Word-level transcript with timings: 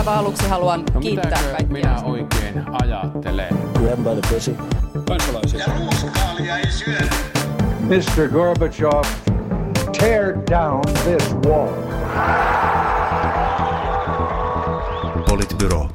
aivan 0.00 0.18
aluksi 0.18 0.48
haluan 0.48 0.84
No 0.94 1.00
kiittää 1.00 1.30
kaikkia. 1.42 1.66
minä 1.72 2.02
oikein 2.04 2.64
ajattelen? 2.82 3.58
Grab 3.74 3.98
by 3.98 4.20
the 4.20 4.34
pussy. 4.34 4.56
kansalaisia. 5.08 5.60
Ja 5.60 5.66
ruuskaalia 5.78 6.58
ei 6.58 6.70
syödä. 6.70 7.10
Mr. 7.80 8.28
Gorbachev, 8.32 9.02
tear 9.98 10.34
down 10.50 10.80
this 11.04 11.34
wall. 11.46 11.68
Politbyro. 15.28 15.88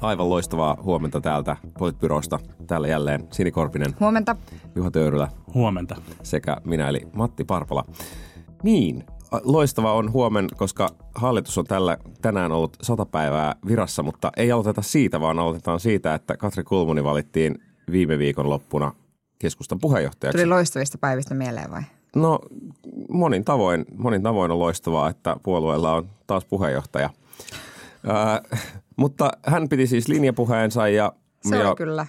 Aivan 0.00 0.30
loistavaa 0.30 0.76
huomenta 0.82 1.20
täältä 1.20 1.56
Politbyrosta. 1.78 2.38
Täällä 2.66 2.88
jälleen 2.88 3.28
Sini 3.30 3.50
Korpinen, 3.50 3.94
Huomenta. 4.00 4.36
Juha 4.74 4.90
Töyrylä 4.90 5.28
Huomenta. 5.54 5.96
sekä 6.22 6.56
minä 6.64 6.88
eli 6.88 7.08
Matti 7.12 7.44
Parpola. 7.44 7.84
Niin, 8.62 9.04
loistava 9.44 9.92
on 9.92 10.12
huomen, 10.12 10.48
koska 10.56 10.88
hallitus 11.14 11.58
on 11.58 11.64
tällä 11.64 11.96
tänään 12.22 12.52
ollut 12.52 12.76
sata 12.82 13.06
päivää 13.06 13.54
virassa, 13.66 14.02
mutta 14.02 14.32
ei 14.36 14.52
aloiteta 14.52 14.82
siitä, 14.82 15.20
vaan 15.20 15.38
aloitetaan 15.38 15.80
siitä, 15.80 16.14
että 16.14 16.36
Katri 16.36 16.64
Kulmuni 16.64 17.04
valittiin 17.04 17.54
viime 17.90 18.18
viikon 18.18 18.50
loppuna 18.50 18.92
keskustan 19.38 19.78
puheenjohtajaksi. 19.78 20.38
Tuli 20.38 20.48
loistavista 20.48 20.98
päivistä 20.98 21.34
mieleen 21.34 21.70
vai? 21.70 21.82
No 22.16 22.38
monin 23.08 23.44
tavoin, 23.44 23.84
monin 23.96 24.22
tavoin 24.22 24.50
on 24.50 24.58
loistavaa, 24.58 25.08
että 25.08 25.36
puolueella 25.42 25.94
on 25.94 26.08
taas 26.26 26.44
puheenjohtaja. 26.44 27.10
Ää, 28.06 28.42
mutta 28.96 29.30
hän 29.46 29.68
piti 29.68 29.86
siis 29.86 30.08
linjapuheensa 30.08 30.88
ja, 30.88 31.12
Se 31.48 31.56
ja 31.56 31.68
oli 31.68 31.76
kyllä. 31.76 32.06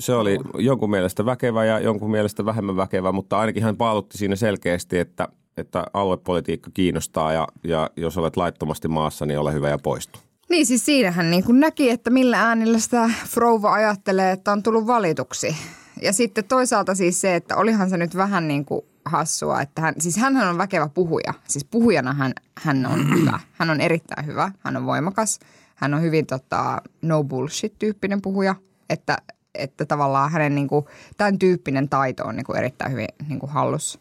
se 0.00 0.14
oli 0.14 0.38
jonkun 0.58 0.90
mielestä 0.90 1.26
väkevä 1.26 1.64
ja 1.64 1.78
jonkun 1.78 2.10
mielestä 2.10 2.44
vähemmän 2.44 2.76
väkevä, 2.76 3.12
mutta 3.12 3.38
ainakin 3.38 3.62
hän 3.62 3.76
paalutti 3.76 4.18
siinä 4.18 4.36
selkeästi, 4.36 4.98
että, 4.98 5.28
että 5.60 5.84
aluepolitiikka 5.92 6.70
kiinnostaa 6.74 7.32
ja, 7.32 7.48
ja 7.64 7.90
jos 7.96 8.18
olet 8.18 8.36
laittomasti 8.36 8.88
maassa, 8.88 9.26
niin 9.26 9.38
ole 9.38 9.52
hyvä 9.52 9.68
ja 9.68 9.78
poistu. 9.78 10.18
Niin 10.50 10.66
siis 10.66 10.84
siinähän 10.84 11.30
niin 11.30 11.44
kuin 11.44 11.60
näki, 11.60 11.90
että 11.90 12.10
millä 12.10 12.40
äänillä 12.40 12.78
sitä 12.78 13.10
Frouva 13.26 13.72
ajattelee, 13.72 14.32
että 14.32 14.52
on 14.52 14.62
tullut 14.62 14.86
valituksi. 14.86 15.56
Ja 16.02 16.12
sitten 16.12 16.44
toisaalta 16.44 16.94
siis 16.94 17.20
se, 17.20 17.34
että 17.34 17.56
olihan 17.56 17.90
se 17.90 17.96
nyt 17.96 18.16
vähän 18.16 18.48
niin 18.48 18.64
kuin 18.64 18.80
hassua, 19.04 19.60
että 19.60 19.82
hän, 19.82 19.94
siis 19.98 20.16
hänhän 20.16 20.48
on 20.48 20.58
väkevä 20.58 20.88
puhuja. 20.88 21.34
Siis 21.48 21.64
puhujana 21.64 22.12
hän, 22.12 22.32
hän 22.58 22.86
on 22.86 23.06
hyvä. 23.20 23.40
Hän 23.52 23.70
on 23.70 23.80
erittäin 23.80 24.26
hyvä. 24.26 24.52
Hän 24.58 24.76
on 24.76 24.86
voimakas. 24.86 25.38
Hän 25.74 25.94
on 25.94 26.02
hyvin 26.02 26.26
tota, 26.26 26.82
no 27.02 27.24
bullshit-tyyppinen 27.24 28.22
puhuja. 28.22 28.54
Että, 28.90 29.18
että 29.54 29.84
tavallaan 29.84 30.30
hänen 30.30 30.54
niin 30.54 30.68
kuin, 30.68 30.84
tämän 31.16 31.38
tyyppinen 31.38 31.88
taito 31.88 32.24
on 32.24 32.36
niin 32.36 32.46
kuin 32.46 32.58
erittäin 32.58 32.92
hyvin 32.92 33.08
niin 33.28 33.38
kuin 33.38 33.50
hallussa. 33.50 34.00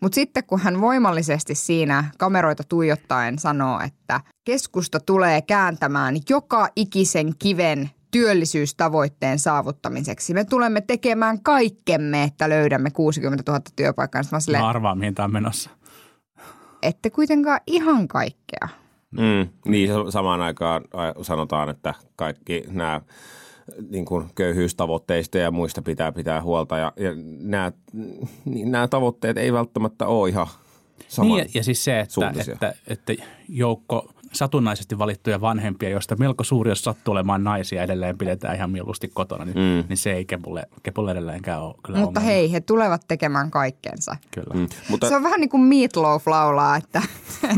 Mutta 0.00 0.14
sitten 0.14 0.44
kun 0.44 0.60
hän 0.60 0.80
voimallisesti 0.80 1.54
siinä 1.54 2.04
kameroita 2.18 2.62
tuijottaen 2.68 3.38
sanoo, 3.38 3.80
että 3.80 4.20
keskusta 4.44 5.00
tulee 5.00 5.42
kääntämään 5.42 6.14
joka 6.28 6.68
ikisen 6.76 7.32
kiven 7.38 7.90
työllisyystavoitteen 8.10 9.38
saavuttamiseksi. 9.38 10.34
Me 10.34 10.44
tulemme 10.44 10.80
tekemään 10.80 11.42
kaikkemme, 11.42 12.22
että 12.22 12.48
löydämme 12.48 12.90
60 12.90 13.52
000 13.52 13.62
työpaikkaa. 13.76 14.22
Sitten 14.22 14.36
mä 14.36 14.40
silleen, 14.40 14.62
Mä 14.64 14.68
arvaan, 14.68 14.98
mihin 14.98 15.14
tämä 15.14 15.24
on 15.24 15.32
menossa. 15.32 15.70
ette 16.82 17.10
kuitenkaan 17.10 17.60
ihan 17.66 18.08
kaikkea. 18.08 18.68
Mm, 19.10 19.48
niin 19.66 19.88
sa- 19.88 20.10
samaan 20.10 20.40
aikaan 20.40 20.84
sanotaan, 21.22 21.68
että 21.68 21.94
kaikki 22.16 22.64
nämä 22.70 23.00
niin 23.90 24.04
kuin 24.04 24.24
köyhyystavoitteista 24.34 25.38
ja 25.38 25.50
muista 25.50 25.82
pitää 25.82 26.12
pitää 26.12 26.42
huolta. 26.42 26.78
Ja, 26.78 26.92
ja 26.96 27.10
nämä, 27.40 27.72
niin 28.44 28.70
nämä 28.70 28.88
tavoitteet 28.88 29.36
ei 29.36 29.52
välttämättä 29.52 30.06
ole 30.06 30.28
ihan 30.28 30.46
saman 31.08 31.36
Niin, 31.36 31.50
ja, 31.54 31.64
siis 31.64 31.84
se, 31.84 32.00
että, 32.00 32.32
että, 32.52 32.74
että 32.86 33.12
joukko 33.48 34.12
satunnaisesti 34.32 34.98
valittuja 34.98 35.40
vanhempia, 35.40 35.88
joista 35.88 36.16
melko 36.16 36.44
suuri, 36.44 36.70
jos 36.70 36.82
sattuu 36.82 37.12
olemaan 37.12 37.44
naisia, 37.44 37.82
edelleen 37.82 38.18
pidetään 38.18 38.56
ihan 38.56 38.70
mieluusti 38.70 39.08
kotona, 39.08 39.44
niin, 39.44 39.56
mm. 39.56 39.88
niin 39.88 39.96
se 39.96 40.12
ei 40.12 40.24
kepulle, 40.24 40.68
kepulle 40.82 41.12
edelleenkään 41.12 41.62
ole 41.62 41.74
kyllä 41.86 41.98
Mutta 41.98 42.20
ongelma. 42.20 42.34
hei, 42.34 42.52
he 42.52 42.60
tulevat 42.60 43.02
tekemään 43.08 43.50
kaikkensa. 43.50 44.16
Kyllä. 44.30 44.54
Mm, 44.54 44.68
mutta 44.88 45.08
Se 45.08 45.16
on 45.16 45.22
vähän 45.22 45.40
niin 45.40 45.50
kuin 45.50 45.62
Meatloaf 45.62 46.26
laulaa, 46.26 46.76
että, 46.76 47.02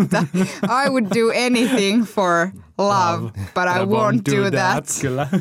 että 0.01 0.25
I 0.87 0.91
would 0.91 1.05
do 1.05 1.47
anything 1.47 2.05
for 2.05 2.49
love, 2.89 3.31
but 3.55 3.65
I 3.65 3.87
won't 3.87 4.37
do 4.37 4.51
that. 4.51 4.85
Kyllä. 5.01 5.29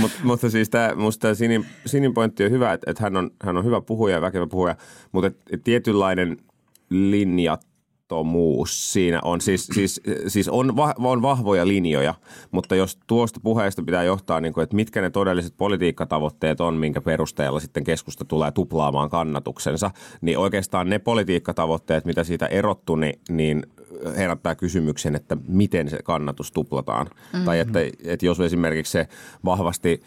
Mut, 0.00 0.12
mutta 0.22 0.50
siis 0.50 0.70
tämä, 0.70 0.94
musta 0.94 1.20
tämä 1.20 1.34
Sinin, 1.34 1.66
Sinin 1.86 2.14
pointti 2.14 2.44
on 2.44 2.50
hyvä, 2.50 2.72
että, 2.72 2.90
että 2.90 3.02
hän, 3.02 3.16
on, 3.16 3.30
hän 3.42 3.56
on 3.56 3.64
hyvä 3.64 3.80
puhuja 3.80 4.14
ja 4.14 4.20
väkevä 4.20 4.46
puhuja, 4.46 4.76
mutta 5.12 5.26
et, 5.26 5.36
et 5.50 5.64
tietynlainen 5.64 6.36
linjattomuus 8.10 8.92
siinä 8.92 9.20
on. 9.24 9.40
Siis, 9.40 9.66
siis, 9.66 10.00
siis 10.26 10.48
on, 10.48 10.76
va, 10.76 10.94
on 10.98 11.22
vahvoja 11.22 11.68
linjoja, 11.68 12.14
mutta 12.50 12.74
jos 12.74 12.98
tuosta 13.06 13.40
puheesta 13.42 13.82
pitää 13.82 14.02
johtaa, 14.02 14.40
niin 14.40 14.52
kuin, 14.52 14.62
että 14.62 14.76
mitkä 14.76 15.00
ne 15.00 15.10
todelliset 15.10 15.54
politiikkatavoitteet 15.56 16.60
on, 16.60 16.74
minkä 16.74 17.00
perusteella 17.00 17.60
sitten 17.60 17.84
keskusta 17.84 18.24
tulee 18.24 18.50
tuplaamaan 18.50 19.10
kannatuksensa, 19.10 19.90
niin 20.20 20.38
oikeastaan 20.38 20.90
ne 20.90 20.98
politiikkatavoitteet, 20.98 22.04
mitä 22.04 22.24
siitä 22.24 22.46
erottu, 22.46 22.96
niin, 22.96 23.20
niin 23.28 23.66
herättää 24.16 24.54
kysymyksen, 24.54 25.14
että 25.14 25.36
miten 25.48 25.90
se 25.90 25.98
kannatus 26.04 26.52
tuplataan. 26.52 27.06
Mm-hmm. 27.06 27.44
Tai 27.44 27.58
että, 27.58 27.78
että 28.04 28.26
jos 28.26 28.40
esimerkiksi 28.40 28.92
se 28.92 29.08
vahvasti, 29.44 30.00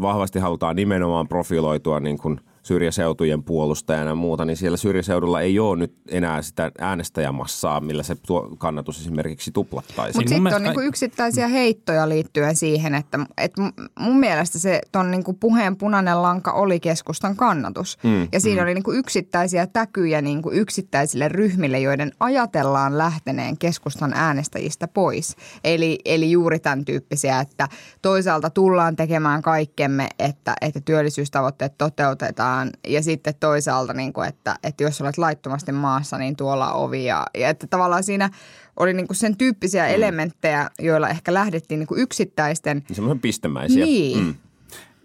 vahvasti 0.00 0.38
halutaan 0.38 0.76
nimenomaan 0.76 1.28
profiloitua 1.28 2.00
niin 2.00 2.18
kuin 2.18 2.40
syrjäseutujen 2.62 3.42
puolustajana 3.42 4.10
ja 4.10 4.14
muuta, 4.14 4.44
niin 4.44 4.56
siellä 4.56 4.76
syrjäseudulla 4.76 5.40
ei 5.40 5.58
ole 5.58 5.78
nyt 5.78 5.94
enää 6.08 6.42
sitä 6.42 6.72
äänestäjämassaa, 6.78 7.80
millä 7.80 8.02
se 8.02 8.14
tuo 8.14 8.56
kannatus 8.58 9.00
esimerkiksi 9.00 9.50
tuplattaisiin. 9.50 10.22
Mutta 10.22 10.34
sitten 10.34 10.54
on 10.54 10.62
niinku 10.62 10.80
yksittäisiä 10.80 11.48
heittoja 11.48 12.08
liittyen 12.08 12.56
siihen, 12.56 12.94
että 12.94 13.18
et 13.38 13.52
mun 13.98 14.18
mielestä 14.20 14.58
se 14.58 14.80
ton 14.92 15.10
niinku 15.10 15.32
puheen 15.32 15.76
punainen 15.76 16.22
lanka 16.22 16.52
oli 16.52 16.80
keskustan 16.80 17.36
kannatus. 17.36 17.98
Mm, 18.02 18.28
ja 18.32 18.40
siinä 18.40 18.62
mm. 18.62 18.64
oli 18.64 18.74
niinku 18.74 18.92
yksittäisiä 18.92 19.66
täkyjä 19.66 20.22
niinku 20.22 20.50
yksittäisille 20.50 21.28
ryhmille, 21.28 21.80
joiden 21.80 22.12
ajatellaan 22.20 22.98
lähteneen 22.98 23.58
keskustan 23.58 24.12
äänestäjistä 24.14 24.88
pois. 24.88 25.36
Eli, 25.64 25.98
eli 26.04 26.30
juuri 26.30 26.58
tämän 26.58 26.84
tyyppisiä, 26.84 27.40
että 27.40 27.68
toisaalta 28.02 28.50
tullaan 28.50 28.96
tekemään 28.96 29.42
kaikkemme, 29.42 30.08
että, 30.18 30.54
että 30.60 30.80
työllisyystavoitteet 30.80 31.78
toteutetaan 31.78 32.51
ja 32.88 33.02
sitten 33.02 33.34
toisaalta, 33.40 33.92
niinku, 33.92 34.20
että, 34.20 34.56
että 34.62 34.84
jos 34.84 35.00
olet 35.00 35.18
laittomasti 35.18 35.72
maassa, 35.72 36.18
niin 36.18 36.36
tuolla 36.36 36.72
on 36.72 36.84
ovi 36.84 37.04
ja, 37.04 37.26
ja 37.38 37.48
että 37.48 37.66
tavallaan 37.66 38.04
siinä 38.04 38.30
oli 38.76 38.94
niinku 38.94 39.14
sen 39.14 39.36
tyyppisiä 39.36 39.86
mm. 39.86 39.94
elementtejä, 39.94 40.70
joilla 40.78 41.08
ehkä 41.08 41.34
lähdettiin 41.34 41.78
niinku 41.78 41.96
yksittäisten 41.96 42.82
Niin 42.88 42.96
semmoisen 42.96 43.20
pistemäisiä. 43.20 43.84
Niin. 43.84 44.36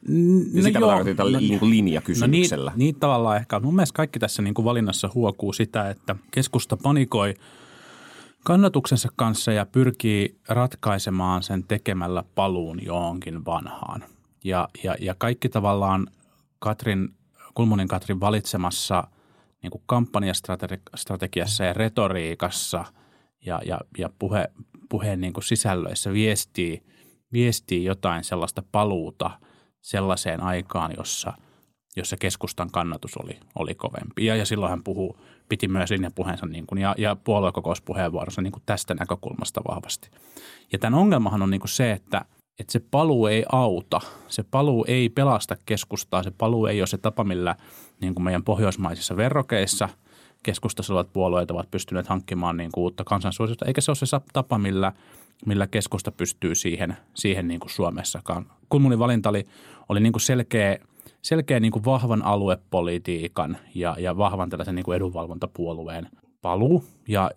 Mm. 0.08 0.40
Ja 0.54 0.64
sitä 0.64 0.80
no 0.80 0.88
tarkoitin 0.88 1.18
tällä 1.18 1.40
niin 1.40 1.60
kuin 1.60 1.70
No 1.70 1.76
linjakysymyksellä. 1.76 2.72
niin, 2.72 2.80
niin 2.80 2.96
tavallaan 2.96 3.38
ehkä. 3.38 3.60
Mun 3.60 3.76
mielestä 3.76 3.96
kaikki 3.96 4.20
tässä 4.20 4.42
niin 4.42 4.54
kuin 4.54 4.66
valinnassa 4.66 5.10
huokuu 5.16 5.54
sitä, 5.54 5.90
että 5.90 6.16
keskusta 6.32 6.78
panikoi 6.78 7.34
kannatuksensa 8.44 9.10
kanssa 9.16 9.52
ja 9.52 9.66
pyrkii 9.66 10.38
ratkaisemaan 10.48 11.44
sen 11.44 11.64
tekemällä 11.64 12.24
paluun 12.36 12.86
johonkin 12.86 13.46
vanhaan. 13.46 14.04
Ja, 14.44 14.70
ja, 14.84 14.96
ja 15.00 15.16
kaikki 15.18 15.50
tavallaan 15.50 16.08
Katrin, 16.60 17.10
Kulmunin 17.58 17.88
Katrin 17.88 18.20
valitsemassa 18.20 19.08
niin 19.64 19.72
kuin 19.72 19.84
kampanjastrategiassa 19.86 21.64
ja 21.64 21.74
retoriikassa 21.74 22.86
ja, 23.46 23.62
ja, 23.66 23.80
ja 23.98 24.10
puhe, 24.20 24.48
puheen 24.90 25.22
niin 25.22 25.34
kuin 25.34 25.44
sisällöissä 25.44 26.14
viestii, 26.14 26.84
viestii 27.34 27.86
jotain 27.86 28.24
sellaista 28.24 28.64
paluuta 28.72 29.32
sellaiseen 29.82 30.44
aikaan, 30.44 30.94
jossa, 30.98 31.34
jossa 31.96 32.18
keskustan 32.18 32.72
kannatus 32.72 33.18
oli, 33.18 33.40
oli 33.56 33.76
kovempi. 33.76 34.26
Ja, 34.26 34.36
ja 34.36 34.46
silloin 34.46 34.70
hän 34.70 34.84
puhuu, 34.84 35.20
piti 35.50 35.68
myös 35.68 35.92
linjapuheensa 35.92 36.46
niin 36.46 36.68
kuin, 36.68 36.82
ja, 36.82 36.96
ja 36.98 37.16
puoluekokouspuheenvuorossa 37.16 38.42
niin 38.42 38.54
kuin 38.54 38.64
tästä 38.66 38.94
näkökulmasta 38.94 39.62
vahvasti. 39.68 40.10
Ja 40.72 40.80
tämän 40.80 41.00
ongelmahan 41.00 41.42
on 41.42 41.50
niin 41.50 41.62
kuin 41.62 41.70
se, 41.70 41.92
että, 41.92 42.26
että 42.60 42.72
se 42.72 42.80
paluu 42.92 43.28
ei 43.28 43.46
auta. 43.52 44.02
Se 44.28 44.44
paluu 44.44 44.86
ei 44.88 45.10
pelasta 45.10 45.58
keskustaa. 45.66 46.24
Se 46.24 46.32
paluu 46.32 46.66
ei 46.66 46.82
ole 46.82 46.88
se 46.88 46.98
tapa, 46.98 47.24
millä 47.24 47.56
niin 48.02 48.16
kuin 48.16 48.24
meidän 48.24 48.44
pohjoismaisissa 48.44 49.18
verrokeissa 49.18 49.90
keskustassa 50.44 50.94
olevat 50.94 51.14
puolueet 51.14 51.52
ovat 51.52 51.72
pystyneet 51.72 52.08
hankkimaan 52.08 52.58
niin 52.58 52.72
kuin 52.72 52.82
uutta 52.82 53.04
kansansuosiota, 53.04 53.66
eikä 53.66 53.82
se 53.82 53.92
ole 53.92 53.96
se 53.96 54.18
tapa, 54.34 54.58
millä, 54.58 54.94
millä 55.46 55.68
keskusta 55.68 56.12
pystyy 56.12 56.56
siihen, 56.56 56.98
siihen 57.14 57.48
niin 57.48 57.60
kuin 57.60 57.72
Suomessakaan. 57.72 58.46
Kulmunin 58.70 59.00
valinta 59.00 59.30
oli, 59.30 59.46
oli 59.90 60.00
niin 60.00 60.14
kuin 60.14 60.22
selkeä, 60.22 60.78
selkeä 61.22 61.60
niin 61.60 61.72
kuin 61.72 61.86
vahvan 61.86 62.24
aluepolitiikan 62.26 63.58
ja, 63.76 63.96
ja 64.00 64.18
vahvan 64.18 64.50
tällaisen 64.50 64.76
niin 64.76 64.86
kuin 64.86 64.96
edunvalvontapuolueen 64.96 66.10
paluu. 66.42 66.84
Ja, 67.08 67.32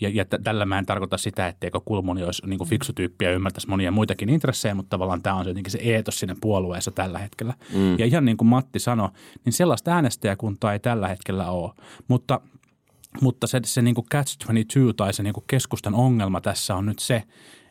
ja, 0.00 0.08
ja 0.08 0.24
t- 0.24 0.42
tällä 0.44 0.66
mä 0.66 0.78
en 0.78 0.86
tarkoita 0.86 1.18
sitä, 1.18 1.48
etteikö 1.48 1.80
Kulmuni 1.84 2.22
olisi 2.22 2.46
niin 2.46 2.58
kuin 2.58 2.68
fiksu 2.70 2.92
tyyppi 2.92 3.24
ja 3.24 3.32
ymmärtäisi 3.32 3.68
monia 3.68 3.90
muitakin 3.90 4.28
intressejä, 4.28 4.74
mutta 4.74 4.90
tavallaan 4.90 5.22
tämä 5.22 5.36
on 5.36 5.44
se 5.44 5.50
jotenkin 5.50 5.70
se 5.70 5.78
eetos 5.82 6.18
siinä 6.20 6.36
puolueessa 6.40 6.90
tällä 6.90 7.18
hetkellä. 7.18 7.54
Mm. 7.74 7.98
Ja 7.98 8.06
ihan 8.06 8.24
niin 8.24 8.36
kuin 8.36 8.48
Matti 8.48 8.78
sanoi, 8.78 9.08
niin 9.44 9.52
sellaista 9.52 9.90
äänestäjäkuntaa 9.90 10.72
ei 10.72 10.78
tällä 10.78 11.08
hetkellä 11.08 11.50
ole. 11.50 11.72
Mutta 12.08 12.40
Mutta 13.20 13.46
se, 13.46 13.60
se 13.64 13.82
niin 13.82 13.94
kuin 13.94 14.06
catch-22 14.14 14.94
tai 14.96 15.14
se 15.14 15.22
niin 15.22 15.32
kuin 15.32 15.44
keskustan 15.46 15.94
ongelma 15.94 16.40
tässä 16.40 16.76
on 16.76 16.86
nyt 16.86 16.98
se, 16.98 17.22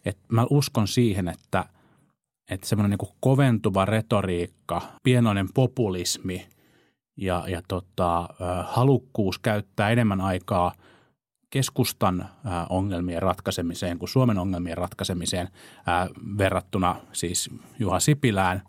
että 0.06 0.24
mä 0.28 0.46
uskon 0.50 0.88
siihen, 0.88 1.28
että, 1.28 1.66
että 2.52 2.68
semmoinen 2.68 2.98
niin 3.00 3.14
koventuva 3.20 3.86
retoriikka, 3.86 4.82
pienoinen 5.04 5.48
populismi 5.54 6.48
ja, 7.18 7.44
ja 7.48 7.62
tota, 7.68 8.30
halukkuus 8.68 9.40
käyttää 9.40 9.90
enemmän 9.90 10.22
aikaa 10.22 10.74
keskustan 11.50 12.30
ongelmien 12.70 13.22
ratkaisemiseen 13.22 14.00
kuin 14.00 14.10
Suomen 14.10 14.38
ongelmien 14.38 14.78
ratkaisemiseen 14.78 15.50
verrattuna 16.38 16.96
siis 17.12 17.50
Juha 17.80 18.00
Sipilään, 18.00 18.62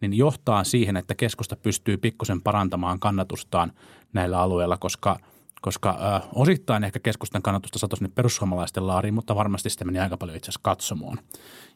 niin 0.00 0.14
johtaa 0.14 0.64
siihen, 0.64 0.96
että 0.96 1.14
keskusta 1.14 1.56
pystyy 1.56 1.96
pikkusen 1.96 2.42
parantamaan 2.42 3.00
kannatustaan 3.00 3.72
näillä 4.12 4.40
alueilla, 4.40 4.76
koska– 4.76 5.16
koska 5.64 6.20
osittain 6.34 6.84
ehkä 6.84 6.98
keskustan 6.98 7.42
kannatusta 7.42 7.78
satoi 7.78 7.96
sinne 7.96 8.12
perussuomalaisten 8.14 8.86
laariin, 8.86 9.14
mutta 9.14 9.34
varmasti 9.34 9.70
sitä 9.70 9.84
meni 9.84 9.98
aika 9.98 10.16
paljon 10.16 10.36
itse 10.36 10.48
asiassa 10.48 10.60
katsomoon. 10.62 11.18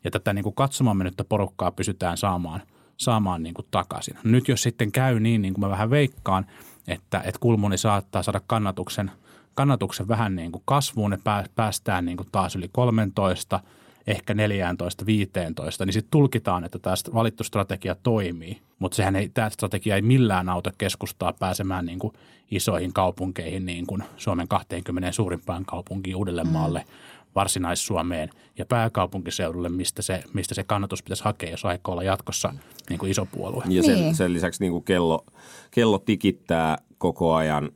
Ja 0.04 0.10
tätä 0.10 0.32
niin 0.32 0.42
kuin 0.42 0.54
katsomaan 0.54 0.96
mennyttä 0.96 1.24
porukkaa 1.24 1.70
pysytään 1.70 2.16
saamaan, 2.16 2.62
saamaan 2.96 3.42
niin 3.42 3.54
kuin 3.54 3.66
takaisin. 3.70 4.18
Nyt 4.24 4.48
jos 4.48 4.62
sitten 4.62 4.92
käy 4.92 5.20
niin, 5.20 5.42
niin 5.42 5.54
kuin 5.54 5.60
mä 5.60 5.70
vähän 5.70 5.90
veikkaan, 5.90 6.46
että, 6.88 7.18
että 7.18 7.40
Kulmuni 7.40 7.78
saattaa 7.78 8.22
saada 8.22 8.40
kannatuksen, 8.46 9.10
kannatuksen 9.58 10.08
vähän 10.08 10.36
niin 10.36 10.52
kuin 10.52 10.62
kasvuun, 10.64 11.10
ne 11.10 11.18
päästään 11.54 12.04
niin 12.04 12.16
kuin 12.16 12.28
taas 12.32 12.56
yli 12.56 12.68
13– 12.72 13.60
ehkä 14.08 14.34
14, 14.34 15.06
15, 15.06 15.86
niin 15.86 15.92
sitten 15.92 16.10
tulkitaan, 16.10 16.64
että 16.64 16.78
tämä 16.78 16.94
valittu 17.14 17.44
strategia 17.44 17.96
toimii. 18.02 18.60
Mutta 18.78 18.96
sehän 18.96 19.16
ei, 19.16 19.28
tämä 19.28 19.50
strategia 19.50 19.94
ei 19.94 20.02
millään 20.02 20.48
auta 20.48 20.70
keskustaa 20.78 21.32
pääsemään 21.32 21.86
niin 21.86 21.98
kuin 21.98 22.12
isoihin 22.50 22.92
kaupunkeihin, 22.92 23.66
niin 23.66 23.86
kuin 23.86 24.02
Suomen 24.16 24.48
20 24.48 25.12
suurimpaan 25.12 25.64
kaupunkiin 25.64 26.16
Uudellemaalle, 26.16 26.78
mm. 26.78 26.92
Varsinais-Suomeen 27.34 28.30
ja 28.58 28.66
pääkaupunkiseudulle, 28.66 29.68
mistä 29.68 30.02
se, 30.02 30.22
mistä 30.32 30.54
se 30.54 30.64
kannatus 30.64 31.02
pitäisi 31.02 31.24
hakea, 31.24 31.50
jos 31.50 31.64
aikoo 31.64 31.92
olla 31.92 32.02
jatkossa 32.02 32.54
niin 32.88 32.98
kuin 32.98 33.10
iso 33.10 33.26
puolue. 33.26 33.64
Ja 33.68 33.82
sen, 33.82 33.94
niin. 33.94 34.14
sen 34.14 34.32
lisäksi 34.32 34.62
niin 34.62 34.72
kuin 34.72 34.84
kello, 34.84 35.24
kello 35.70 35.98
tikittää 35.98 36.78
koko 36.98 37.34
ajan 37.34 37.70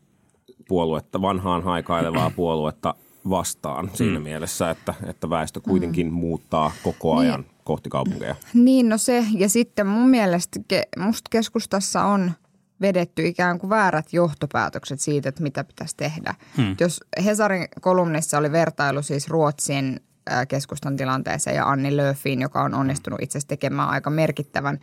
puoluetta, 0.69 1.23
vanhaan 1.23 1.63
haikailevaa 1.63 2.31
puoluetta 2.37 2.95
vastaan 3.31 3.91
siinä 3.95 4.19
mm. 4.19 4.23
mielessä, 4.23 4.71
että, 4.71 4.95
että 5.07 5.31
väestö 5.31 5.61
kuitenkin 5.61 6.07
mm. 6.07 6.13
muuttaa 6.13 6.73
koko 6.85 7.17
ajan 7.17 7.41
niin. 7.41 7.51
kohti 7.65 7.91
kaupunkeja. 7.91 8.35
Niin, 8.55 8.89
no 8.89 8.99
se. 8.99 9.25
Ja 9.39 9.49
sitten 9.49 9.87
mun 9.87 10.09
mielestä 10.09 10.61
musta 10.99 11.29
keskustassa 11.31 12.05
on 12.05 12.33
vedetty 12.81 13.27
ikään 13.27 13.59
kuin 13.59 13.71
väärät 13.71 14.13
johtopäätökset 14.13 15.01
siitä, 15.01 15.29
että 15.29 15.43
mitä 15.43 15.65
pitäisi 15.65 15.97
tehdä. 15.97 16.35
Hmm. 16.57 16.77
Jos 16.81 17.01
Hesarin 17.25 17.69
kolumnissa 17.81 18.39
oli 18.39 18.53
vertailu 18.53 19.03
siis 19.03 19.29
Ruotsin 19.29 20.01
keskustan 20.49 20.97
tilanteeseen 20.97 21.57
ja 21.57 21.69
Anni 21.69 21.97
Löfiin, 21.97 22.41
joka 22.41 22.63
on 22.63 22.75
onnistunut 22.75 23.23
itse 23.23 23.39
asiassa 23.39 23.49
tekemään 23.49 23.89
aika 23.89 24.11
merkittävän 24.11 24.79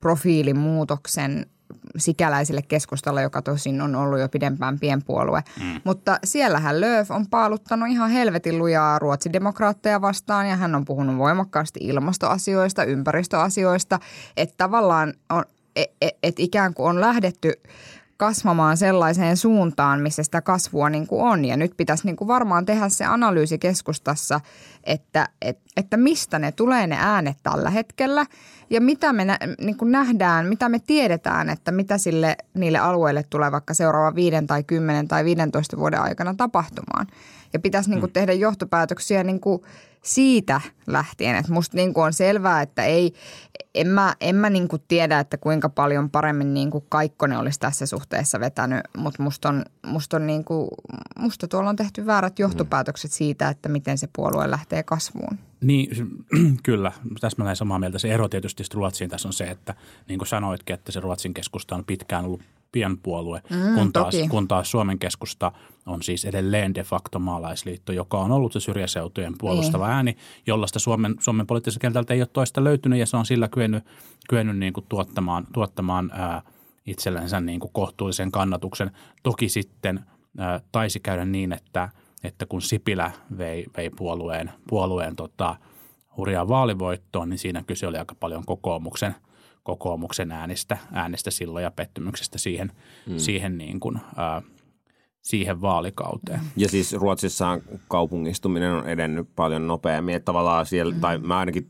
profiilimuutoksen 0.00 1.46
sikäläiselle 1.96 2.62
keskustalle, 2.62 3.22
joka 3.22 3.42
tosin 3.42 3.80
on 3.80 3.96
ollut 3.96 4.18
jo 4.18 4.28
pidempään 4.28 4.78
pienpuolue. 4.78 5.42
Mm. 5.60 5.80
Mutta 5.84 6.18
siellähän 6.24 6.80
Lööf 6.80 7.10
on 7.10 7.26
paaluttanut 7.26 7.88
ihan 7.88 8.10
helvetin 8.10 8.58
lujaa 8.58 8.98
ruotsidemokraatteja 8.98 10.00
vastaan 10.00 10.48
ja 10.48 10.56
hän 10.56 10.74
on 10.74 10.84
puhunut 10.84 11.18
voimakkaasti 11.18 11.80
ilmastoasioista, 11.82 12.84
ympäristöasioista, 12.84 13.98
että 14.36 14.54
tavallaan 14.56 15.14
on, 15.30 15.44
et, 15.76 15.90
et, 16.00 16.18
et 16.22 16.40
ikään 16.40 16.74
kuin 16.74 16.88
on 16.88 17.00
lähdetty 17.00 17.52
kasvamaan 18.18 18.76
sellaiseen 18.76 19.36
suuntaan, 19.36 20.00
missä 20.00 20.22
sitä 20.22 20.40
kasvua 20.40 20.90
niin 20.90 21.06
kuin 21.06 21.22
on. 21.22 21.44
Ja 21.44 21.56
nyt 21.56 21.72
pitäisi 21.76 22.06
niin 22.06 22.16
kuin 22.16 22.28
varmaan 22.28 22.66
tehdä 22.66 22.88
se 22.88 23.04
analyysi 23.04 23.58
keskustassa, 23.58 24.40
että, 24.84 25.28
että, 25.42 25.62
että 25.76 25.96
mistä 25.96 26.38
ne 26.38 26.52
tulee 26.52 26.86
ne 26.86 26.96
äänet 27.00 27.36
tällä 27.42 27.70
hetkellä 27.70 28.26
ja 28.70 28.80
mitä 28.80 29.12
me 29.12 29.24
nä, 29.24 29.38
niin 29.60 29.76
kuin 29.76 29.92
nähdään, 29.92 30.46
mitä 30.46 30.68
me 30.68 30.78
tiedetään, 30.78 31.50
että 31.50 31.72
mitä 31.72 31.98
sille 31.98 32.36
niille 32.54 32.78
alueille 32.78 33.24
tulee 33.30 33.52
vaikka 33.52 33.74
seuraava 33.74 34.14
viiden 34.14 34.46
tai 34.46 34.62
kymmenen 34.62 35.08
tai 35.08 35.24
15 35.24 35.76
vuoden 35.76 36.00
aikana 36.00 36.34
tapahtumaan. 36.34 37.06
Ja 37.52 37.58
pitäisi 37.58 37.90
niin 37.90 38.00
kuin 38.00 38.10
mm. 38.10 38.12
tehdä 38.12 38.32
johtopäätöksiä 38.32 39.24
niin 39.24 39.40
kuin 39.40 39.62
siitä 40.02 40.60
lähtien, 40.86 41.36
että 41.36 41.52
musta 41.52 41.76
niin 41.76 41.94
kuin 41.94 42.04
on 42.04 42.12
selvää, 42.12 42.62
että 42.62 42.84
ei, 42.84 43.12
en 43.74 43.86
mä, 43.86 44.14
en 44.20 44.36
mä 44.36 44.50
niin 44.50 44.68
kuin 44.68 44.82
tiedä, 44.88 45.20
että 45.20 45.36
kuinka 45.36 45.68
paljon 45.68 46.10
paremmin 46.10 46.54
niin 46.54 46.70
kuin 46.70 46.84
Kaikkonen 46.88 47.38
olisi 47.38 47.60
tässä 47.60 47.86
suhteessa 47.86 48.40
vetänyt, 48.40 48.80
mutta 48.96 49.22
musta, 49.22 49.48
on, 49.48 49.64
musta, 49.86 50.16
on 50.16 50.26
niin 50.26 50.44
kuin, 50.44 50.68
musta 51.18 51.48
tuolla 51.48 51.70
on 51.70 51.76
tehty 51.76 52.06
väärät 52.06 52.38
johtopäätökset 52.38 53.12
siitä, 53.12 53.48
että 53.48 53.68
miten 53.68 53.98
se 53.98 54.08
puolue 54.16 54.50
lähtee 54.50 54.82
kasvuun. 54.82 55.38
Niin, 55.60 55.90
kyllä. 56.62 56.92
Tässä 57.20 57.38
mä 57.38 57.44
näin 57.44 57.56
samaa 57.56 57.78
mieltä. 57.78 57.98
Se 57.98 58.08
ero 58.08 58.28
tietysti 58.28 58.64
Ruotsiin 58.74 59.10
tässä 59.10 59.28
on 59.28 59.32
se, 59.32 59.44
että 59.44 59.74
niin 60.08 60.18
kuin 60.18 60.28
sanoitkin, 60.28 60.74
että 60.74 60.92
se 60.92 61.00
Ruotsin 61.00 61.34
keskusta 61.34 61.74
on 61.74 61.84
pitkään 61.84 62.24
ollut 62.24 62.40
pienpuolue, 62.72 63.42
mm, 63.50 63.74
kun, 63.74 63.92
taas, 63.92 64.14
kun 64.30 64.48
taas 64.48 64.70
Suomen 64.70 64.98
keskusta 64.98 65.52
on 65.86 66.02
siis 66.02 66.24
edelleen 66.24 66.74
de 66.74 66.82
facto 66.82 67.18
maalaisliitto, 67.18 67.92
joka 67.92 68.18
on 68.18 68.32
ollut 68.32 68.52
se 68.52 68.60
syrjäseutujen 68.60 69.34
puolustava 69.38 69.86
niin. 69.86 69.94
ääni, 69.94 70.16
jollaista 70.46 70.78
Suomen, 70.78 71.14
Suomen 71.20 71.46
poliittisessa 71.46 71.80
kentältä 71.80 72.14
ei 72.14 72.20
ole 72.20 72.28
toista 72.32 72.64
löytynyt 72.64 72.98
ja 72.98 73.06
se 73.06 73.16
on 73.16 73.26
sillä 73.26 73.48
kyennyt, 73.48 73.84
kyennyt 74.28 74.58
niin 74.58 74.72
kuin 74.72 74.86
tuottamaan, 74.88 75.46
tuottamaan 75.52 76.10
ää, 76.12 76.42
itsellensä 76.86 77.40
niin 77.40 77.60
kuin 77.60 77.72
kohtuullisen 77.72 78.32
kannatuksen. 78.32 78.90
Toki 79.22 79.48
sitten 79.48 80.00
ää, 80.38 80.60
taisi 80.72 81.00
käydä 81.00 81.24
niin, 81.24 81.52
että, 81.52 81.88
että 82.24 82.46
kun 82.46 82.62
Sipilä 82.62 83.10
vei, 83.38 83.66
vei 83.76 83.90
puolueen, 83.90 84.50
puolueen 84.68 85.16
tota, 85.16 85.56
hurjaa 86.16 86.48
vaalivoittoon, 86.48 87.28
niin 87.28 87.38
siinä 87.38 87.62
kyse 87.66 87.86
oli 87.86 87.98
aika 87.98 88.14
paljon 88.14 88.44
kokoomuksen– 88.46 89.14
kokoomuksen 89.68 90.32
äänestä, 90.32 90.78
äänestä 90.92 91.30
silloin 91.30 91.62
ja 91.62 91.70
pettymyksestä 91.70 92.38
siihen, 92.38 92.72
mm. 93.06 93.18
siihen, 93.18 93.58
niin 93.58 93.80
kuin, 93.80 93.98
ää, 94.16 94.42
siihen 95.22 95.60
vaalikauteen. 95.60 96.40
Ja 96.56 96.68
siis 96.68 96.92
Ruotsissa 96.92 97.60
kaupungistuminen 97.88 98.72
on 98.72 98.88
edennyt 98.88 99.28
paljon 99.36 99.66
nopeammin. 99.66 100.14
Että 100.14 100.24
tavallaan 100.24 100.66
siellä, 100.66 100.94
mm. 100.94 101.00
tai 101.00 101.18
mä 101.18 101.38
ainakin 101.38 101.66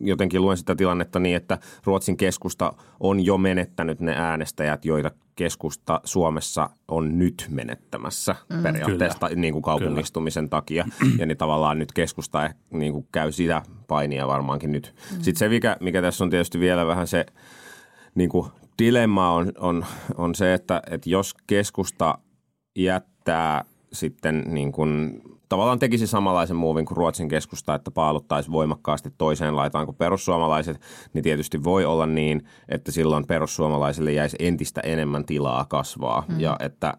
jotenkin 0.00 0.42
luen 0.42 0.56
sitä 0.56 0.74
tilannetta 0.74 1.18
niin, 1.18 1.36
että 1.36 1.58
Ruotsin 1.84 2.16
keskusta 2.16 2.72
on 3.00 3.24
jo 3.24 3.38
menettänyt 3.38 4.00
ne 4.00 4.14
äänestäjät, 4.16 4.84
joita 4.84 5.10
keskusta 5.40 6.00
Suomessa 6.04 6.70
on 6.88 7.18
nyt 7.18 7.46
menettämässä 7.50 8.36
mm. 8.48 8.62
periaatteessa 8.62 9.28
Kyllä. 9.28 9.40
niin 9.40 9.52
kuin 9.52 9.62
kaupungistumisen 9.62 10.44
Kyllä. 10.44 10.50
takia. 10.50 10.86
Ja 11.18 11.26
niin 11.26 11.38
tavallaan 11.38 11.78
nyt 11.78 11.92
keskusta 11.92 12.50
niin 12.70 12.92
kuin 12.92 13.08
käy 13.12 13.32
sitä 13.32 13.62
painia 13.88 14.26
varmaankin 14.26 14.72
nyt. 14.72 14.94
Mm. 15.10 15.14
Sitten 15.14 15.36
se, 15.36 15.48
mikä, 15.48 15.76
mikä 15.80 16.02
tässä 16.02 16.24
on 16.24 16.30
tietysti 16.30 16.60
vielä 16.60 16.86
vähän 16.86 17.06
se 17.06 17.26
niin 18.14 18.30
kuin 18.30 18.50
dilemma 18.78 19.30
on, 19.30 19.52
on, 19.58 19.86
on 20.16 20.34
se, 20.34 20.54
että, 20.54 20.82
että 20.90 21.10
jos 21.10 21.34
keskusta 21.46 22.18
jättää 22.76 23.64
sitten 23.92 24.44
niin 24.46 24.72
kuin 24.72 25.22
tavallaan 25.50 25.78
tekisi 25.78 26.06
samanlaisen 26.06 26.56
muovin 26.56 26.86
kuin 26.86 26.96
Ruotsin 26.96 27.28
keskusta, 27.28 27.74
että 27.74 27.90
paaluttaisi 27.90 28.52
voimakkaasti 28.52 29.12
toiseen 29.18 29.56
laitaan 29.56 29.86
kuin 29.86 29.96
perussuomalaiset, 29.96 30.80
niin 31.12 31.22
tietysti 31.22 31.64
voi 31.64 31.84
olla 31.84 32.06
niin, 32.06 32.42
että 32.68 32.92
silloin 32.92 33.26
perussuomalaisille 33.26 34.12
jäisi 34.12 34.36
entistä 34.38 34.80
enemmän 34.80 35.24
tilaa 35.24 35.64
kasvaa 35.64 36.24
mm. 36.28 36.40
ja 36.40 36.56
että, 36.60 36.94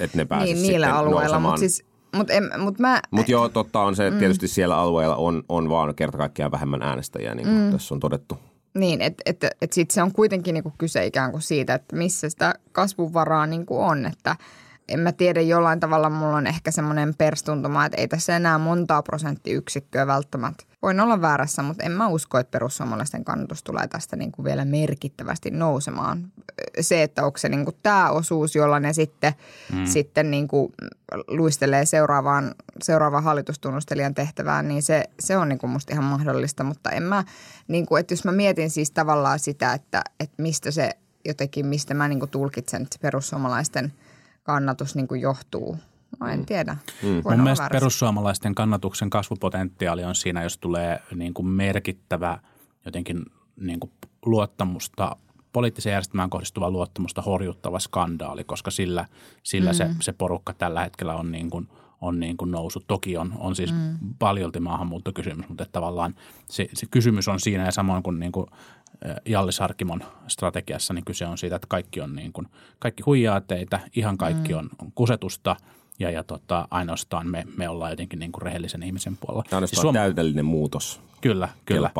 että 0.00 0.16
ne 0.16 0.24
pääsisivät 0.24 0.62
niin, 0.62 0.72
niillä 0.72 0.94
alueilla, 0.94 1.40
mutta 1.40 1.58
siis 1.58 1.84
mutta 2.16 2.32
mut 2.58 2.78
mä... 2.78 3.00
Mut 3.10 3.28
joo, 3.28 3.48
totta 3.48 3.80
on 3.80 3.96
se, 3.96 4.06
että 4.06 4.16
mm. 4.16 4.18
tietysti 4.18 4.48
siellä 4.48 4.76
alueella 4.76 5.16
on, 5.16 5.42
on 5.48 5.68
vaan 5.68 5.94
kerta 5.94 6.18
kaikkiaan 6.18 6.52
vähemmän 6.52 6.82
äänestäjiä, 6.82 7.34
niin 7.34 7.46
kuin 7.46 7.58
mm. 7.58 7.72
tässä 7.72 7.94
on 7.94 8.00
todettu. 8.00 8.38
Niin, 8.74 9.00
että 9.00 9.22
et, 9.26 9.44
et 9.62 9.72
sitten 9.72 9.94
se 9.94 10.02
on 10.02 10.12
kuitenkin 10.12 10.54
niinku 10.54 10.72
kyse 10.78 11.06
ikään 11.06 11.30
kuin 11.30 11.42
siitä, 11.42 11.74
että 11.74 11.96
missä 11.96 12.28
sitä 12.28 12.54
kasvunvaraa 12.72 13.46
niinku 13.46 13.80
on, 13.80 14.06
että– 14.06 14.36
en 14.88 15.00
mä 15.00 15.12
tiedä, 15.12 15.40
jollain 15.40 15.80
tavalla 15.80 16.10
mulla 16.10 16.36
on 16.36 16.46
ehkä 16.46 16.70
semmoinen 16.70 17.14
perstuntuma, 17.14 17.84
että 17.84 18.00
ei 18.00 18.08
tässä 18.08 18.36
enää 18.36 18.58
montaa 18.58 19.02
prosenttiyksikköä 19.02 20.06
välttämättä. 20.06 20.64
Voin 20.82 21.00
olla 21.00 21.20
väärässä, 21.20 21.62
mutta 21.62 21.84
en 21.84 21.92
mä 21.92 22.08
usko, 22.08 22.38
että 22.38 22.50
perussuomalaisten 22.50 23.24
kannatus 23.24 23.62
tulee 23.62 23.88
tästä 23.88 24.16
niin 24.16 24.32
kuin 24.32 24.44
vielä 24.44 24.64
merkittävästi 24.64 25.50
nousemaan. 25.50 26.32
Se, 26.80 27.02
että 27.02 27.24
onko 27.24 27.38
se 27.38 27.48
niin 27.48 27.64
kuin 27.64 27.76
tämä 27.82 28.10
osuus, 28.10 28.54
jolla 28.54 28.80
ne 28.80 28.92
sitten, 28.92 29.32
mm. 29.72 29.86
sitten 29.86 30.30
niin 30.30 30.48
kuin 30.48 30.72
luistelee 31.28 31.86
seuraavaan, 31.86 32.54
seuraavaan 32.82 33.24
hallitustunnustelijan 33.24 34.14
tehtävään, 34.14 34.68
niin 34.68 34.82
se, 34.82 35.04
se 35.20 35.36
on 35.36 35.48
niin 35.48 35.58
kuin 35.58 35.70
musta 35.70 35.92
ihan 35.92 36.04
mahdollista. 36.04 36.64
Mutta 36.64 36.90
en 36.90 37.02
mä, 37.02 37.24
niin 37.68 37.86
kuin, 37.86 38.00
että 38.00 38.12
jos 38.12 38.24
mä 38.24 38.32
mietin 38.32 38.70
siis 38.70 38.90
tavallaan 38.90 39.38
sitä, 39.38 39.72
että, 39.72 40.02
että 40.20 40.42
mistä 40.42 40.70
se 40.70 40.90
jotenkin, 41.24 41.66
mistä 41.66 41.94
mä 41.94 42.08
niin 42.08 42.20
kuin 42.20 42.30
tulkitsen 42.30 42.86
perussuomalaisten– 43.02 43.92
kannatus 44.48 44.94
niin 44.94 45.08
kuin 45.08 45.20
johtuu? 45.20 45.76
No 46.20 46.26
en 46.26 46.38
mm. 46.38 46.46
tiedä. 46.46 46.76
Mm. 47.02 47.08
Mun 47.08 47.42
mielestä 47.42 47.68
perussuomalaisten 47.72 48.54
kannatuksen 48.54 49.10
kasvupotentiaali 49.10 50.04
on 50.04 50.14
siinä, 50.14 50.42
jos 50.42 50.58
tulee 50.58 51.02
niin 51.14 51.34
kuin 51.34 51.46
merkittävä 51.46 52.38
jotenkin 52.84 53.22
niin 53.60 53.80
kuin 53.80 53.92
luottamusta 54.26 55.16
poliittiseen 55.52 55.92
järjestelmään 55.92 56.30
kohdistuva 56.30 56.70
luottamusta 56.70 57.22
horjuttava 57.22 57.78
skandaali, 57.78 58.44
koska 58.44 58.70
sillä, 58.70 59.06
sillä 59.42 59.70
mm. 59.70 59.76
se, 59.76 59.90
se 60.00 60.12
porukka 60.12 60.54
tällä 60.54 60.84
hetkellä 60.84 61.14
on 61.14 61.32
niin 61.32 61.50
kuin, 61.50 61.68
on 62.00 62.20
niin 62.20 62.36
kuin 62.36 62.50
noussut. 62.50 62.84
Toki 62.86 63.16
on, 63.16 63.34
on 63.38 63.56
siis 63.56 63.72
mm. 63.72 63.98
paljolti 64.18 64.60
maahanmuuttokysymys, 64.60 65.48
mutta 65.48 65.62
että 65.62 65.72
tavallaan 65.72 66.14
se, 66.50 66.68
se 66.74 66.86
kysymys 66.90 67.28
on 67.28 67.40
siinä 67.40 67.64
ja 67.64 67.72
samoin 67.72 68.02
kuin, 68.02 68.18
niin 68.18 68.32
kuin 68.32 68.46
Jalli 69.26 69.52
Sarkimon 69.52 70.00
strategiassa, 70.28 70.94
niin 70.94 71.04
kyse 71.04 71.26
on 71.26 71.38
siitä, 71.38 71.56
että 71.56 71.66
kaikki 71.70 72.00
on 72.00 72.16
niin 72.16 72.32
kuin, 72.32 72.46
kaikki 72.78 73.02
huijaa 73.02 73.40
teitä, 73.40 73.80
ihan 73.96 74.18
kaikki 74.18 74.52
mm. 74.52 74.58
on, 74.58 74.70
on 74.82 74.92
kusetusta– 74.94 75.56
ja, 75.98 76.10
ja 76.10 76.24
tota, 76.24 76.68
ainoastaan 76.70 77.26
me, 77.26 77.44
me 77.56 77.68
ollaan 77.68 77.92
jotenkin 77.92 78.18
niin 78.18 78.32
kuin 78.32 78.42
rehellisen 78.42 78.82
ihmisen 78.82 79.16
puolella. 79.16 79.42
Ainoastaan 79.42 79.68
siis 79.68 79.80
Suom- 79.80 79.94
täydellinen 79.94 80.44
muutos. 80.44 81.00
Kyllä, 81.20 81.48
kyllä. 81.64 81.90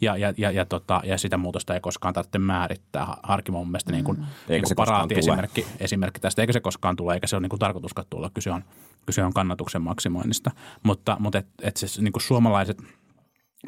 Ja, 0.00 0.16
ja, 0.16 0.34
ja, 0.36 0.50
ja, 0.50 0.64
tota, 0.64 1.00
ja 1.04 1.18
sitä 1.18 1.36
muutosta 1.36 1.74
ei 1.74 1.80
koskaan 1.80 2.14
tarvitse 2.14 2.38
määrittää. 2.38 3.16
Harkimo 3.22 3.58
mun 3.58 3.68
mielestä 3.68 3.92
niin 3.92 4.04
kuin, 4.04 4.18
mm. 4.18 4.24
niin 4.48 4.62
kuin 4.62 4.76
paraati 4.76 5.14
esimerkki, 5.14 5.66
esimerkki 5.80 6.20
tästä. 6.20 6.42
Eikä 6.42 6.52
se 6.52 6.60
koskaan 6.60 6.96
tule, 6.96 7.14
eikä 7.14 7.26
se 7.26 7.36
ole 7.36 7.42
niin 7.42 7.50
kuin 7.50 7.60
tarkoituskaan 7.60 8.06
tulla. 8.10 8.30
Kyse 8.34 8.50
on, 8.50 8.64
kyse 9.06 9.24
on 9.24 9.32
kannatuksen 9.32 9.82
maksimoinnista. 9.82 10.50
Mutta, 10.82 11.16
mutta 11.20 11.38
et, 11.38 11.46
et 11.62 11.76
se, 11.76 12.02
niin 12.02 12.12
kuin 12.12 12.22
suomalaiset– 12.22 12.82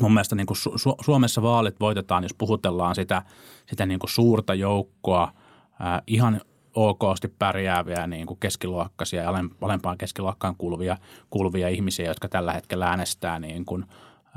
mun 0.01 0.13
mielestä 0.13 0.37
niin 0.37 0.47
kuin 0.47 0.57
Su- 0.57 1.05
Suomessa 1.05 1.43
vaalit 1.43 1.81
voitetaan, 1.81 2.23
jos 2.23 2.35
puhutellaan 2.35 2.95
sitä, 2.95 3.23
sitä 3.67 3.87
niin 3.87 3.99
kuin 3.99 4.11
suurta 4.11 4.55
joukkoa 4.55 5.33
ää, 5.81 6.03
ihan 6.07 6.41
okosti 6.75 7.29
pärjääviä 7.29 8.07
niin 8.07 8.27
kuin 8.27 8.41
keskiluokkaisia 8.41 9.23
ja 9.23 9.33
alempaan 9.61 9.99
keskiluokkaan 9.99 10.57
kuuluvia, 10.57 10.97
kuuluvia 11.31 11.69
ihmisiä, 11.69 12.07
jotka 12.07 12.29
tällä 12.29 12.53
hetkellä 12.53 12.87
äänestää 12.87 13.39
niin 13.39 13.65
kuin, 13.65 13.85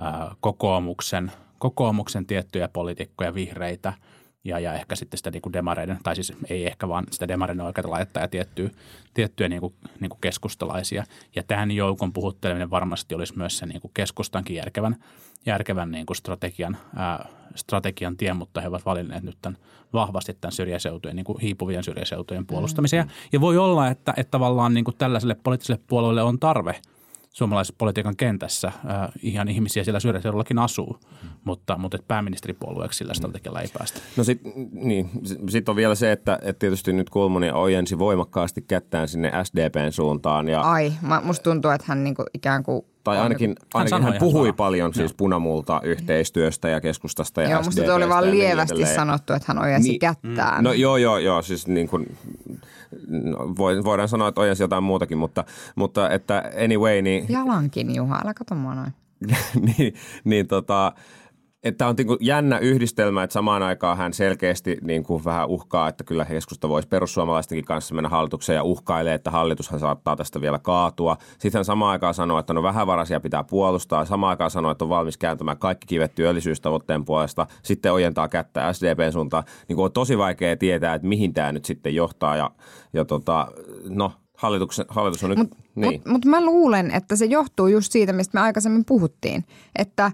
ää, 0.01 0.35
kokoomuksen, 0.39 1.31
kokoomuksen 1.57 2.25
tiettyjä 2.25 2.67
poliitikkoja, 2.67 3.33
vihreitä 3.33 3.93
ja, 4.45 4.59
ja 4.59 4.73
ehkä 4.73 4.95
sitten 4.95 5.17
sitä 5.17 5.31
niin 5.31 5.41
kuin 5.41 5.53
demareiden, 5.53 5.97
tai 6.03 6.15
siis 6.15 6.33
ei 6.49 6.65
ehkä 6.67 6.87
vaan 6.87 7.05
sitä 7.11 7.27
demareiden 7.27 7.65
oikeita 7.65 7.89
laittaa 7.89 8.23
ja 8.23 8.27
tiettyä, 8.27 8.69
tiettyjä 9.13 9.49
niin 9.49 9.61
kuin, 9.61 9.73
niin 9.99 10.09
kuin 10.09 10.21
keskustalaisia. 10.21 11.03
Ja 11.35 11.43
tämän 11.43 11.71
joukon 11.71 12.13
puhutteleminen 12.13 12.69
varmasti 12.69 13.15
olisi 13.15 13.37
myös 13.37 13.57
se 13.57 13.65
niin 13.65 13.81
kuin 13.81 13.91
keskustankin 13.93 14.55
järkevän, 14.55 14.95
järkevän 15.45 15.91
niin 15.91 16.05
kuin 16.05 16.17
strategian, 16.17 16.77
ää, 16.95 17.27
strategian 17.55 18.17
tie, 18.17 18.33
mutta 18.33 18.61
he 18.61 18.67
ovat 18.67 18.85
valinneet 18.85 19.23
nyt 19.23 19.37
tämän, 19.41 19.57
vahvasti 19.93 20.37
tämän 20.41 20.51
syrjäseutujen, 20.51 21.15
niin 21.15 21.25
kuin 21.25 21.39
hiipuvien 21.39 21.83
syrjäseutujen 21.83 22.45
puolustamisen. 22.45 22.99
Mm-hmm. 22.99 23.15
Ja, 23.15 23.29
ja 23.33 23.41
voi 23.41 23.57
olla, 23.57 23.87
että, 23.87 24.13
että 24.17 24.31
tavallaan 24.31 24.73
niin 24.73 24.85
kuin 24.85 24.97
tällaiselle 24.97 25.35
poliittiselle 25.43 25.81
puolueelle 25.87 26.23
on 26.23 26.39
tarve– 26.39 26.75
suomalaisessa 27.35 27.75
politiikan 27.77 28.15
kentässä. 28.15 28.67
Äh, 28.67 29.09
ihan 29.21 29.47
ihmisiä 29.47 29.83
siellä 29.83 29.99
syrjäseudullakin 29.99 30.59
asuu, 30.59 30.99
mm. 31.23 31.29
mutta, 31.43 31.77
mutta 31.77 31.97
pääministeripuolueeksi 32.07 32.97
sillä 32.97 33.13
strategialla 33.13 33.61
ei 33.61 33.67
päästä. 33.77 33.99
No 34.17 34.23
sitten 34.23 34.53
niin, 34.73 35.09
sit 35.49 35.69
on 35.69 35.75
vielä 35.75 35.95
se, 35.95 36.11
että, 36.11 36.39
että 36.41 36.59
tietysti 36.59 36.93
nyt 36.93 37.09
Kulmuni 37.09 37.51
ojensi 37.51 37.99
voimakkaasti 37.99 38.61
kättään 38.61 39.07
sinne 39.07 39.31
SDPn 39.43 39.91
suuntaan. 39.91 40.47
Ja, 40.47 40.61
Ai, 40.61 40.93
musta 41.23 41.43
tuntuu, 41.43 41.71
että 41.71 41.85
hän 41.87 42.03
niinku 42.03 42.23
ikään 42.33 42.63
kuin 42.63 42.85
tai 43.03 43.17
ainakin, 43.17 43.55
ainakin 43.73 44.03
hän, 44.03 44.03
hän 44.03 44.19
puhui 44.19 44.53
paljon 44.53 44.93
siis 44.93 45.13
punamulta 45.13 45.81
yhteistyöstä 45.83 46.69
ja 46.69 46.81
keskustasta 46.81 47.41
ja 47.41 47.49
Joo, 47.49 47.61
musta 47.61 47.95
oli 47.95 48.09
vaan 48.09 48.31
lievästi 48.31 48.75
niin 48.75 48.95
sanottu, 48.95 49.33
että 49.33 49.45
hän 49.47 49.63
ojensi 49.63 49.89
niin, 49.89 49.99
kättään. 49.99 50.63
No 50.63 50.73
joo, 50.73 50.97
joo, 50.97 51.17
joo, 51.17 51.41
siis 51.41 51.67
niin 51.67 51.87
kuin, 51.87 52.17
no, 53.07 53.37
voidaan 53.85 54.09
sanoa, 54.09 54.27
että 54.27 54.41
ojensi 54.41 54.63
jotain 54.63 54.83
muutakin, 54.83 55.17
mutta, 55.17 55.43
mutta 55.75 56.09
että 56.09 56.51
anyway, 56.63 57.01
niin... 57.01 57.25
Jalankin, 57.29 57.95
Juha, 57.95 58.19
älä 58.23 58.33
katso 58.33 58.55
mua 58.55 58.75
noin. 58.75 58.93
niin, 59.77 59.93
niin 60.23 60.47
tota, 60.47 60.93
että 61.65 61.87
on 61.87 61.95
niin 61.97 62.17
jännä 62.19 62.59
yhdistelmä, 62.59 63.23
että 63.23 63.33
samaan 63.33 63.63
aikaan 63.63 63.97
hän 63.97 64.13
selkeästi 64.13 64.77
niin 64.81 65.03
kuin 65.03 65.25
vähän 65.25 65.47
uhkaa, 65.47 65.89
että 65.89 66.03
kyllä 66.03 66.25
keskusta 66.25 66.69
voisi 66.69 66.87
perussuomalaistenkin 66.87 67.65
kanssa 67.65 67.95
mennä 67.95 68.09
hallitukseen 68.09 68.55
ja 68.55 68.63
uhkailee, 68.63 69.13
että 69.13 69.31
hallitushan 69.31 69.79
saattaa 69.79 70.15
tästä 70.15 70.41
vielä 70.41 70.59
kaatua. 70.59 71.17
Sitten 71.31 71.59
hän 71.59 71.65
samaan 71.65 71.91
aikaan 71.91 72.13
sanoo, 72.13 72.39
että 72.39 72.53
no 72.53 72.63
vähävaraisia 72.63 73.19
pitää 73.19 73.43
puolustaa. 73.43 74.05
Samaan 74.05 74.29
aikaan 74.29 74.51
sanoo, 74.51 74.71
että 74.71 74.85
on 74.85 74.89
valmis 74.89 75.17
kääntämään 75.17 75.57
kaikki 75.57 75.87
kivet 75.87 76.15
työllisyystavoitteen 76.15 77.05
puolesta. 77.05 77.47
Sitten 77.63 77.93
ojentaa 77.93 78.27
kättä 78.27 78.73
SDPn 78.73 79.11
suuntaan. 79.11 79.43
Niin 79.67 79.75
kuin 79.75 79.85
on 79.85 79.91
tosi 79.91 80.17
vaikea 80.17 80.57
tietää, 80.57 80.93
että 80.93 81.07
mihin 81.07 81.33
tämä 81.33 81.51
nyt 81.51 81.65
sitten 81.65 81.95
johtaa. 81.95 82.35
Ja, 82.35 82.51
ja 82.93 83.05
tota, 83.05 83.47
no, 83.89 84.11
Hallituksen, 84.37 84.85
hallitus 84.89 85.23
on 85.23 85.29
nyt, 85.29 85.39
Mutta 85.39 85.57
niin. 85.75 86.01
mut, 86.05 86.05
mut 86.05 86.25
mä 86.25 86.45
luulen, 86.45 86.91
että 86.91 87.15
se 87.15 87.25
johtuu 87.25 87.67
just 87.67 87.91
siitä, 87.91 88.13
mistä 88.13 88.37
me 88.37 88.41
aikaisemmin 88.41 88.85
puhuttiin, 88.85 89.45
että 89.75 90.11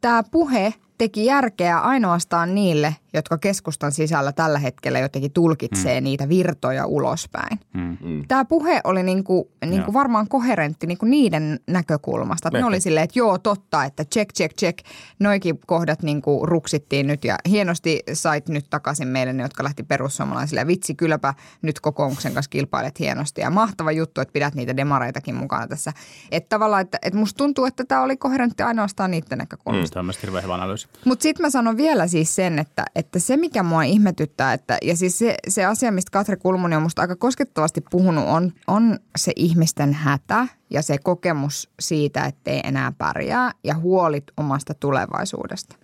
tämä 0.00 0.22
puhe 0.30 0.74
teki 1.02 1.24
järkeä 1.24 1.78
ainoastaan 1.78 2.54
niille, 2.54 2.96
jotka 3.14 3.38
keskustan 3.38 3.92
sisällä 3.92 4.32
tällä 4.32 4.58
hetkellä 4.58 4.98
jotenkin 4.98 5.32
tulkitsee 5.32 6.00
mm. 6.00 6.04
niitä 6.04 6.28
virtoja 6.28 6.86
ulospäin. 6.86 7.60
Mm. 7.74 7.96
mm. 8.00 8.24
Tämä 8.28 8.44
puhe 8.44 8.80
oli 8.84 9.02
niinku, 9.02 9.50
niinku 9.66 9.92
varmaan 9.92 10.28
koherentti 10.28 10.86
niinku 10.86 11.06
niiden 11.06 11.60
näkökulmasta. 11.66 12.50
Ne 12.52 12.64
oli 12.64 12.80
silleen, 12.80 13.04
että 13.04 13.18
joo 13.18 13.38
totta, 13.38 13.84
että 13.84 14.04
check, 14.04 14.34
check, 14.34 14.56
check. 14.56 14.78
Noikin 15.18 15.58
kohdat 15.66 16.02
niinku 16.02 16.46
ruksittiin 16.46 17.06
nyt 17.06 17.24
ja 17.24 17.36
hienosti 17.48 18.02
sait 18.12 18.48
nyt 18.48 18.66
takaisin 18.70 19.08
meille 19.08 19.32
ne, 19.32 19.42
jotka 19.42 19.64
lähti 19.64 19.82
perussuomalaisille. 19.82 20.60
Ja 20.60 20.66
vitsi, 20.66 20.94
kylläpä 20.94 21.34
nyt 21.62 21.80
kokoomuksen 21.80 22.34
kanssa 22.34 22.50
kilpailet 22.50 22.98
hienosti. 22.98 23.40
Ja 23.40 23.50
mahtava 23.50 23.92
juttu, 23.92 24.20
että 24.20 24.32
pidät 24.32 24.54
niitä 24.54 24.76
demareitakin 24.76 25.34
mukana 25.34 25.66
tässä. 25.66 25.92
Että 26.30 26.48
tavallaan, 26.48 26.82
että, 26.82 26.98
että 27.02 27.18
musta 27.18 27.38
tuntuu, 27.38 27.64
että 27.64 27.84
tämä 27.84 28.02
oli 28.02 28.16
koherentti 28.16 28.62
ainoastaan 28.62 29.10
niiden 29.10 29.38
näkökulmasta. 29.38 30.00
Mm, 30.00 30.06
tämä 30.06 30.10
on 30.10 30.22
hirveän 30.22 30.44
hyvä 30.44 30.54
analyysi. 30.54 30.88
Mutta 31.04 31.22
sitten 31.22 31.46
mä 31.46 31.50
sanon 31.50 31.76
vielä 31.76 32.06
siis 32.06 32.34
sen, 32.34 32.58
että, 32.58 32.84
että 33.02 33.18
se 33.18 33.36
mikä 33.36 33.62
mua 33.62 33.82
ihmetyttää, 33.82 34.52
että, 34.52 34.78
ja 34.82 34.96
siis 34.96 35.18
se, 35.18 35.34
se 35.48 35.64
asia, 35.64 35.92
mistä 35.92 36.10
Katri 36.10 36.36
Kulmuni 36.36 36.76
on 36.76 36.82
musta 36.82 37.02
aika 37.02 37.16
koskettavasti 37.16 37.80
puhunut, 37.90 38.24
on, 38.28 38.52
on 38.66 38.98
se 39.16 39.32
ihmisten 39.36 39.94
hätä 39.94 40.46
ja 40.70 40.82
se 40.82 40.98
kokemus 40.98 41.70
siitä, 41.80 42.24
ettei 42.24 42.60
enää 42.64 42.92
pärjää 42.98 43.52
ja 43.64 43.74
huolit 43.74 44.24
omasta 44.36 44.74
tulevaisuudesta. 44.74 45.76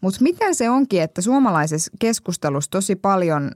Mutta 0.00 0.22
miten 0.22 0.54
se 0.54 0.70
onkin, 0.70 1.02
että 1.02 1.22
suomalaisessa 1.22 1.90
keskustelussa 1.98 2.70
tosi 2.70 2.96
paljon 2.96 3.50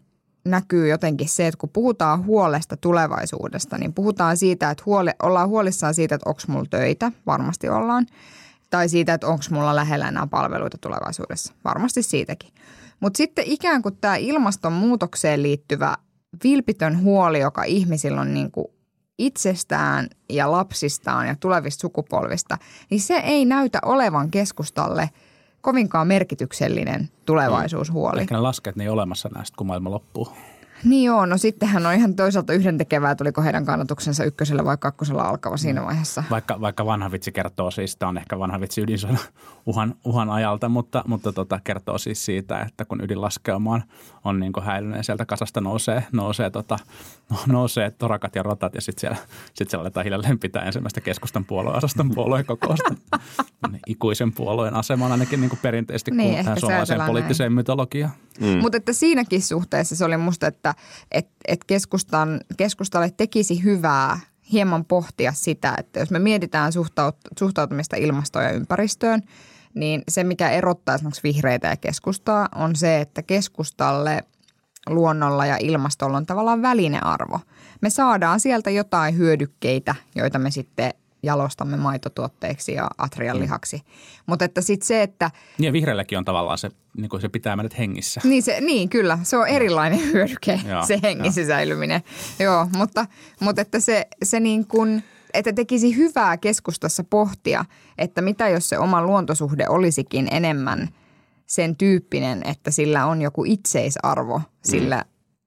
näkyy 0.44 0.88
jotenkin 0.88 1.28
se, 1.28 1.47
että 1.47 1.59
kun 1.59 1.71
puhutaan 1.73 2.26
huolesta 2.26 2.76
tulevaisuudesta, 2.76 3.78
niin 3.78 3.94
puhutaan 3.94 4.37
siitä, 4.37 4.71
että 4.71 4.82
huole, 4.87 5.14
ollaan 5.23 5.49
huolissaan 5.49 5.94
siitä, 5.94 6.14
että 6.14 6.28
onko 6.28 6.40
mulla 6.47 6.66
töitä, 6.71 7.12
varmasti 7.26 7.68
ollaan– 7.68 8.06
tai 8.73 8.88
siitä, 8.88 9.14
että 9.14 9.26
onko 9.26 9.44
mulla 9.50 9.76
lähellä 9.76 10.09
enää 10.09 10.26
palveluita 10.26 10.78
tulevaisuudessa. 10.78 11.54
Varmasti 11.64 12.02
siitäkin. 12.02 12.50
Mutta 13.02 13.16
sitten 13.16 13.44
ikään 13.47 13.82
kuin 13.82 13.97
tämä 14.00 14.16
ilmastonmuutokseen 14.16 15.42
liittyvä 15.42 15.97
vilpitön 16.44 17.02
huoli, 17.02 17.40
joka 17.40 17.64
ihmisillä 17.64 18.21
on 18.21 18.35
niin 18.35 18.50
kuin 18.50 18.66
itsestään 19.18 20.09
ja 20.30 20.50
lapsistaan 20.50 21.26
ja 21.26 21.37
tulevista 21.40 21.80
sukupolvista, 21.80 22.59
niin 22.90 23.00
se 23.00 23.14
ei 23.14 23.44
näytä 23.44 23.78
olevan 23.85 24.30
keskustalle 24.30 25.11
kovinkaan 25.61 26.06
merkityksellinen 26.06 27.11
tulevaisuushuoli. 27.26 28.21
Ehkä 28.21 28.35
ne 28.35 28.40
lasket 28.40 28.76
ne 28.76 28.85
ei 28.85 28.88
olemassa 28.88 29.28
näistä, 29.35 29.56
kun 29.56 29.66
maailma 29.66 29.90
loppuu. 29.90 30.28
Niin 30.85 31.05
joo, 31.05 31.27
no 31.27 31.39
sittenhän 31.39 31.87
on 31.87 31.95
ihan 31.95 32.15
toisaalta 32.15 32.53
yhdentekevää, 32.53 33.15
tuliko 33.15 33.43
heidän 33.43 33.67
kannatuksensa 33.67 34.25
ykkösellä 34.25 34.65
vai 34.65 34.77
kakkosella 34.77 35.23
alkava 35.23 35.57
siinä 35.57 35.81
mm. 35.81 35.87
vaiheessa. 35.87 36.25
Vaikka, 36.31 36.61
vaikka 36.61 36.87
vanha 36.87 37.12
vitsi 37.12 37.33
kertoo 37.33 37.71
siis, 37.71 37.97
tämä 37.97 38.09
on 38.09 38.19
ehkä 38.19 38.39
vanha 38.39 38.61
vitsi 38.61 38.81
ydinsodan 38.81 39.19
uhan, 39.67 39.95
uhan 40.05 40.31
ajalta, 40.31 40.69
mutta, 40.69 41.05
mutta 41.07 41.33
tota, 41.33 41.61
kertoo 41.65 41.99
siis 41.99 42.25
siitä, 42.25 42.61
että 42.61 42.85
kun 42.85 43.05
ydinlaskeuma 43.05 43.81
on, 44.25 44.35
on 44.35 44.41
niin 44.41 44.52
häilynyt 44.62 44.97
ja 44.97 45.02
sieltä 45.02 45.26
kasasta 45.26 45.61
nousee, 45.61 46.05
nousee, 46.12 46.50
tota, 46.50 46.79
no, 47.31 47.37
nousee 47.47 47.91
torakat 47.91 48.37
ja 48.37 48.43
rotat 48.43 48.75
ja 48.75 48.81
sitten 48.81 49.00
siellä, 49.00 49.17
sit 49.55 49.71
siellä 49.71 49.83
aletaan 49.83 50.05
hiljalleen 50.05 50.38
pitää 50.38 50.62
ensimmäistä 50.62 51.00
keskustan 51.00 51.45
puolueosaston 51.45 52.11
puolueen 52.14 52.47
kokousta. 52.47 52.95
Ikuisen 53.87 54.33
puolueen 54.33 54.75
asemaan 54.75 55.12
ainakin 55.12 55.41
niin 55.41 55.49
kuin 55.49 55.61
perinteisesti 55.62 56.11
niin, 56.11 56.37
tähän 56.37 56.61
suomalaiseen 56.61 57.00
poliittiseen 57.07 57.52
mytologiaan. 57.52 58.12
Mm. 58.41 58.47
Mutta 58.47 58.76
että 58.76 58.93
siinäkin 58.93 59.43
suhteessa 59.43 59.97
se 59.97 60.05
oli 60.05 60.17
musta, 60.17 60.47
että 60.47 60.75
et, 61.11 61.29
et 61.49 61.64
keskustan, 61.64 62.41
keskustalle 62.57 63.11
tekisi 63.17 63.64
hyvää 63.64 64.21
hieman 64.52 64.85
pohtia 64.85 65.33
sitä, 65.33 65.75
että 65.79 66.00
jos 66.00 66.11
me 66.11 66.19
mietitään 66.19 66.73
suhtaut, 66.73 67.17
suhtautumista 67.38 67.97
ilmastoon 67.97 68.45
ja 68.45 68.50
ympäristöön, 68.50 69.23
niin 69.75 70.02
se 70.09 70.25
mikä 70.25 70.50
erottaa 70.50 70.95
esimerkiksi 70.95 71.23
vihreitä 71.23 71.69
ja 71.69 71.76
keskustaa 71.76 72.49
on 72.55 72.76
se, 72.76 73.00
että 73.00 73.23
keskustalle 73.23 74.21
luonnolla 74.88 75.47
ja 75.47 75.57
ilmastolla 75.61 76.17
on 76.17 76.26
tavallaan 76.26 76.62
välinearvo. 76.62 77.41
Me 77.81 77.91
saadaan 77.91 78.41
sieltä 78.41 78.71
jotain 78.71 79.17
hyödykkeitä, 79.17 79.95
joita 80.14 80.38
me 80.38 80.50
sitten 80.50 80.95
jalostamme 81.23 81.76
maitotuotteiksi 81.76 82.73
ja 82.73 82.91
atrian 82.99 83.41
lihaksi. 83.41 83.76
Mm. 83.76 83.83
Mutta 84.26 84.45
että 84.45 84.61
sitten 84.61 84.87
se, 84.87 85.02
että... 85.02 85.31
Niin 85.59 85.67
ja 85.67 85.73
vihreälläkin 85.73 86.19
on 86.19 86.25
tavallaan 86.25 86.59
se, 86.59 86.71
niin 86.97 87.09
kuin 87.09 87.21
se 87.21 87.29
pitää 87.29 87.57
meidät 87.57 87.79
hengissä. 87.79 88.21
Niin, 88.25 88.43
se, 88.43 88.61
niin 88.61 88.88
kyllä, 88.88 89.19
se 89.23 89.37
on 89.37 89.49
erilainen 89.49 90.12
hyödyke, 90.12 90.61
Joo, 90.69 90.87
se 90.87 91.00
hengissä 91.02 91.41
jo. 91.41 91.47
säilyminen. 91.47 92.02
Joo, 92.38 92.69
mutta, 92.76 93.07
mutta 93.41 93.62
että 93.62 93.81
se, 93.81 94.07
se 94.23 94.41
niin 94.41 94.67
kuin, 94.67 95.05
että 95.35 95.53
tekisi 95.53 95.97
hyvää 95.97 96.37
keskustassa 96.37 97.05
pohtia, 97.05 97.65
että 97.99 98.23
mitä 98.23 98.49
jos 98.49 98.69
se 98.69 98.79
oma 98.79 99.03
luontosuhde 99.03 99.69
olisikin 99.69 100.29
enemmän 100.31 100.89
sen 101.47 101.77
tyyppinen, 101.77 102.43
että 102.45 102.71
sillä 102.71 103.07
on 103.07 103.23
joku 103.23 103.45
itseisarvo 103.45 104.41
sillä 104.65 105.05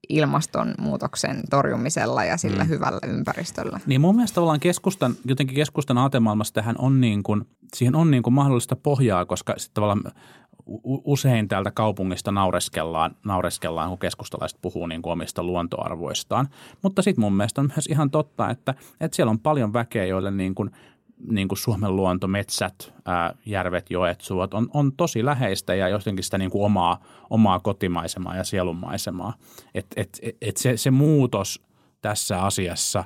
ilmastonmuutoksen 0.08 1.42
torjumisella 1.50 2.24
ja 2.24 2.36
sillä 2.36 2.64
mm. 2.64 2.68
hyvällä 2.68 3.00
ympäristöllä. 3.06 3.80
Niin 3.86 4.00
mun 4.00 4.14
mielestä 4.14 4.34
tavallaan 4.34 4.60
keskustan, 4.60 5.14
jotenkin 5.24 5.56
keskustan 5.56 5.98
aatemaailmassa 5.98 6.54
tähän 6.54 6.76
on 6.78 7.00
niin 7.00 7.22
kuin, 7.22 7.44
siihen 7.74 7.94
on 7.94 8.10
niin 8.10 8.22
kuin 8.22 8.34
mahdollista 8.34 8.76
pohjaa, 8.76 9.24
koska 9.24 9.54
sitten 9.56 9.74
tavallaan 9.74 10.02
usein 11.04 11.48
täältä 11.48 11.70
kaupungista 11.70 12.32
naureskellaan, 12.32 13.16
naureskellaan 13.24 13.88
kun 13.88 13.98
keskustalaiset 13.98 14.58
puhuu 14.62 14.86
niin 14.86 15.02
kuin 15.02 15.12
omista 15.12 15.42
luontoarvoistaan. 15.42 16.48
Mutta 16.82 17.02
sitten 17.02 17.20
mun 17.20 17.32
mielestä 17.32 17.60
on 17.60 17.70
myös 17.76 17.86
ihan 17.86 18.10
totta, 18.10 18.50
että, 18.50 18.74
että 19.00 19.16
siellä 19.16 19.30
on 19.30 19.38
paljon 19.38 19.72
väkeä, 19.72 20.04
joille 20.04 20.30
niin 20.30 20.54
kuin 20.54 20.70
niin 21.30 21.48
kuin 21.48 21.58
Suomen 21.58 21.96
luonto, 21.96 22.28
metsät, 22.28 22.94
ää, 23.04 23.34
järvet, 23.46 23.90
joet, 23.90 24.20
suot 24.20 24.54
on, 24.54 24.68
on 24.74 24.92
tosi 24.92 25.24
läheistä 25.24 25.74
ja 25.74 25.88
jotenkin 25.88 26.24
sitä 26.24 26.38
niin 26.38 26.50
kuin 26.50 26.64
omaa, 26.64 27.00
omaa 27.30 27.60
kotimaisemaa 27.60 28.36
ja 28.36 28.44
sielunmaisemaa. 28.44 29.34
Et, 29.74 29.86
et, 29.96 30.20
et 30.40 30.56
se, 30.56 30.76
se 30.76 30.90
muutos 30.90 31.62
tässä 32.02 32.42
asiassa 32.42 33.04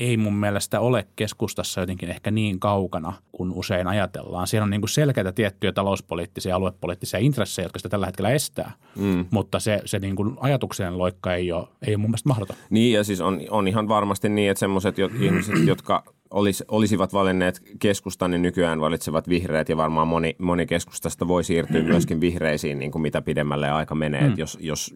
ei 0.00 0.16
mun 0.16 0.34
mielestä 0.34 0.80
ole 0.80 1.06
keskustassa 1.16 1.80
jotenkin 1.80 2.10
ehkä 2.10 2.30
niin 2.30 2.60
kaukana 2.60 3.12
kuin 3.32 3.52
usein 3.52 3.86
ajatellaan. 3.86 4.46
Siellä 4.46 4.64
on 4.64 4.70
niin 4.70 4.80
kuin 4.80 4.90
selkeitä 4.90 5.32
tiettyjä 5.32 5.72
talouspoliittisia 5.72 6.50
ja 6.50 6.56
aluepoliittisia 6.56 7.20
intressejä, 7.20 7.66
jotka 7.66 7.78
sitä 7.78 7.88
tällä 7.88 8.06
hetkellä 8.06 8.30
estää, 8.30 8.72
mm. 8.98 9.24
mutta 9.30 9.58
se, 9.60 9.80
se 9.84 9.98
niin 9.98 10.16
kuin 10.16 10.36
ajatuksen 10.40 10.98
loikka 10.98 11.34
ei 11.34 11.52
ole, 11.52 11.68
ei 11.86 11.94
ole 11.94 12.00
mun 12.00 12.10
mielestä 12.10 12.28
mahdoton. 12.28 12.56
Niin 12.70 12.92
ja 12.92 13.04
siis 13.04 13.20
on, 13.20 13.40
on 13.50 13.68
ihan 13.68 13.88
varmasti 13.88 14.28
niin, 14.28 14.50
että 14.50 14.58
semmoiset 14.58 14.96
ihmiset, 15.20 15.66
jotka– 15.66 16.02
olis, 16.30 16.64
olisivat 16.68 17.12
valinneet 17.12 17.62
keskustan, 17.78 18.30
niin 18.30 18.42
nykyään 18.42 18.80
valitsevat 18.80 19.28
vihreät 19.28 19.68
ja 19.68 19.76
varmaan 19.76 20.08
moni, 20.08 20.36
moni 20.38 20.66
keskustasta 20.66 21.28
voi 21.28 21.44
siirtyä 21.44 21.82
myöskin 21.92 22.20
vihreisiin, 22.20 22.78
niin 22.78 22.92
kuin 22.92 23.02
mitä 23.02 23.22
pidemmälle 23.22 23.70
aika 23.70 23.94
menee, 23.94 24.28
mm. 24.28 24.34
jos, 24.36 24.58
jos, 24.60 24.94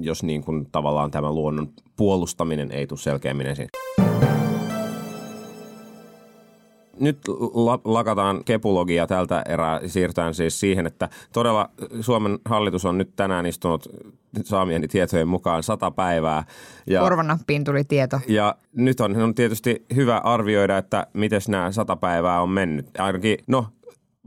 jos 0.00 0.22
niin 0.22 0.44
kuin 0.44 0.66
tavallaan 0.72 1.10
tämä 1.10 1.32
luonnon 1.32 1.68
puolustaminen 1.96 2.70
ei 2.70 2.86
tule 2.86 2.98
selkeämmin 2.98 3.46
esiin 3.46 3.68
nyt 7.00 7.18
lakataan 7.84 8.44
kepulogia 8.44 9.06
tältä 9.06 9.42
erää 9.48 9.80
siirrytään 9.86 10.34
siis 10.34 10.60
siihen, 10.60 10.86
että 10.86 11.08
todella 11.32 11.70
Suomen 12.00 12.38
hallitus 12.44 12.84
on 12.84 12.98
nyt 12.98 13.10
tänään 13.16 13.46
istunut 13.46 13.88
saamieni 14.44 14.88
tietojen 14.88 15.28
mukaan 15.28 15.62
sata 15.62 15.90
päivää. 15.90 16.44
Ja, 16.86 17.00
Korvanappiin 17.00 17.64
tuli 17.64 17.84
tieto. 17.84 18.20
Ja 18.28 18.54
nyt 18.72 19.00
on, 19.00 19.22
on 19.22 19.34
tietysti 19.34 19.84
hyvä 19.94 20.18
arvioida, 20.18 20.78
että 20.78 21.06
miten 21.12 21.40
nämä 21.48 21.72
sata 21.72 21.96
päivää 21.96 22.40
on 22.40 22.50
mennyt. 22.50 22.86
Ainakin, 22.98 23.38
no 23.46 23.66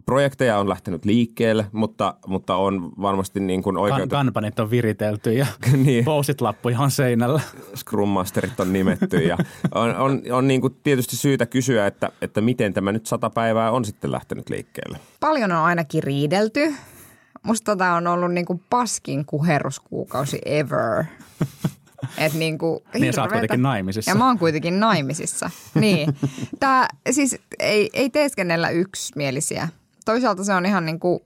projekteja 0.08 0.58
on 0.58 0.70
lähtenyt 0.70 1.06
liikkeelle, 1.06 1.66
mutta, 1.72 2.14
mutta 2.28 2.56
on 2.56 2.92
varmasti 3.02 3.40
niin 3.40 3.64
kuin 3.64 3.78
oikeutettu. 3.78 4.16
Kan- 4.16 4.26
kampanit 4.26 4.60
on 4.60 4.72
viritelty 4.72 5.34
ja 5.34 5.46
niin. 5.86 6.06
lappuja 6.40 6.80
on 6.80 6.92
seinällä. 6.92 7.42
Scrum 7.76 8.10
Masterit 8.10 8.60
on 8.60 8.74
nimetty 8.74 9.18
ja 9.18 9.38
on, 9.76 9.96
on, 9.96 10.22
on 10.32 10.48
niin 10.48 10.62
kuin 10.62 10.76
tietysti 10.84 11.16
syytä 11.16 11.46
kysyä, 11.46 11.88
että, 11.88 12.12
että 12.22 12.42
miten 12.42 12.74
tämä 12.74 12.92
nyt 12.92 13.06
sata 13.06 13.30
päivää 13.30 13.72
on 13.72 13.86
sitten 13.86 14.12
lähtenyt 14.12 14.50
liikkeelle. 14.50 15.00
Paljon 15.20 15.52
on 15.52 15.58
ainakin 15.58 16.04
riidelty. 16.04 16.74
Musta 17.44 17.76
tämä 17.76 17.96
on 17.96 18.08
ollut 18.08 18.32
niin 18.32 18.46
kuin 18.46 18.62
paskin 18.70 19.26
kuherruskuukausi 19.26 20.40
ever. 20.46 21.04
Et 22.18 22.34
niin 22.34 22.58
kuin 22.58 22.80
niin 22.94 23.14
sä 23.14 23.22
oot 23.22 23.32
kuitenkin 23.32 23.62
naimisissa. 23.62 24.12
Ja 24.12 24.16
mä 24.16 24.28
oon 24.28 24.40
kuitenkin 24.40 24.80
naimisissa. 24.80 25.50
niin. 25.76 26.18
Tää 26.60 26.88
siis 27.12 27.40
ei, 27.60 27.90
ei 27.94 28.10
teeskennellä 28.10 28.70
yksimielisiä 28.70 29.68
toisaalta 30.12 30.44
se 30.44 30.54
on 30.54 30.66
ihan 30.66 30.86
niin 30.86 31.00
kuin 31.00 31.20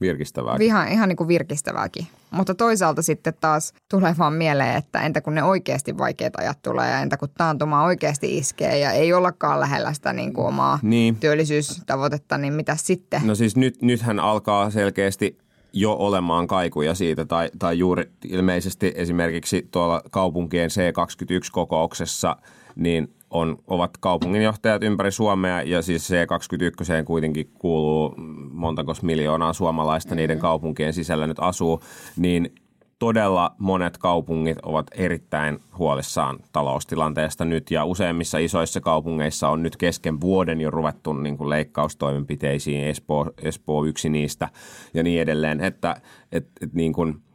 virkistävää. 0.00 0.56
Ihan, 0.60 0.88
ihan 0.88 1.08
niin 1.08 1.16
kuin 1.16 1.28
virkistävääkin. 1.28 2.06
Mutta 2.30 2.54
toisaalta 2.54 3.02
sitten 3.02 3.34
taas 3.40 3.72
tulee 3.90 4.14
vaan 4.18 4.32
mieleen, 4.32 4.76
että 4.76 5.00
entä 5.00 5.20
kun 5.20 5.34
ne 5.34 5.42
oikeasti 5.42 5.98
vaikeat 5.98 6.36
ajat 6.36 6.58
tulee 6.62 6.90
ja 6.90 7.00
entä 7.00 7.16
kun 7.16 7.28
taantuma 7.38 7.84
oikeasti 7.84 8.38
iskee 8.38 8.78
ja 8.78 8.92
ei 8.92 9.12
ollakaan 9.12 9.60
lähellä 9.60 9.92
sitä 9.92 10.12
niin 10.12 10.32
kuin 10.32 10.46
omaa 10.46 10.78
niin. 10.82 11.16
työllisyystavoitetta, 11.16 12.38
niin 12.38 12.52
mitä 12.52 12.76
sitten? 12.76 13.26
No 13.26 13.34
siis 13.34 13.56
nyt, 13.56 13.82
nythän 13.82 14.20
alkaa 14.20 14.70
selkeästi 14.70 15.38
jo 15.72 15.92
olemaan 15.92 16.46
kaikuja 16.46 16.94
siitä, 16.94 17.24
tai, 17.24 17.50
tai 17.58 17.78
juuri 17.78 18.10
ilmeisesti 18.24 18.92
esimerkiksi 18.94 19.68
tuolla 19.70 20.02
kaupunkien 20.10 20.70
C21-kokouksessa, 20.70 22.36
niin 22.76 23.15
on, 23.30 23.58
ovat 23.66 23.96
kaupunginjohtajat 24.00 24.82
ympäri 24.82 25.10
Suomea 25.10 25.62
ja 25.62 25.82
siis 25.82 26.10
C21 26.10 27.04
kuitenkin 27.04 27.50
kuuluu 27.58 28.14
montakos 28.50 29.02
miljoonaa 29.02 29.52
suomalaista 29.52 30.10
mm-hmm. 30.10 30.16
niiden 30.16 30.38
kaupunkien 30.38 30.92
sisällä 30.92 31.26
nyt 31.26 31.38
asuu, 31.40 31.80
niin 32.16 32.54
todella 32.98 33.54
monet 33.58 33.98
kaupungit 33.98 34.58
ovat 34.62 34.86
erittäin 34.94 35.58
huolissaan 35.78 36.38
taloustilanteesta 36.52 37.44
nyt 37.44 37.70
ja 37.70 37.84
useimmissa 37.84 38.38
isoissa 38.38 38.80
kaupungeissa 38.80 39.48
on 39.48 39.62
nyt 39.62 39.76
kesken 39.76 40.20
vuoden 40.20 40.60
jo 40.60 40.70
ruvettu 40.70 41.12
niin 41.12 41.38
kuin 41.38 41.50
leikkaustoimenpiteisiin, 41.50 42.84
Espoo, 42.84 43.30
Espoo 43.42 43.84
yksi 43.84 44.08
niistä 44.08 44.48
ja 44.94 45.02
niin 45.02 45.22
edelleen, 45.22 45.60
että 45.60 45.96
et, 46.32 46.46
et 46.60 46.74
niin 46.74 46.92
kuin– 46.92 47.14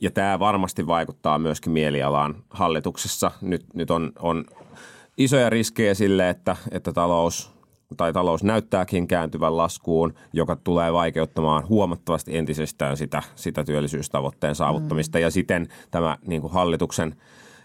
ja 0.00 0.10
tämä 0.10 0.38
varmasti 0.38 0.86
vaikuttaa 0.86 1.38
myöskin 1.38 1.72
mielialaan 1.72 2.34
hallituksessa. 2.50 3.30
Nyt, 3.40 3.64
nyt 3.74 3.90
on, 3.90 4.12
on 4.18 4.44
isoja 5.20 5.50
riskejä 5.50 5.94
sille, 5.94 6.30
että, 6.30 6.56
että 6.70 6.92
talous 6.92 7.50
tai 7.96 8.12
talous 8.12 8.44
näyttääkin 8.44 9.08
kääntyvän 9.08 9.56
laskuun, 9.56 10.14
joka 10.32 10.56
tulee 10.56 10.92
vaikeuttamaan 10.92 11.68
huomattavasti 11.68 12.36
entisestään 12.36 12.96
sitä, 12.96 13.22
sitä 13.34 13.64
työllisyystavoitteen 13.64 14.54
saavuttamista. 14.54 15.18
Mm. 15.18 15.22
Ja 15.22 15.30
siten 15.30 15.68
tämä 15.90 16.18
niin 16.26 16.40
kuin 16.40 16.52
hallituksen 16.52 17.16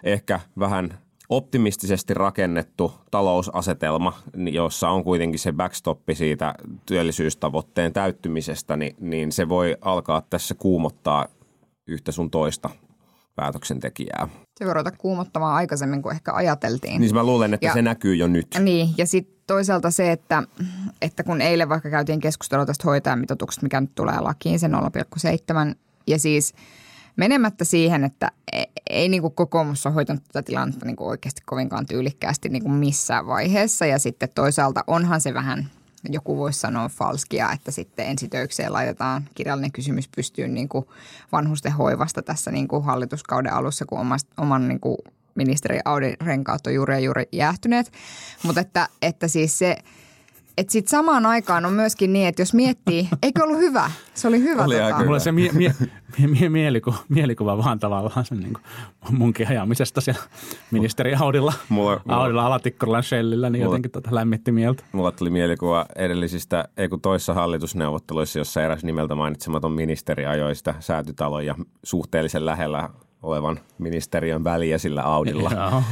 ehkä 0.04 0.40
vähän 0.60 0.98
optimistisesti 1.30 2.14
rakennettu 2.14 2.94
talousasetelma, 3.12 4.14
jossa 4.52 4.90
on 4.90 5.04
kuitenkin 5.04 5.40
se 5.40 5.54
backstoppi 5.54 6.16
siitä 6.16 6.56
työllisyystavoitteen 6.86 7.94
täyttymisestä, 7.94 8.76
niin, 8.76 8.96
niin 9.00 9.32
se 9.32 9.50
voi 9.50 9.78
alkaa 9.82 10.22
tässä 10.30 10.56
kuumottaa 10.56 11.28
yhtä 11.88 12.12
sun 12.12 12.32
toista 12.32 12.70
päätöksentekijää. 13.36 14.28
Se 14.60 14.66
voi 14.66 14.74
ruveta 14.74 14.92
kuumottamaan 14.98 15.56
aikaisemmin 15.56 16.02
kuin 16.02 16.16
ehkä 16.16 16.34
ajateltiin. 16.34 17.02
Niin 17.02 17.14
mä 17.14 17.24
luulen, 17.24 17.54
että 17.54 17.66
ja, 17.66 17.74
se 17.74 17.82
näkyy 17.82 18.16
jo 18.16 18.28
nyt. 18.28 18.48
Niin, 18.60 18.90
ja 18.98 19.08
sitten 19.08 19.36
toisaalta 19.48 19.92
se, 19.92 20.12
että, 20.12 20.44
että 21.02 21.24
kun 21.24 21.42
eilen 21.42 21.70
vaikka 21.70 21.90
käytiin 21.90 22.20
keskustelua 22.20 22.66
tästä 22.66 22.84
hoitajamitoituksesta, 22.86 23.64
mikä 23.64 23.82
nyt 23.82 23.96
tulee 23.96 24.20
lakiin, 24.20 24.60
se 24.60 24.68
0,7, 24.68 25.76
ja 26.08 26.20
siis 26.20 26.54
menemättä 27.16 27.66
siihen, 27.66 28.04
että 28.04 28.32
ei, 28.52 28.66
ei 28.90 29.10
niin 29.10 29.22
kuin 29.22 29.36
kokoomus 29.36 29.86
ole 29.86 29.94
hoitanut 29.94 30.24
tätä 30.24 30.46
tilannetta 30.46 30.86
niin 30.86 30.96
kuin 30.96 31.08
oikeasti 31.08 31.42
kovinkaan 31.46 31.86
tyylikkäästi 31.86 32.50
niin 32.50 32.64
kuin 32.64 32.76
missään 32.76 33.28
vaiheessa, 33.28 33.86
ja 33.86 34.00
sitten 34.00 34.30
toisaalta 34.36 34.84
onhan 34.88 35.22
se 35.22 35.34
vähän– 35.34 35.66
joku 36.10 36.38
voisi 36.38 36.60
sanoa 36.60 36.90
falskia, 36.90 37.52
että 37.52 37.72
sitten 37.72 38.08
ensitöikseen 38.08 38.74
laitetaan 38.74 39.30
kirjallinen 39.36 39.72
kysymys 39.72 40.08
pystyyn 40.16 40.54
niin 40.54 40.70
kuin 40.70 40.86
vanhusten 41.32 41.72
hoivasta 41.72 42.22
tässä 42.22 42.52
niin 42.52 42.68
kuin 42.68 42.84
hallituskauden 42.84 43.54
alussa, 43.54 43.86
kun 43.86 44.00
oman, 44.00 44.20
oman 44.38 44.68
niin 44.68 44.80
kuin 44.80 44.98
ministeri 45.36 45.80
Audi 45.86 46.14
renkaat 46.22 46.68
on 46.68 46.74
juuri 46.74 46.94
ja 46.94 47.00
juuri 47.00 47.24
jäähtyneet. 47.32 47.92
Mutta 48.44 48.62
että, 48.62 48.90
että 49.02 49.28
siis 49.28 49.60
se– 49.60 49.78
että 50.58 50.72
sitten 50.72 50.90
samaan 50.90 51.26
aikaan 51.26 51.66
on 51.66 51.74
myöskin 51.74 52.14
niin, 52.14 52.28
että 52.28 52.42
jos 52.42 52.54
miettii, 52.54 53.10
eikö 53.24 53.44
ollut 53.44 53.58
hyvä? 53.60 53.92
Se 54.14 54.28
oli 54.28 54.40
hyvä. 54.40 54.64
Oli 54.64 54.76
tota. 54.76 55.04
Mulla 55.06 55.20
se 55.20 55.32
mie- 55.32 55.52
mie- 55.54 55.76
mie- 56.28 56.50
mielikuva, 56.50 56.98
mielikuva 57.10 57.58
vaan 57.58 57.80
tavallaan 57.80 58.26
sen 58.26 58.40
niin 58.40 58.54
kuin 58.54 59.18
munkin 59.18 59.48
ajamisesta 59.48 60.02
siellä 60.02 60.22
ministeri 60.72 61.16
Audilla, 61.16 61.54
mulla, 61.70 62.02
Audilla 62.08 62.46
Alatikkolan 62.46 63.04
Shellillä, 63.04 63.50
niin 63.50 63.64
mulla, 63.64 63.74
jotenkin 63.74 63.92
tota 63.92 64.16
lämmitti 64.16 64.52
mieltä. 64.52 64.84
Mulla 64.92 65.12
tuli 65.12 65.30
mielikuva 65.30 65.86
edellisistä, 65.96 66.68
ei 66.78 66.90
kun 66.90 67.02
toissa 67.02 67.34
hallitusneuvotteluissa, 67.34 68.40
jossa 68.40 68.64
eräs 68.64 68.84
nimeltä 68.84 69.16
mainitsematon 69.16 69.72
ministeri 69.72 70.26
ajoi 70.26 70.56
sitä 70.56 70.76
säätytalon 70.80 71.46
ja 71.46 71.56
suhteellisen 71.84 72.46
lähellä 72.46 72.90
olevan 73.26 73.60
ministeriön 73.78 74.44
väliä 74.44 74.78
sillä 74.78 75.02
Audilla. 75.02 75.50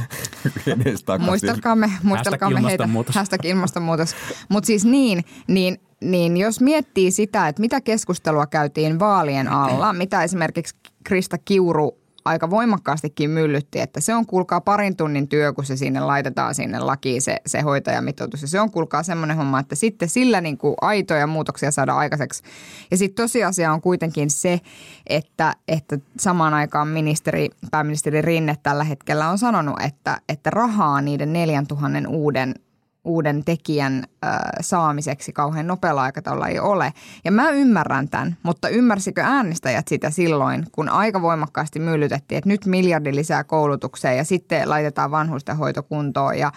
muistelkaamme, 1.18 1.90
muistelkaamme 2.02 2.62
heitä. 2.62 2.88
Hashtag 3.14 3.44
ilmastonmuutos. 3.44 4.16
Mutta 4.48 4.66
siis 4.66 4.84
niin, 4.84 5.24
niin, 5.48 5.80
niin 6.00 6.36
jos 6.36 6.60
miettii 6.60 7.10
sitä, 7.10 7.48
että 7.48 7.60
mitä 7.60 7.80
keskustelua 7.80 8.46
käytiin 8.46 8.98
vaalien 8.98 9.48
alla, 9.48 9.92
mitä 9.92 10.22
esimerkiksi 10.22 10.76
Krista 11.04 11.38
Kiuru 11.38 12.03
aika 12.24 12.50
voimakkaastikin 12.50 13.30
myllytti, 13.30 13.80
että 13.80 14.00
se 14.00 14.14
on 14.14 14.26
kuulkaa 14.26 14.60
parin 14.60 14.96
tunnin 14.96 15.28
työ, 15.28 15.52
kun 15.52 15.64
se 15.64 15.76
sinne 15.76 16.00
laitetaan 16.00 16.54
sinne 16.54 16.78
lakiin 16.78 17.22
se, 17.22 17.36
se 17.46 17.60
hoitajamitoitus. 17.60 18.42
Ja 18.42 18.48
se 18.48 18.60
on 18.60 18.70
kuulkaa 18.70 19.02
semmoinen 19.02 19.36
homma, 19.36 19.60
että 19.60 19.74
sitten 19.74 20.08
sillä 20.08 20.40
niin 20.40 20.58
kuin 20.58 20.74
aitoja 20.80 21.26
muutoksia 21.26 21.70
saada 21.70 21.94
aikaiseksi. 21.94 22.42
Ja 22.90 22.96
sitten 22.96 23.24
tosiasia 23.24 23.72
on 23.72 23.80
kuitenkin 23.80 24.30
se, 24.30 24.60
että, 25.06 25.54
että 25.68 25.98
samaan 26.18 26.54
aikaan 26.54 26.88
ministeri, 26.88 27.48
pääministeri 27.70 28.22
Rinne 28.22 28.56
tällä 28.62 28.84
hetkellä 28.84 29.28
on 29.28 29.38
sanonut, 29.38 29.76
että, 29.86 30.20
että 30.28 30.50
rahaa 30.50 31.00
niiden 31.00 31.32
4000 31.32 32.08
uuden 32.08 32.54
uuden 33.04 33.44
tekijän 33.44 34.04
ö, 34.04 34.28
saamiseksi 34.60 35.32
kauhean 35.32 35.66
nopealla 35.66 36.02
aikataululla 36.02 36.48
ei 36.48 36.58
ole. 36.58 36.92
Ja 37.24 37.32
mä 37.32 37.50
ymmärrän 37.50 38.08
tämän, 38.08 38.36
mutta 38.42 38.68
ymmärsikö 38.68 39.22
äänestäjät 39.22 39.88
sitä 39.88 40.10
silloin, 40.10 40.66
kun 40.72 40.88
aika 40.88 41.22
voimakkaasti 41.22 41.80
myllytettiin, 41.80 42.38
että 42.38 42.50
nyt 42.50 42.66
miljardi 42.66 43.14
lisää 43.14 43.44
koulutukseen 43.44 44.16
ja 44.16 44.24
sitten 44.24 44.68
laitetaan 44.68 45.10
vanhusten 45.10 45.56
hoitokuntoon 45.56 46.38
ja 46.38 46.52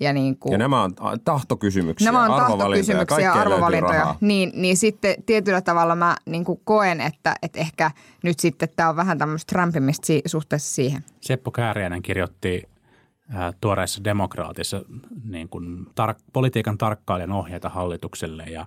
ja, 0.00 0.12
niin 0.12 0.38
kuin, 0.38 0.52
Ja 0.52 0.58
nämä 0.58 0.82
on 0.82 0.92
tahtokysymyksiä, 1.24 2.12
Nämä 2.12 2.24
on 2.24 2.30
arvovalintoja, 2.30 2.96
tahtokysymyksiä, 2.96 3.32
arvovalintoja. 3.32 4.14
Niin, 4.20 4.52
niin 4.54 4.76
sitten 4.76 5.14
tietyllä 5.26 5.60
tavalla 5.60 5.94
mä 5.94 6.16
niin 6.26 6.44
kuin 6.44 6.60
koen, 6.64 7.00
että, 7.00 7.34
että 7.42 7.60
ehkä 7.60 7.90
nyt 8.22 8.40
sitten 8.40 8.68
tämä 8.76 8.88
on 8.88 8.96
vähän 8.96 9.18
tämmöistä 9.18 9.52
rämpimistä 9.56 10.06
si- 10.06 10.22
suhteessa 10.26 10.74
siihen. 10.74 11.04
Seppo 11.20 11.50
Kääriäinen 11.50 12.02
kirjoitti 12.02 12.62
tuoreessa 13.60 14.04
demokraatissa 14.04 14.82
niin 15.24 15.48
kuin 15.48 15.86
tar- 15.86 16.22
politiikan 16.32 16.78
tarkkailijan 16.78 17.32
ohjeita 17.32 17.68
hallitukselle 17.68 18.44
ja, 18.44 18.66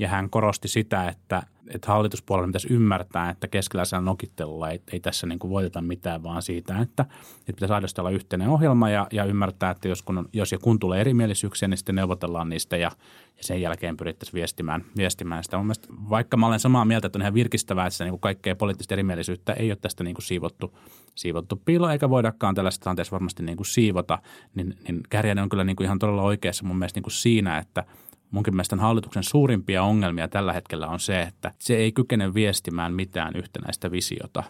ja 0.00 0.08
hän 0.08 0.30
korosti 0.30 0.68
sitä, 0.68 1.08
että, 1.08 1.42
että 1.74 1.88
hallituspuolella 1.88 2.46
pitäisi 2.46 2.72
ymmärtää, 2.72 3.30
että 3.30 3.48
keskeläisellä 3.48 4.02
nokittelulla 4.02 4.70
ei, 4.70 4.82
ei 4.92 5.00
tässä 5.00 5.26
niin 5.26 5.38
kuin 5.38 5.50
voiteta 5.50 5.80
mitään, 5.80 6.22
vaan 6.22 6.42
siitä, 6.42 6.78
että, 6.78 7.02
että 7.38 7.52
pitäisi 7.52 7.72
aidosti 7.72 8.00
olla 8.00 8.10
yhteinen 8.10 8.48
ohjelma 8.48 8.90
ja, 8.90 9.06
ja 9.12 9.24
ymmärtää, 9.24 9.70
että 9.70 9.88
jos, 9.88 10.02
kun 10.02 10.18
on, 10.18 10.28
jos 10.32 10.52
ja 10.52 10.58
kun 10.58 10.78
tulee 10.78 11.00
erimielisyyksiä, 11.00 11.68
niin 11.68 11.78
sitten 11.78 11.94
neuvotellaan 11.94 12.48
niistä 12.48 12.76
ja, 12.76 12.90
ja 13.36 13.44
sen 13.44 13.60
jälkeen 13.60 13.96
pyrittäisiin 13.96 14.34
viestimään, 14.34 14.84
viestimään 14.96 15.44
sitä. 15.44 15.56
Mun 15.56 15.66
mielestä, 15.66 15.88
vaikka 16.10 16.36
mä 16.36 16.46
olen 16.46 16.60
samaa 16.60 16.84
mieltä, 16.84 17.06
että 17.06 17.16
on 17.16 17.22
ihan 17.22 17.34
virkistävää, 17.34 17.86
että 17.86 17.94
sitä 17.94 18.04
niin 18.04 18.12
kuin 18.12 18.20
kaikkea 18.20 18.56
poliittista 18.56 18.94
erimielisyyttä 18.94 19.52
ei 19.52 19.70
ole 19.70 19.78
tästä 19.80 20.04
niin 20.04 20.14
kuin 20.14 20.24
siivottu, 20.24 20.78
siivottu 21.14 21.62
piiloon, 21.64 21.92
eikä 21.92 22.10
voidakaan 22.10 22.54
tällaisessa 22.54 22.82
tilanteessa 22.82 23.12
varmasti 23.12 23.42
niin 23.42 23.56
kuin 23.56 23.66
siivota, 23.66 24.18
niin, 24.54 24.78
niin 24.88 25.00
Kärjänen 25.10 25.42
on 25.42 25.48
kyllä 25.48 25.64
niin 25.64 25.76
kuin 25.76 25.84
ihan 25.84 25.98
todella 25.98 26.22
oikeassa 26.22 26.64
mun 26.64 26.78
mielestä 26.78 26.96
niin 26.96 27.04
kuin 27.04 27.12
siinä, 27.12 27.58
että 27.58 27.84
munkin 28.30 28.54
mielestä 28.54 28.76
hallituksen 28.76 29.22
suurimpia 29.22 29.82
ongelmia 29.82 30.28
tällä 30.28 30.52
hetkellä 30.52 30.88
on 30.88 31.00
se, 31.00 31.20
että 31.20 31.52
se 31.58 31.76
ei 31.76 31.92
kykene 31.92 32.34
viestimään 32.34 32.94
mitään 32.94 33.36
yhtenäistä 33.36 33.90
visiota. 33.90 34.42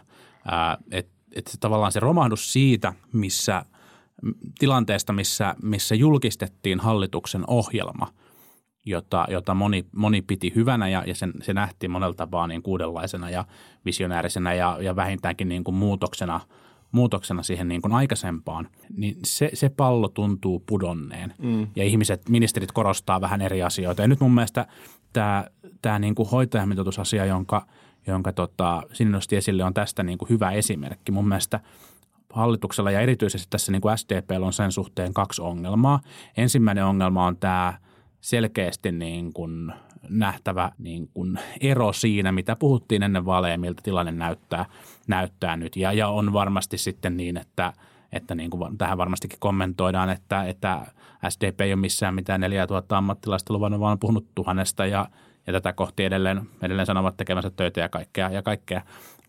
Ää, 0.51 0.79
et, 0.91 1.09
tavallaan 1.61 1.93
se 1.93 2.01
romahdus 2.01 2.53
siitä, 2.53 2.93
missä 3.13 3.65
tilanteesta, 4.59 5.13
missä, 5.13 5.55
missä 5.63 5.95
julkistettiin 5.95 6.81
hallituksen 6.81 7.45
ohjelma, 7.47 8.07
jota, 8.87 9.27
jota 9.31 9.55
moni, 9.55 9.87
moni 9.93 10.23
piti 10.23 10.53
hyvänä 10.55 10.89
ja, 10.89 11.05
ja 11.07 11.15
sen, 11.15 11.33
se 11.43 11.55
nähtiin 11.55 11.91
monella 11.91 12.15
tapaa 12.15 12.47
niin 12.47 12.63
uudenlaisena 12.67 13.31
ja 13.31 13.45
visionäärisenä 13.85 14.55
ja, 14.55 14.79
ja 14.81 14.97
vähintäänkin 14.97 15.49
niin 15.49 15.65
kuin 15.65 15.75
muutoksena, 15.75 16.41
muutoksena 16.93 17.43
siihen 17.43 17.69
niin 17.69 17.83
kuin 17.83 17.93
aikaisempaan, 17.93 18.69
niin 18.97 19.17
se, 19.25 19.51
se 19.55 19.69
pallo 19.69 20.09
tuntuu 20.09 20.63
pudonneen. 20.67 21.35
Mm. 21.39 21.67
Ja 21.77 21.85
ihmiset, 21.85 22.29
ministerit 22.29 22.73
korostaa 22.73 23.21
vähän 23.21 23.41
eri 23.41 23.63
asioita. 23.63 24.03
Ja 24.03 24.09
nyt 24.09 24.21
mun 24.21 24.35
mielestä 24.35 24.67
tämä, 25.13 25.45
tämä 25.83 25.99
niin 25.99 26.15
kuin 26.15 26.31
hoitajamitoitusasia, 26.31 27.25
jonka, 27.25 27.67
jonka 28.07 28.33
tota, 28.33 28.83
sinne 28.93 29.13
nosti 29.13 29.37
esille, 29.37 29.65
on 29.65 29.75
tästä 29.75 30.03
niin 30.03 30.19
kuin 30.19 30.29
hyvä 30.29 30.51
esimerkki. 30.51 31.13
Mun 31.13 31.29
mielestä 31.29 31.61
hallituksella 32.33 32.91
ja 32.91 33.01
erityisesti 33.01 33.47
tässä 33.51 33.73
niin 33.73 33.83
kuin 33.83 33.99
SDPllä 33.99 34.47
on 34.47 34.53
sen 34.53 34.73
suhteen 34.73 35.15
kaksi 35.15 35.43
ongelmaa. 35.43 36.01
Ensimmäinen 36.37 36.85
ongelma 36.85 37.27
on 37.27 37.37
tämä 37.37 37.79
selkeästi 38.21 38.93
niin 38.93 39.33
kuin 39.33 39.73
nähtävä 40.09 40.73
niin 40.79 41.09
kuin 41.15 41.39
ero 41.61 41.93
siinä, 41.93 42.33
mitä 42.33 42.57
puhuttiin 42.57 43.03
ennen 43.03 43.25
vaaleja, 43.25 43.59
miltä 43.59 43.83
tilanne 43.83 44.13
näyttää, 44.13 44.67
näyttää 45.09 45.57
nyt. 45.57 45.77
Ja, 45.77 45.93
ja 45.93 46.09
on 46.09 46.33
varmasti 46.33 46.79
sitten 46.79 47.17
niin, 47.17 47.37
että, 47.37 47.73
että 48.13 48.35
niin 48.35 48.51
kuin 48.51 48.79
tähän 48.79 48.99
varmastikin 48.99 49.39
kommentoidaan, 49.41 50.11
että, 50.11 50.45
että 50.45 50.87
SDP 51.29 51.61
ei 51.61 51.73
ole 51.73 51.81
missään 51.81 52.15
mitään 52.15 52.41
4000 52.41 52.99
ammattilaista 52.99 53.53
luvannut, 53.53 53.81
vaan 53.81 53.93
on 53.93 53.99
puhunut 53.99 54.27
tuhannesta 54.35 54.87
ja, 54.87 55.07
ja 55.47 55.53
tätä 55.53 55.73
kohti 55.73 56.05
edelleen, 56.05 56.43
edelleen 56.63 56.87
sanovat 56.87 57.17
tekemänsä 57.17 57.51
töitä 57.51 57.81
ja 57.81 57.89
kaikkea. 57.89 58.31
Ja 58.31 58.43
kaikkea. 58.43 58.83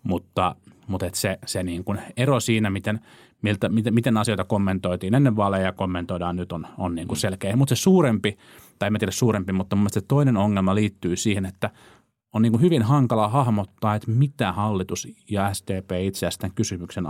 Mutta, 0.03 0.55
mutta 0.87 1.05
et 1.05 1.15
se, 1.15 1.39
se 1.45 1.63
niin 1.63 1.83
kuin 1.83 1.99
ero 2.17 2.39
siinä, 2.39 2.69
miten, 2.69 2.99
miltä, 3.41 3.69
miten, 3.69 3.93
miten 3.93 4.17
asioita 4.17 4.43
kommentoitiin 4.43 5.13
ennen 5.13 5.35
vaaleja 5.35 5.65
ja 5.65 5.71
kommentoidaan 5.71 6.35
nyt 6.35 6.51
on, 6.51 6.67
on 6.77 6.95
niin 6.95 7.07
kuin 7.07 7.17
selkeä. 7.17 7.55
Mutta 7.55 7.75
se 7.75 7.81
suurempi, 7.81 8.37
tai 8.81 8.87
en 8.87 8.93
mä 8.93 8.99
tiedä 8.99 9.11
suurempi, 9.11 9.53
mutta 9.53 9.75
mun 9.75 9.81
mielestä 9.81 9.99
se 9.99 10.05
toinen 10.07 10.37
ongelma 10.37 10.75
liittyy 10.75 11.15
siihen, 11.15 11.45
että 11.45 11.69
on 12.33 12.41
niin 12.41 12.51
kuin 12.51 12.61
hyvin 12.61 12.83
hankala 12.83 13.27
hahmottaa, 13.27 13.95
että 13.95 14.11
mitä 14.11 14.51
hallitus 14.51 15.07
ja 15.29 15.53
SDP 15.53 15.91
itse 16.01 16.17
asiassa 16.17 16.39
tämän 16.39 16.55
kysymyksen 16.55 17.03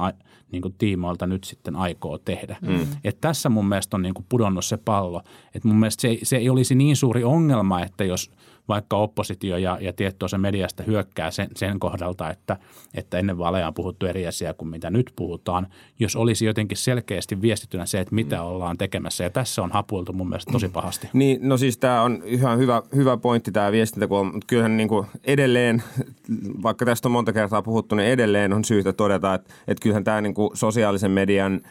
niin 0.52 0.62
kuin 0.62 0.74
tiimoilta 0.78 1.28
nyt 1.28 1.44
sitten 1.44 1.76
aikoo 1.76 2.18
tehdä. 2.18 2.58
Mm. 2.62 2.88
Et 3.04 3.22
tässä 3.22 3.50
mun 3.50 3.66
mielestä 3.66 3.98
on 3.98 4.02
niin 4.02 4.14
kuin 4.14 4.26
pudonnut 4.30 4.66
se 4.66 4.78
pallo. 4.78 5.22
Et 5.56 5.64
mun 5.64 5.76
mielestä 5.76 6.02
se, 6.02 6.18
se 6.24 6.38
ei 6.38 6.50
olisi 6.50 6.76
niin 6.76 6.96
suuri 6.96 7.24
ongelma, 7.24 7.84
että 7.84 8.04
jos 8.04 8.32
vaikka 8.68 8.98
oppositio 8.98 9.58
ja, 9.58 9.78
ja 9.82 9.94
tietty 9.94 10.26
osa 10.26 10.38
mediasta 10.38 10.84
hyökkää 10.84 11.32
sen, 11.32 11.48
sen 11.56 11.80
kohdalta, 11.80 12.30
että, 12.30 12.58
että 12.94 13.20
ennen 13.20 13.38
vaaleja 13.38 13.68
on 13.68 13.74
puhuttu 13.74 14.06
eri 14.06 14.28
asiaa 14.28 14.54
kuin 14.54 14.70
mitä 14.70 14.90
nyt 14.90 15.12
puhutaan, 15.16 15.68
jos 16.00 16.16
olisi 16.16 16.46
jotenkin 16.46 16.78
selkeästi 16.78 17.42
viestittynä 17.42 17.86
se, 17.86 18.00
että 18.00 18.16
mitä 18.16 18.44
ollaan 18.44 18.78
tekemässä. 18.78 19.24
Ja 19.24 19.30
tässä 19.30 19.62
on 19.62 19.72
hapuiltu 19.72 20.14
mun 20.14 20.30
mielestä 20.30 20.52
tosi 20.52 20.70
pahasti. 20.70 21.10
Niin, 21.22 21.40
no 21.50 21.58
siis 21.58 21.78
tämä 21.78 22.02
on 22.02 22.22
ihan 22.26 22.58
hyvä, 22.58 22.82
hyvä 22.96 23.18
pointti 23.18 23.52
tämä 23.52 23.72
viestintä, 23.72 24.08
kun 24.08 24.20
on, 24.20 24.40
kyllähän 24.48 24.78
niin 24.78 24.90
kuin 24.90 25.08
edelleen, 25.24 25.84
vaikka 26.64 26.86
tästä 26.86 27.08
on 27.08 27.12
monta 27.12 27.34
kertaa 27.34 27.62
puhuttu, 27.62 27.96
niin 27.96 28.10
edelleen 28.10 28.54
on 28.54 28.66
syytä 28.66 28.94
todeta, 28.94 29.34
että, 29.34 29.54
että 29.68 29.82
kyllähän 29.82 30.04
tämä 30.04 30.22
niin 30.22 30.34
kuin 30.34 30.58
sosiaalisen 30.58 31.12
median 31.12 31.62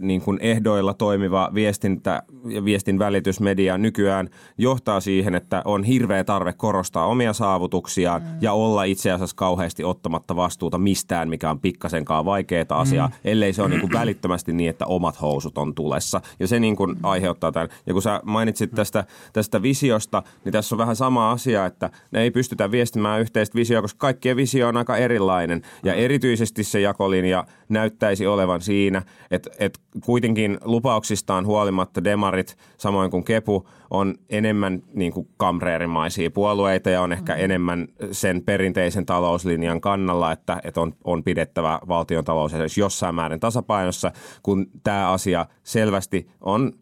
niin 0.00 0.20
kuin 0.20 0.38
ehdoilla 0.40 0.94
toimiva 0.94 1.50
viestintä 1.54 2.22
ja 2.48 2.64
viestin 2.64 2.98
välitysmedia 2.98 3.78
nykyään 3.78 4.28
johtaa 4.58 5.00
siihen, 5.00 5.34
että 5.34 5.62
on 5.64 5.84
hirveä 5.84 6.24
tarve 6.24 6.52
korostaa 6.52 7.06
omia 7.06 7.32
saavutuksiaan 7.32 8.22
mm. 8.22 8.28
ja 8.40 8.52
olla 8.52 8.84
itse 8.84 9.12
asiassa 9.12 9.36
kauheasti 9.36 9.84
ottamatta 9.84 10.36
vastuuta 10.36 10.78
mistään, 10.78 11.28
mikä 11.28 11.50
on 11.50 11.60
pikkasenkaan 11.60 12.24
vaikeaa 12.24 12.56
asiaa, 12.68 13.08
mm. 13.08 13.14
ellei 13.24 13.52
se 13.52 13.62
ole 13.62 13.70
niin 13.70 13.80
kuin 13.80 13.92
välittömästi 14.00 14.52
niin, 14.52 14.70
että 14.70 14.86
omat 14.86 15.20
housut 15.20 15.58
on 15.58 15.74
tulessa. 15.74 16.20
Ja 16.40 16.46
se 16.46 16.60
niin 16.60 16.76
kuin 16.76 16.96
aiheuttaa 17.02 17.52
tämän. 17.52 17.68
Ja 17.86 17.92
kun 17.92 18.02
sä 18.02 18.20
mainitsit 18.24 18.70
tästä, 18.74 19.04
tästä 19.32 19.62
visiosta, 19.62 20.22
niin 20.44 20.52
tässä 20.52 20.74
on 20.74 20.78
vähän 20.78 20.96
sama 20.96 21.30
asia, 21.30 21.66
että 21.66 21.90
ne 22.10 22.22
ei 22.22 22.30
pystytä 22.30 22.70
viestimään 22.70 23.20
yhteistä 23.20 23.54
visioa, 23.54 23.82
koska 23.82 23.98
kaikkien 23.98 24.36
visio 24.36 24.68
on 24.68 24.76
aika 24.76 24.96
erilainen. 24.96 25.62
Ja 25.84 25.94
erityisesti 25.94 26.64
se 26.64 26.80
jakolinja 26.80 27.44
näyttäisi 27.68 28.26
olevan 28.26 28.60
siinä, 28.60 29.02
että, 29.30 29.50
että 29.58 29.80
kuitenkin 30.04 30.58
lupauksistaan 30.64 31.46
huolimatta 31.46 32.04
demarit, 32.04 32.56
samoin 32.78 33.10
kuin 33.10 33.24
Kepu, 33.24 33.68
on 33.90 34.14
enemmän 34.28 34.82
niin 34.94 35.12
kuin 35.12 35.28
kamreerimaisia 35.36 36.30
puolueita 36.30 36.90
ja 36.90 37.02
on 37.02 37.12
ehkä 37.12 37.34
mm. 37.34 37.40
enemmän 37.40 37.88
sen 38.12 38.42
perinteisen 38.42 39.06
talouslinjan 39.06 39.80
kannalla, 39.80 40.32
että, 40.32 40.60
että 40.64 40.80
on, 40.80 40.92
on 41.04 41.24
pidettävä 41.24 41.80
valtion 41.88 42.24
talous 42.24 42.76
jossain 42.78 43.14
määrin 43.14 43.40
tasapainossa, 43.40 44.12
kun 44.42 44.66
tämä 44.82 45.10
asia 45.12 45.46
selvästi 45.62 46.28
on 46.40 46.72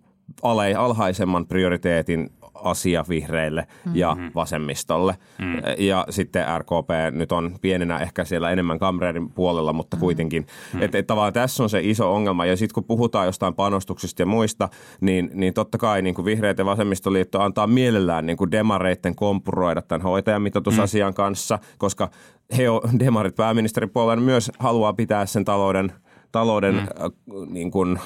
alhaisemman 0.76 1.46
prioriteetin 1.46 2.30
asia 2.64 3.04
vihreille 3.08 3.66
ja 3.92 4.16
vasemmistolle. 4.34 5.14
Mm. 5.38 5.62
Ja 5.78 6.06
sitten 6.10 6.44
RKP 6.58 6.90
nyt 7.10 7.32
on 7.32 7.56
pienenä 7.60 7.98
ehkä 7.98 8.24
siellä 8.24 8.50
enemmän 8.50 8.78
kamreerin 8.78 9.30
puolella, 9.30 9.72
mutta 9.72 9.96
kuitenkin. 9.96 10.46
Mm. 10.74 10.82
Että 10.82 10.98
et 10.98 11.06
tavallaan 11.06 11.32
tässä 11.32 11.62
on 11.62 11.70
se 11.70 11.80
iso 11.82 12.14
ongelma. 12.14 12.46
Ja 12.46 12.56
sitten 12.56 12.74
kun 12.74 12.84
puhutaan 12.84 13.26
jostain 13.26 13.54
panostuksista 13.54 14.22
ja 14.22 14.26
muista, 14.26 14.68
niin, 15.00 15.30
niin 15.34 15.54
totta 15.54 15.78
kai 15.78 16.02
niin 16.02 16.14
kuin 16.14 16.24
vihreät 16.24 16.58
ja 16.58 16.64
vasemmistoliitto 16.64 17.40
antaa 17.40 17.66
mielellään 17.66 18.26
niin 18.26 18.36
kuin 18.36 18.50
demareitten 18.50 19.14
kompuroida 19.14 19.82
tämän 19.82 20.02
hoitajamitoitusasian 20.02 21.12
mm. 21.12 21.14
kanssa, 21.14 21.58
koska 21.78 22.10
he 22.56 22.70
on, 22.70 22.80
demarit 22.98 23.36
pääministeripuolueen 23.36 24.22
myös 24.22 24.50
haluaa 24.58 24.92
pitää 24.92 25.26
sen 25.26 25.44
talouden– 25.44 25.92
talouden 26.34 26.74
mm. 26.74 26.80
äh, 26.80 27.10
niin 27.48 27.70
kuin, 27.70 27.98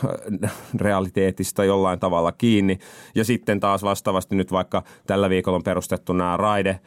äh, 0.44 0.52
realiteetista 0.80 1.64
jollain 1.64 2.00
tavalla 2.00 2.32
kiinni. 2.32 2.78
Ja 3.14 3.24
sitten 3.24 3.60
taas 3.60 3.82
vastaavasti 3.82 4.36
nyt 4.36 4.52
vaikka 4.52 4.82
tällä 5.06 5.30
viikolla 5.30 5.56
on 5.56 5.62
perustettu 5.62 6.12
nämä 6.12 6.36
raide, 6.36 6.80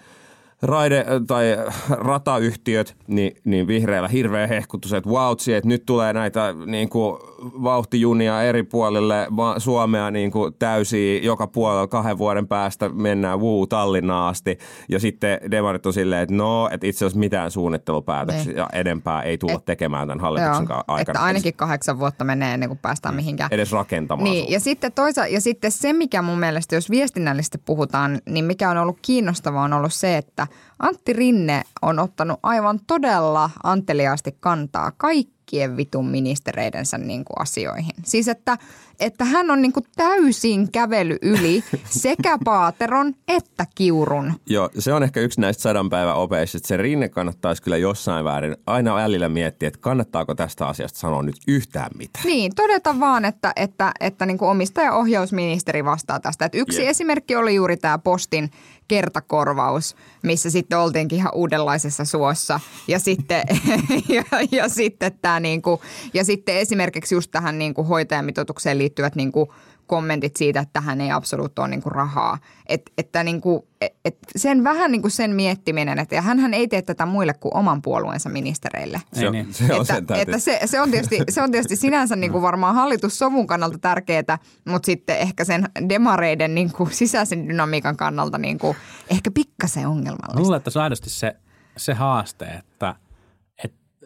raide- 0.65 1.05
tai 1.27 1.57
ratayhtiöt, 1.89 2.95
niin, 3.07 3.35
niin 3.43 3.67
vihreällä 3.67 4.07
hirveä 4.07 4.47
hehkutus, 4.47 4.93
että 4.93 5.09
vautsi, 5.09 5.53
että 5.53 5.67
nyt 5.67 5.85
tulee 5.85 6.13
näitä 6.13 6.55
niin 6.65 6.89
kuin, 6.89 7.19
vauhtijunia 7.63 8.43
eri 8.43 8.63
puolille 8.63 9.27
Suomea 9.57 10.11
niin 10.11 10.31
kuin, 10.31 10.53
täysiä 10.59 11.19
joka 11.21 11.47
puolella 11.47 11.87
kahden 11.87 12.17
vuoden 12.17 12.47
päästä 12.47 12.89
mennään 12.89 13.39
wuu 13.39 13.67
Tallinnaan 13.67 14.29
asti. 14.29 14.57
Ja 14.89 14.99
sitten 14.99 15.39
demarit 15.51 15.85
on 15.85 15.93
silleen, 15.93 16.21
että 16.21 16.35
no, 16.35 16.69
että 16.71 16.87
itse 16.87 17.05
asiassa 17.05 17.19
mitään 17.19 17.51
suunnittelupäätöksiä 17.51 18.53
ja 18.53 18.69
enempää 18.73 19.21
ei 19.21 19.37
tulla 19.37 19.53
Et- 19.53 19.65
tekemään 19.65 20.07
tämän 20.07 20.19
hallituksen 20.21 20.67
Joo, 20.69 20.83
aikana. 20.87 21.01
että 21.01 21.21
ainakin 21.21 21.53
kahdeksan 21.53 21.99
vuotta 21.99 22.23
menee 22.23 22.53
ennen 22.53 22.69
kuin 22.69 22.79
päästään 22.81 23.15
mihinkään. 23.15 23.49
Edes 23.53 23.71
rakentamaan 23.71 24.29
Niin, 24.29 24.51
ja 24.51 24.59
sitten, 24.59 24.91
toisa, 24.91 25.27
ja 25.27 25.41
sitten 25.41 25.71
se, 25.71 25.93
mikä 25.93 26.21
mun 26.21 26.39
mielestä, 26.39 26.75
jos 26.75 26.89
viestinnällisesti 26.89 27.57
puhutaan, 27.57 28.19
niin 28.29 28.45
mikä 28.45 28.69
on 28.69 28.77
ollut 28.77 28.97
kiinnostavaa, 29.01 29.63
on 29.63 29.73
ollut 29.73 29.93
se, 29.93 30.17
että 30.17 30.47
Antti 30.79 31.13
Rinne 31.13 31.63
on 31.81 31.99
ottanut 31.99 32.39
aivan 32.43 32.79
todella 32.87 33.49
anteliaasti 33.63 34.37
kantaa 34.39 34.91
kaikkien 34.97 35.77
vitun 35.77 36.07
ministereidensä 36.07 36.97
niin 36.97 37.25
kuin 37.25 37.41
asioihin. 37.41 37.93
Siis 38.03 38.27
että, 38.27 38.57
että 38.99 39.25
hän 39.25 39.51
on 39.51 39.61
niin 39.61 39.73
kuin 39.73 39.85
täysin 39.95 40.71
kävely 40.71 41.17
yli 41.21 41.63
sekä 41.89 42.37
Paateron 42.45 43.13
että 43.27 43.65
Kiurun. 43.75 44.33
Joo, 44.45 44.69
se 44.79 44.93
on 44.93 45.03
ehkä 45.03 45.19
yksi 45.19 45.41
näistä 45.41 45.61
sadan 45.61 45.89
päivän 45.89 46.15
opeista, 46.15 46.57
että 46.57 46.67
se 46.67 46.77
rinne 46.77 47.09
kannattaisi 47.09 47.61
kyllä 47.61 47.77
jossain 47.77 48.25
väärin 48.25 48.55
aina 48.67 48.95
välillä 48.95 49.29
miettiä, 49.29 49.67
että 49.67 49.79
kannattaako 49.79 50.35
tästä 50.35 50.67
asiasta 50.67 50.99
sanoa 50.99 51.23
nyt 51.23 51.35
yhtään 51.47 51.91
mitään. 51.97 52.25
Niin, 52.25 52.55
todeta 52.55 52.99
vaan, 52.99 53.25
että, 53.25 53.53
että, 53.55 53.91
että 53.99 54.25
niin 54.25 54.37
kuin 54.37 54.49
omistajaohjausministeri 54.49 55.85
vastaa 55.85 56.19
tästä. 56.19 56.45
Että 56.45 56.57
yksi 56.57 56.81
Jep. 56.81 56.89
esimerkki 56.89 57.35
oli 57.35 57.55
juuri 57.55 57.77
tämä 57.77 57.97
postin 57.97 58.51
kertakorvaus, 58.91 59.95
missä 60.23 60.49
sitten 60.49 60.79
oltiinkin 60.79 61.15
ihan 61.15 61.35
uudenlaisessa 61.35 62.05
suossa. 62.05 62.59
Ja 62.87 62.99
sitten, 62.99 63.43
ja, 64.15 64.23
ja 64.51 64.69
sitten, 64.69 65.11
tämä 65.21 65.39
niin 65.39 65.61
kuin, 65.61 65.81
ja 66.13 66.23
sitten 66.23 66.57
esimerkiksi 66.57 67.15
just 67.15 67.31
tähän 67.31 67.59
niin 67.59 67.73
kuin 67.73 67.87
hoitajamitoitukseen 67.87 68.77
liittyvät 68.77 69.15
niin 69.15 69.31
kuin 69.31 69.49
kommentit 69.91 70.35
siitä, 70.35 70.59
että 70.59 70.73
tähän 70.73 71.01
ei 71.01 71.11
absoluut 71.11 71.59
ole 71.59 71.67
niin 71.67 71.81
kuin 71.81 71.91
rahaa. 71.91 72.37
Et, 72.67 72.81
että 72.97 73.23
niin 73.23 73.41
kuin, 73.41 73.61
et, 74.05 74.17
sen 74.35 74.63
vähän 74.63 74.91
niin 74.91 75.01
kuin 75.01 75.11
sen 75.11 75.35
miettiminen, 75.35 75.99
että 75.99 76.15
ja 76.15 76.21
hänhän 76.21 76.53
ei 76.53 76.67
tee 76.67 76.81
tätä 76.81 77.05
muille 77.05 77.33
kuin 77.33 77.57
oman 77.57 77.81
puolueensa 77.81 78.29
ministereille. 78.29 79.01
Ei 79.13 79.19
Se, 79.19 79.27
on, 79.27 79.33
niin. 79.33 79.53
se 79.53 79.63
on 79.63 79.71
että, 79.71 79.93
sen 79.93 80.05
täytyy. 80.05 80.21
että 80.21 80.39
se, 80.39 80.59
se, 80.65 80.81
on 80.81 80.91
tietysti, 80.91 81.17
se 81.29 81.41
on 81.41 81.51
tietysti 81.51 81.75
sinänsä 81.75 82.15
niin 82.15 82.31
kuin 82.31 82.41
varmaan 82.41 82.75
hallitussovun 82.75 83.47
kannalta 83.47 83.77
tärkeää, 83.77 84.37
mutta 84.65 84.85
sitten 84.85 85.17
ehkä 85.17 85.43
sen 85.43 85.69
demareiden 85.89 86.55
niin 86.55 86.71
kuin 86.71 86.91
sisäisen 86.91 87.47
dynamiikan 87.47 87.97
kannalta 87.97 88.37
niin 88.37 88.59
kuin 88.59 88.77
ehkä 89.09 89.31
pikkasen 89.31 89.87
ongelmallista. 89.87 90.41
luulen, 90.41 90.57
että 90.57 90.69
se 90.69 90.79
on 90.79 90.83
aidosti 90.83 91.09
se, 91.09 91.35
se 91.77 91.93
haaste, 91.93 92.45
että, 92.45 92.95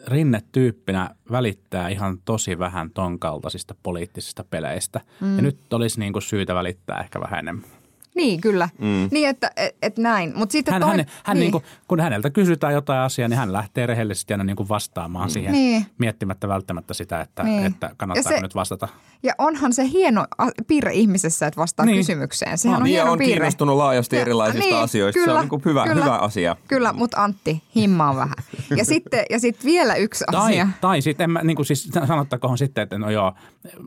että 0.06 0.14
Rinne 0.14 0.42
tyyppinä 0.52 1.10
välittää 1.30 1.88
ihan 1.88 2.18
tosi 2.24 2.58
vähän 2.58 2.90
ton 2.90 3.18
kaltaisista 3.18 3.74
poliittisista 3.82 4.44
peleistä. 4.50 5.00
Mm. 5.20 5.36
Ja 5.36 5.42
nyt 5.42 5.72
olisi 5.72 6.00
niin 6.00 6.12
kuin 6.12 6.22
syytä 6.22 6.54
välittää 6.54 7.00
ehkä 7.00 7.20
vähän 7.20 7.38
enemmän. 7.38 7.70
Niin, 8.16 8.40
kyllä. 8.40 8.68
Mm. 8.78 9.08
Niin, 9.10 9.28
että 9.28 9.50
et, 9.56 9.76
et 9.82 9.98
näin. 9.98 10.32
Mutta 10.36 10.52
sitten 10.52 10.72
Hän, 10.72 10.80
toi, 10.82 10.90
hän, 10.96 11.06
hän 11.24 11.34
niin. 11.34 11.40
Niin 11.40 11.52
kuin, 11.52 11.64
kun 11.88 12.00
häneltä 12.00 12.30
kysytään 12.30 12.72
jotain 12.72 13.00
asiaa, 13.00 13.28
niin 13.28 13.38
hän 13.38 13.52
lähtee 13.52 13.86
rehellisesti 13.86 14.34
aina 14.34 14.44
niin 14.44 14.56
kuin 14.56 14.68
vastaamaan 14.68 15.30
siihen, 15.30 15.52
Niin. 15.52 15.86
miettimättä 15.98 16.48
välttämättä 16.48 16.94
sitä, 16.94 17.20
että, 17.20 17.42
Niin. 17.42 17.66
että 17.66 17.90
kannattaako 17.96 18.30
Ja 18.30 18.36
se- 18.36 18.42
nyt 18.42 18.54
vastata. 18.54 18.88
Ja 19.22 19.32
onhan 19.38 19.72
se 19.72 19.88
hieno 19.88 20.24
piirre 20.66 20.92
ihmisessä, 20.92 21.46
että 21.46 21.60
vastaa 21.60 21.86
Niin. 21.86 21.96
kysymykseen. 21.98 22.58
Sehän 22.58 22.76
on, 22.76 22.82
niin, 22.82 22.92
hieno 22.92 23.12
on 23.12 23.18
piirre. 23.18 23.32
kiinnostunut 23.34 23.76
laajasti 23.76 24.16
Ja- 24.16 24.22
erilaisista 24.22 24.80
asioista. 24.82 25.20
Se 25.24 25.30
on 25.32 25.40
niin 25.40 25.48
kuin 25.48 25.62
hyvä, 25.64 25.84
hyvä 25.94 26.16
asia. 26.16 26.56
Kyllä, 26.68 26.92
mutta 26.92 27.24
Antti, 27.24 27.62
himmaa 27.76 28.16
vähän. 28.16 28.36
Ja 28.76 28.84
sitten, 28.94 29.24
ja 29.30 29.40
sitten 29.40 29.64
vielä 29.66 29.94
yksi 29.94 30.24
Tai, 30.32 30.40
asia. 30.44 30.68
tai 30.80 31.02
sitten, 31.02 31.24
en 31.24 31.30
mä, 31.30 31.40
niin 31.42 31.56
kuin 31.56 31.66
siis 31.66 31.90
sanottakoon 32.08 32.58
sitten, 32.58 32.82
että 32.82 32.98
no 32.98 33.10
joo, 33.10 33.32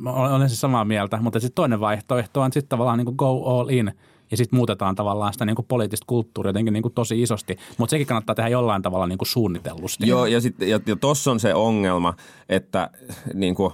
olen 0.05 0.31
olen 0.31 0.49
siis 0.49 0.61
samaa 0.61 0.85
mieltä, 0.85 1.17
mutta 1.21 1.39
sitten 1.39 1.55
toinen 1.55 1.79
vaihtoehto 1.79 2.41
on 2.41 2.53
sitten 2.53 2.69
tavallaan 2.69 2.97
niin 2.97 3.05
kuin 3.05 3.15
go 3.15 3.59
all 3.59 3.69
in 3.69 3.91
ja 4.31 4.37
sitten 4.37 4.57
muutetaan 4.57 4.95
tavallaan 4.95 5.33
sitä 5.33 5.45
niin 5.45 5.55
kuin 5.55 5.65
poliittista 5.65 6.05
kulttuuria 6.07 6.49
jotenkin 6.49 6.73
niin 6.73 6.83
kuin 6.83 6.93
tosi 6.93 7.21
isosti, 7.21 7.57
mutta 7.77 7.91
sekin 7.91 8.07
kannattaa 8.07 8.35
tehdä 8.35 8.49
jollain 8.49 8.81
tavalla 8.81 9.07
niin 9.07 9.17
kuin 9.17 9.27
suunnitellusti. 9.27 10.07
Joo, 10.07 10.25
ja, 10.25 10.41
sit, 10.41 10.61
ja, 10.61 10.79
ja 10.85 10.95
tuossa 10.95 11.31
on 11.31 11.39
se 11.39 11.53
ongelma, 11.53 12.13
että 12.49 12.89
niin 13.33 13.55
kuin, 13.55 13.73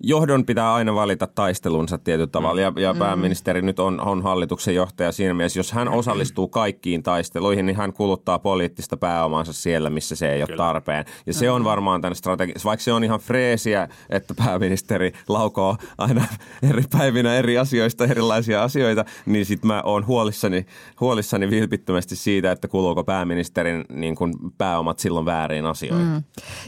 johdon 0.00 0.44
pitää 0.44 0.74
aina 0.74 0.94
valita 0.94 1.26
taistelunsa 1.26 1.98
tietyllä 1.98 2.26
tavalla. 2.26 2.60
Ja, 2.60 2.72
ja 2.76 2.94
pääministeri 2.98 3.62
nyt 3.62 3.78
on, 3.78 4.00
on 4.00 4.22
hallituksen 4.22 4.74
johtaja 4.74 5.12
siinä 5.12 5.34
mielessä. 5.34 5.58
Jos 5.58 5.72
hän 5.72 5.88
osallistuu 5.88 6.48
kaikkiin 6.48 7.02
taisteluihin, 7.02 7.66
niin 7.66 7.76
hän 7.76 7.92
kuluttaa 7.92 8.38
poliittista 8.38 8.96
pääomaansa 8.96 9.52
siellä, 9.52 9.90
missä 9.90 10.16
se 10.16 10.32
ei 10.32 10.42
ole 10.42 10.56
tarpeen. 10.56 11.04
Ja 11.26 11.32
se 11.32 11.50
on 11.50 11.64
varmaan 11.64 12.00
tämän 12.00 12.16
strategia. 12.16 12.54
Vaikka 12.64 12.84
se 12.84 12.92
on 12.92 13.04
ihan 13.04 13.20
freesiä, 13.20 13.88
että 14.10 14.34
pääministeri 14.34 15.12
laukoo 15.28 15.76
aina 15.98 16.24
eri 16.70 16.82
päivinä 16.98 17.34
eri 17.34 17.58
asioista 17.58 18.04
erilaisia 18.04 18.62
asioita, 18.62 19.04
niin 19.26 19.46
sitten 19.46 19.68
mä 19.68 19.82
oon 19.84 20.06
huolissani, 20.06 20.66
huolissani 21.00 21.50
vilpittömästi 21.50 22.16
siitä, 22.16 22.52
että 22.52 22.68
kuluuko 22.68 23.04
pääministerin 23.04 23.84
niin 23.88 24.16
kuin 24.16 24.34
pääomat 24.58 24.98
silloin 24.98 25.26
väärin 25.26 25.66
asioihin. 25.66 26.06
Mm. 26.06 26.22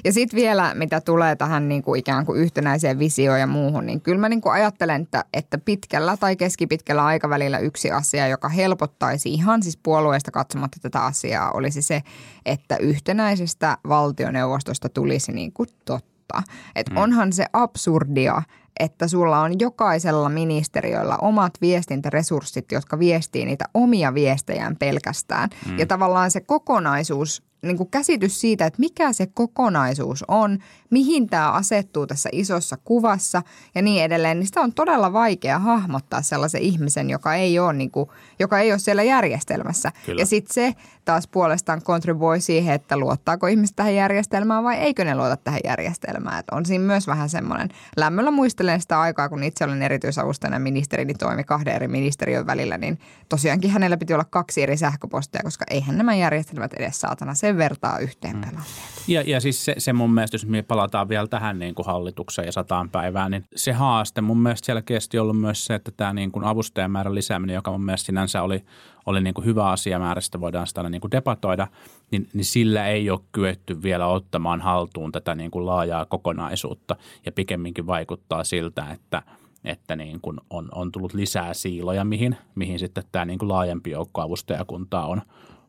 Ja 0.04 0.12
sitten 0.12 0.36
vielä, 0.36 0.74
mitä 0.74 1.00
tulee 1.00 1.36
tähän 1.36 1.68
niin 1.68 1.82
kuin 1.82 1.98
ikään 1.98 2.26
kuin 2.26 2.40
yhtenäiseen 2.40 2.98
visioon 2.98 3.40
ja 3.40 3.46
muuhun, 3.46 3.86
niin 3.86 4.00
kyllä 4.00 4.20
mä 4.20 4.28
niin 4.28 4.40
kuin 4.40 4.52
ajattelen, 4.52 5.02
että, 5.02 5.24
että 5.32 5.58
pitkällä 5.58 6.16
tai 6.16 6.36
keskipitkällä 6.36 7.04
aikavälillä 7.04 7.58
yksi 7.58 7.90
asia, 7.90 8.28
joka 8.28 8.48
helpottaisi 8.48 9.34
ihan 9.34 9.62
siis 9.62 9.76
puolueesta 9.76 10.30
katsomatta 10.30 10.78
tätä 10.82 11.04
asiaa, 11.04 11.50
olisi 11.50 11.82
se, 11.82 12.02
että 12.46 12.76
yhtenäisestä 12.76 13.78
valtioneuvostosta 13.88 14.88
tulisi 14.88 15.32
niin 15.32 15.52
kuin 15.52 15.68
totta. 15.84 16.42
Että 16.74 16.92
mm. 16.92 16.96
onhan 16.96 17.32
se 17.32 17.46
absurdia, 17.52 18.42
että 18.80 19.08
sulla 19.08 19.40
on 19.40 19.60
jokaisella 19.60 20.28
ministeriöllä 20.28 21.16
omat 21.16 21.52
viestintäresurssit, 21.60 22.72
jotka 22.72 22.98
viestii 22.98 23.44
niitä 23.44 23.64
omia 23.74 24.14
viestejään 24.14 24.76
pelkästään. 24.76 25.50
Mm. 25.66 25.78
Ja 25.78 25.86
tavallaan 25.86 26.30
se 26.30 26.40
kokonaisuus, 26.40 27.42
niin 27.62 27.76
kuin 27.76 27.90
käsitys 27.90 28.40
siitä, 28.40 28.66
että 28.66 28.80
mikä 28.80 29.12
se 29.12 29.26
kokonaisuus 29.26 30.24
on, 30.28 30.58
mihin 30.90 31.26
tämä 31.26 31.50
asettuu 31.50 32.06
tässä 32.06 32.28
isossa 32.32 32.76
kuvassa 32.84 33.42
ja 33.74 33.82
niin 33.82 34.04
edelleen, 34.04 34.38
niin 34.38 34.46
sitä 34.46 34.60
on 34.60 34.72
todella 34.72 35.12
vaikea 35.12 35.58
hahmottaa 35.58 36.22
sellaisen 36.22 36.62
ihmisen, 36.62 37.10
joka 37.10 37.34
ei 37.34 37.58
ole, 37.58 37.72
niin 37.72 37.90
kuin, 37.90 38.08
joka 38.38 38.60
ei 38.60 38.72
ole 38.72 38.78
siellä 38.78 39.02
järjestelmässä. 39.02 39.92
Kyllä. 40.06 40.22
Ja 40.22 40.26
sitten 40.26 40.54
se 40.54 40.74
taas 41.06 41.28
puolestaan 41.28 41.82
kontribuoi 41.82 42.40
siihen, 42.40 42.74
että 42.74 42.96
luottaako 42.96 43.46
ihmiset 43.46 43.76
tähän 43.76 43.94
järjestelmään 43.94 44.64
vai 44.64 44.76
eikö 44.76 45.04
ne 45.04 45.14
luota 45.14 45.36
tähän 45.36 45.60
järjestelmään. 45.64 46.38
Et 46.38 46.46
on 46.52 46.66
siinä 46.66 46.84
myös 46.84 47.06
vähän 47.06 47.28
semmoinen, 47.28 47.68
lämmöllä 47.96 48.30
muistelen 48.30 48.80
sitä 48.80 49.00
aikaa, 49.00 49.28
kun 49.28 49.42
itse 49.42 49.64
olen 49.64 49.82
erityisavustajana 49.82 50.58
ministeri, 50.58 51.04
niin 51.04 51.18
toimi 51.18 51.44
kahden 51.44 51.74
eri 51.74 51.88
ministeriön 51.88 52.46
välillä, 52.46 52.78
niin 52.78 52.98
tosiaankin 53.28 53.70
hänellä 53.70 53.96
piti 53.96 54.14
olla 54.14 54.24
kaksi 54.24 54.62
eri 54.62 54.76
sähköpostia, 54.76 55.40
koska 55.44 55.64
eihän 55.70 55.96
nämä 55.96 56.14
järjestelmät 56.14 56.72
edes 56.72 57.00
saatana 57.00 57.34
sen 57.34 57.56
vertaa 57.56 57.98
yhteen 57.98 58.40
pelanneet. 58.40 58.66
Ja, 59.08 59.22
ja 59.26 59.40
siis 59.40 59.64
se, 59.64 59.74
se 59.78 59.92
mun 59.92 60.14
mielestä, 60.14 60.34
jos 60.34 60.46
me 60.46 60.62
palataan 60.62 61.08
vielä 61.08 61.26
tähän 61.26 61.58
niin 61.58 61.74
kuin 61.74 61.86
hallitukseen 61.86 62.46
ja 62.46 62.52
sataan 62.52 62.90
päivään, 62.90 63.30
niin 63.30 63.44
se 63.56 63.72
haaste 63.72 64.20
mun 64.20 64.38
mielestä 64.38 64.66
selkeästi 64.66 65.18
ollut 65.18 65.40
myös 65.40 65.66
se, 65.66 65.74
että 65.74 65.90
tämä 65.96 66.12
niin 66.12 66.32
kuin 66.32 66.44
avustajamäärän 66.44 67.14
lisääminen, 67.14 67.54
joka 67.54 67.70
mun 67.70 67.84
mielestä 67.84 68.06
sinänsä 68.06 68.42
oli, 68.42 68.64
oli 69.06 69.20
niin 69.20 69.34
kuin 69.34 69.44
hyvä 69.44 69.70
asiamäärä, 69.70 70.20
sitä 70.20 70.40
voidaan 70.40 70.66
sitä 70.66 70.90
niin 70.90 71.00
kuin 71.00 71.10
debatoida, 71.10 71.66
niin, 72.10 72.28
niin 72.32 72.44
sillä 72.44 72.86
ei 72.86 73.10
ole 73.10 73.20
kyetty 73.32 73.82
vielä 73.82 74.06
ottamaan 74.06 74.60
haltuun 74.60 75.12
tätä 75.12 75.34
niin 75.34 75.50
kuin 75.50 75.66
laajaa 75.66 76.04
kokonaisuutta 76.04 76.96
ja 77.26 77.32
pikemminkin 77.32 77.86
vaikuttaa 77.86 78.44
siltä, 78.44 78.90
että 78.92 79.22
että 79.64 79.96
niin 79.96 80.20
kuin 80.20 80.40
on, 80.50 80.68
on 80.74 80.92
tullut 80.92 81.14
lisää 81.14 81.54
siiloja, 81.54 82.04
mihin, 82.04 82.36
mihin 82.54 82.78
sitten 82.78 83.04
tämä 83.12 83.24
niin 83.24 83.38
kuin 83.38 83.48
laajempi 83.48 83.90
joukko 83.90 84.20
avustajakuntaa 84.20 85.06
on, 85.06 85.22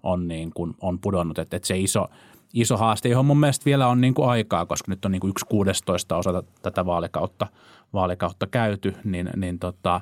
on, 0.03 0.27
niin 0.27 0.51
kuin, 0.53 0.73
on 0.81 0.99
pudonnut. 0.99 1.39
Että, 1.39 1.57
että 1.57 1.67
se 1.67 1.77
iso, 1.77 2.07
iso 2.53 2.77
haaste, 2.77 3.09
johon 3.09 3.25
mun 3.25 3.39
mielestä 3.39 3.65
vielä 3.65 3.87
on 3.87 4.01
niin 4.01 4.13
kuin 4.13 4.29
aikaa, 4.29 4.65
koska 4.65 4.91
nyt 4.91 5.05
on 5.05 5.11
niin 5.11 5.19
kuin 5.19 5.29
yksi 5.29 5.45
16 5.49 6.17
osa 6.17 6.43
tätä 6.61 6.85
vaalikautta, 6.85 7.47
vaalikautta 7.93 8.47
käyty, 8.47 8.95
niin, 9.03 9.29
niin 9.35 9.59
tota, 9.59 10.01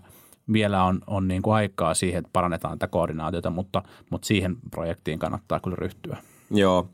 vielä 0.54 0.84
on, 0.84 1.02
on 1.08 1.28
niin 1.28 1.42
kuin 1.42 1.56
aikaa 1.56 1.94
siihen, 1.94 2.20
että 2.20 2.30
parannetaan 2.34 2.80
tätä 2.80 2.92
koordinaatiota, 2.92 3.50
mutta, 3.50 3.84
mutta 4.10 4.26
siihen 4.26 4.56
projektiin 4.72 5.20
kannattaa 5.20 5.60
kyllä 5.60 5.76
ryhtyä. 5.80 6.18
Joo. 6.52 6.90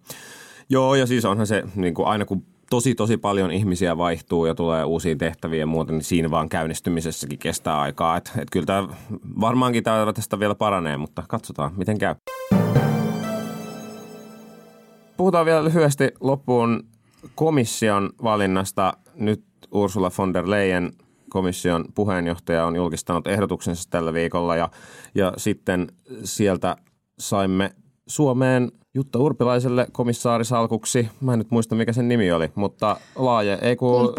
Joo, 0.69 0.95
ja 0.95 1.05
siis 1.05 1.25
onhan 1.25 1.47
se 1.47 1.63
niin 1.75 1.93
kuin 1.93 2.07
aina 2.07 2.25
kun 2.25 2.45
tosi 2.69 2.95
tosi 2.95 3.17
paljon 3.17 3.51
ihmisiä 3.51 3.97
vaihtuu 3.97 4.45
ja 4.45 4.55
tulee 4.55 4.83
uusiin 4.83 5.17
tehtäviin 5.17 5.59
ja 5.59 5.65
muuta, 5.65 5.91
niin 5.91 6.03
siinä 6.03 6.31
vaan 6.31 6.49
käynnistymisessäkin 6.49 7.39
kestää 7.39 7.79
aikaa. 7.79 8.17
Et, 8.17 8.31
et 8.37 8.47
kyllä 8.51 8.65
tämä 8.65 8.87
varmaankin 9.41 9.83
tää 9.83 10.13
tästä 10.13 10.39
vielä 10.39 10.55
paranee, 10.55 10.97
mutta 10.97 11.23
katsotaan 11.27 11.71
miten 11.77 11.97
käy. 11.97 12.15
Puhutaan 15.17 15.45
vielä 15.45 15.63
lyhyesti 15.63 16.11
loppuun 16.19 16.83
komission 17.35 18.09
valinnasta. 18.23 18.93
Nyt 19.15 19.43
Ursula 19.71 20.11
von 20.17 20.33
der 20.33 20.49
Leyen 20.49 20.91
komission 21.31 21.85
puheenjohtaja 21.95 22.65
on 22.65 22.75
julkistanut 22.75 23.27
ehdotuksensa 23.27 23.89
tällä 23.89 24.13
viikolla 24.13 24.55
ja, 24.55 24.69
ja 25.15 25.33
sitten 25.37 25.87
sieltä 26.23 26.75
saimme 27.19 27.71
Suomeen 28.07 28.71
Jutta 28.93 29.19
Urpilaiselle 29.19 29.87
komissaarisalkuksi. 29.91 31.09
Mä 31.21 31.33
en 31.33 31.39
nyt 31.39 31.51
muista, 31.51 31.75
mikä 31.75 31.93
sen 31.93 32.07
nimi 32.07 32.31
oli, 32.31 32.51
mutta 32.55 32.97
laaje, 33.15 33.57
ei 33.61 33.75
kun 33.75 34.13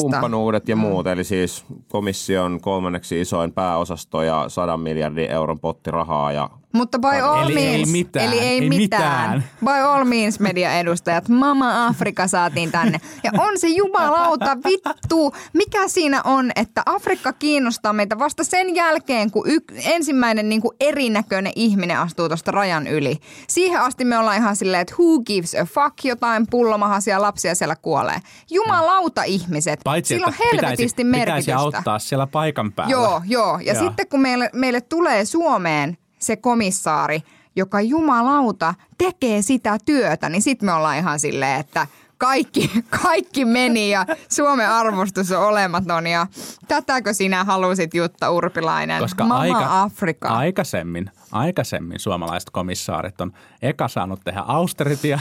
kumppanuudet 0.00 0.68
ja 0.68 0.76
muut. 0.76 1.06
Eli 1.06 1.24
siis 1.24 1.64
komission 1.88 2.60
kolmanneksi 2.60 3.20
isoin 3.20 3.52
pääosasto 3.52 4.22
ja 4.22 4.44
100 4.48 4.76
miljardin 4.76 5.30
euron 5.30 5.60
potti 5.60 5.90
rahaa 5.90 6.32
ja 6.32 6.50
Mutta 6.74 6.98
by 6.98 7.06
all 7.22 7.48
Eli 7.50 7.58
ei 7.60 7.76
means, 7.76 7.92
mitään, 7.92 8.26
eli 8.26 8.38
ei, 8.38 8.48
ei 8.48 8.68
mitään. 8.68 9.40
mitään. 9.40 9.44
By 9.64 9.70
all 9.88 10.04
means 10.04 10.40
mediaedustajat, 10.40 11.28
Mama 11.28 11.86
Afrika 11.86 12.28
saatiin 12.28 12.72
tänne. 12.72 13.00
Ja 13.24 13.30
on 13.38 13.58
se 13.58 13.68
jumalauta 13.68 14.56
vittu, 14.64 15.34
mikä 15.52 15.88
siinä 15.88 16.20
on, 16.24 16.50
että 16.56 16.82
Afrikka 16.86 17.32
kiinnostaa 17.32 17.92
meitä 17.92 18.18
vasta 18.18 18.44
sen 18.44 18.74
jälkeen, 18.74 19.30
kun 19.30 19.44
yk, 19.50 19.64
ensimmäinen 19.84 20.48
niin 20.48 20.60
kuin 20.60 20.76
erinäköinen 20.80 21.52
ihminen 21.56 21.98
astuu 21.98 22.28
tuosta 22.28 22.50
rajan 22.50 22.86
yli. 22.86 23.18
Siihen 23.48 23.80
asti 23.80 24.04
me 24.04 24.18
ollaan 24.18 24.36
ihan 24.36 24.56
silleen, 24.56 24.80
että 24.80 24.94
who 24.98 25.20
gives 25.20 25.54
a 25.54 25.64
fuck, 25.64 26.04
jotain 26.04 26.46
pullomahaisia 26.50 27.22
lapsia 27.22 27.54
siellä 27.54 27.76
kuolee. 27.76 28.18
Jumalauta 28.50 29.22
ihmiset, 29.22 29.80
Paitsi, 29.84 30.14
sillä 30.14 30.26
on 30.26 30.34
helvetisti 30.52 31.04
pitäisi, 31.04 31.04
merkitystä. 31.04 31.34
pitäisi 31.36 31.52
auttaa 31.52 31.98
siellä 31.98 32.26
paikan 32.26 32.72
päällä. 32.72 32.92
Joo, 32.92 33.22
joo. 33.26 33.58
Ja 33.58 33.72
Joo. 33.74 33.84
sitten 33.84 34.08
kun 34.08 34.20
meille, 34.20 34.50
meille 34.52 34.80
tulee 34.80 35.24
Suomeen 35.24 35.96
se 36.24 36.36
komissaari, 36.36 37.22
joka 37.56 37.80
jumalauta 37.80 38.74
tekee 38.98 39.42
sitä 39.42 39.78
työtä, 39.84 40.28
niin 40.28 40.42
sitten 40.42 40.66
me 40.66 40.72
ollaan 40.72 40.98
ihan 40.98 41.20
silleen, 41.20 41.60
että 41.60 41.86
kaikki, 42.18 42.70
kaikki 43.02 43.44
meni 43.44 43.90
ja 43.90 44.06
Suomen 44.28 44.70
arvostus 44.70 45.32
on 45.32 45.42
olematon 45.42 46.06
ja 46.06 46.26
tätäkö 46.68 47.14
sinä 47.14 47.44
halusit 47.44 47.94
Jutta 47.94 48.30
Urpilainen? 48.30 49.02
Koska 49.02 49.24
Mama 49.24 49.40
aika, 49.40 49.82
Afrika. 49.82 50.28
aikaisemmin, 50.28 51.10
aikaisemmin 51.34 52.00
suomalaiset 52.00 52.50
komissaarit 52.50 53.20
on 53.20 53.32
eka 53.62 53.88
saanut 53.88 54.20
tehdä 54.24 54.40
austeritia 54.46 55.18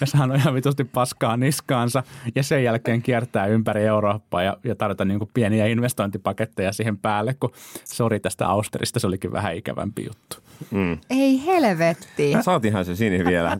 ja 0.00 0.06
saanut 0.06 0.36
ihan 0.36 0.54
vitusti 0.54 0.84
paskaa 0.84 1.36
niskaansa 1.36 2.02
ja 2.34 2.42
sen 2.42 2.64
jälkeen 2.64 3.02
kiertää 3.02 3.46
ympäri 3.46 3.84
Eurooppaa 3.84 4.42
ja, 4.42 4.56
ja 4.64 4.74
tarjota 4.74 5.04
niin 5.04 5.18
kuin 5.18 5.30
pieniä 5.34 5.66
investointipaketteja 5.66 6.72
siihen 6.72 6.98
päälle, 6.98 7.34
kun 7.40 7.50
sori 7.84 8.20
tästä 8.20 8.48
austerista, 8.48 9.00
se 9.00 9.06
olikin 9.06 9.32
vähän 9.32 9.54
ikävämpi 9.56 10.04
juttu. 10.04 10.36
Ei 11.10 11.46
helvetti. 11.46 12.36
Saatiinhan 12.40 12.84
se 12.84 12.96
Sini 12.96 13.24
vielä 13.24 13.58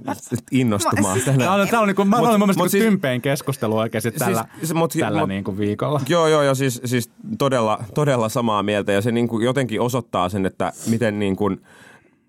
innostumaan. 0.53 1.19
Mä- 1.27 1.33
Tämä 1.39 1.55
on, 1.55 1.69
tämä 1.69 1.81
on 1.83 1.89
niin 1.89 1.97
kuin, 1.97 2.09
mä 2.09 2.17
Mut- 2.17 2.29
olen 2.29 2.41
mun 2.41 2.47
mielestä 2.49 2.61
siis- 2.63 2.73
siis, 2.73 2.85
tympein 2.85 3.23
keskustelu 3.23 3.77
oikeasti 3.79 4.11
tällä, 4.11 4.45
siis- 4.59 4.75
mut- 4.75 4.93
tällä 5.01 5.21
mut- 5.21 5.29
niin 5.29 5.45
kuin 5.45 5.59
viikolla. 5.59 6.01
Joo, 6.09 6.27
joo, 6.29 6.43
ja 6.43 6.55
siis, 6.55 6.81
siis 6.85 7.11
todella, 7.39 7.79
todella 7.95 8.29
samaa 8.29 8.63
mieltä. 8.63 8.93
Ja 8.93 9.01
se 9.03 9.13
niin 9.13 9.29
kuin 9.29 9.45
jotenkin 9.45 9.81
osoittaa 9.81 10.29
sen, 10.29 10.47
että 10.47 10.73
miten 10.91 11.19
niin 11.19 11.37
kuin 11.37 11.61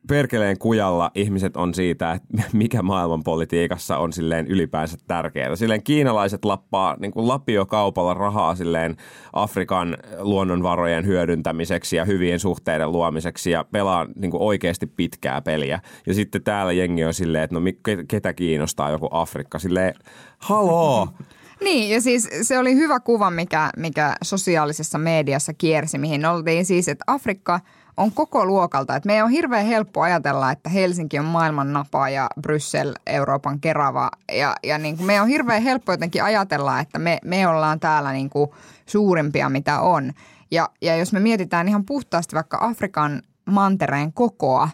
perkeleen 0.07 0.57
kujalla 0.57 1.11
ihmiset 1.15 1.57
on 1.57 1.73
siitä, 1.73 2.11
että 2.11 2.27
mikä 2.53 2.81
maailmanpolitiikassa 2.81 3.97
on 3.97 4.13
silleen 4.13 4.47
ylipäänsä 4.47 4.97
tärkeää. 5.07 5.55
Silleen 5.55 5.83
kiinalaiset 5.83 6.45
lappaa 6.45 6.95
niin 6.99 7.11
kuin 7.11 7.27
lapiokaupalla 7.27 8.13
rahaa 8.13 8.55
silleen 8.55 8.95
Afrikan 9.33 9.97
luonnonvarojen 10.19 11.05
hyödyntämiseksi 11.05 11.95
ja 11.95 12.05
hyvien 12.05 12.39
suhteiden 12.39 12.91
luomiseksi 12.91 13.51
ja 13.51 13.65
pelaa 13.71 14.07
niin 14.15 14.31
kuin 14.31 14.43
oikeasti 14.43 14.87
pitkää 14.87 15.41
peliä. 15.41 15.79
Ja 16.07 16.13
sitten 16.13 16.43
täällä 16.43 16.71
jengi 16.71 17.05
on 17.05 17.13
silleen, 17.13 17.43
että 17.43 17.55
no 17.55 17.61
ketä 18.07 18.33
kiinnostaa 18.33 18.91
joku 18.91 19.07
Afrikka. 19.11 19.59
Silleen, 19.59 19.93
haloo! 20.37 21.07
Niin, 21.61 21.89
ja 21.89 22.01
siis 22.01 22.29
se 22.41 22.59
oli 22.59 22.75
hyvä 22.75 22.99
kuva, 22.99 23.31
mikä, 23.31 23.69
mikä 23.77 24.15
sosiaalisessa 24.23 24.97
mediassa 24.97 25.53
kiersi, 25.53 25.97
mihin 25.97 26.25
oltiin 26.25 26.65
siis, 26.65 26.87
että 26.87 27.03
Afrikka 27.07 27.59
on 27.97 28.11
koko 28.11 28.45
luokalta. 28.45 28.95
Että 28.95 29.07
meidän 29.07 29.25
on 29.25 29.31
hirveän 29.31 29.65
helppo 29.65 30.01
ajatella, 30.01 30.51
että 30.51 30.69
Helsinki 30.69 31.19
on 31.19 31.25
maailman 31.25 31.73
napa 31.73 32.09
ja 32.09 32.29
Bryssel 32.41 32.93
Euroopan 33.07 33.59
kerava. 33.59 34.09
Ja, 34.31 34.55
ja 34.63 34.77
niin 34.77 35.05
meidän 35.05 35.23
on 35.23 35.29
hirveän 35.29 35.61
helppo 35.61 35.91
jotenkin 35.91 36.23
ajatella, 36.23 36.79
että 36.79 36.99
me, 36.99 37.19
me 37.25 37.47
ollaan 37.47 37.79
täällä 37.79 38.11
niin 38.11 38.29
kuin 38.29 38.49
suurimpia 38.85 39.49
mitä 39.49 39.79
on. 39.79 40.13
Ja, 40.51 40.69
ja 40.81 40.95
jos 40.95 41.13
me 41.13 41.19
mietitään 41.19 41.67
ihan 41.67 41.85
puhtaasti 41.85 42.35
vaikka 42.35 42.57
Afrikan 42.61 43.21
mantereen 43.45 44.13
kokoa, 44.13 44.69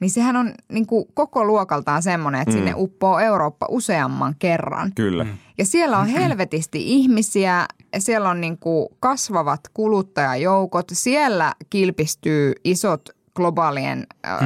niin 0.00 0.10
sehän 0.10 0.36
on 0.36 0.54
niin 0.72 0.86
kuin 0.86 1.04
koko 1.14 1.44
luokaltaan 1.44 2.02
semmoinen, 2.02 2.40
että 2.40 2.54
sinne 2.54 2.74
uppoo 2.76 3.18
Eurooppa 3.18 3.66
useamman 3.70 4.34
kerran. 4.38 4.92
Kyllä. 4.94 5.26
Ja 5.58 5.66
siellä 5.66 5.98
on 5.98 6.06
helvetisti 6.06 6.94
ihmisiä, 6.94 7.66
siellä 7.98 8.30
on 8.30 8.40
niin 8.40 8.58
kuin 8.58 8.88
kasvavat 9.00 9.60
kuluttajajoukot, 9.74 10.88
siellä 10.92 11.54
kilpistyy 11.70 12.52
isot 12.64 13.17
globaalien, 13.38 14.06
äh, 14.26 14.38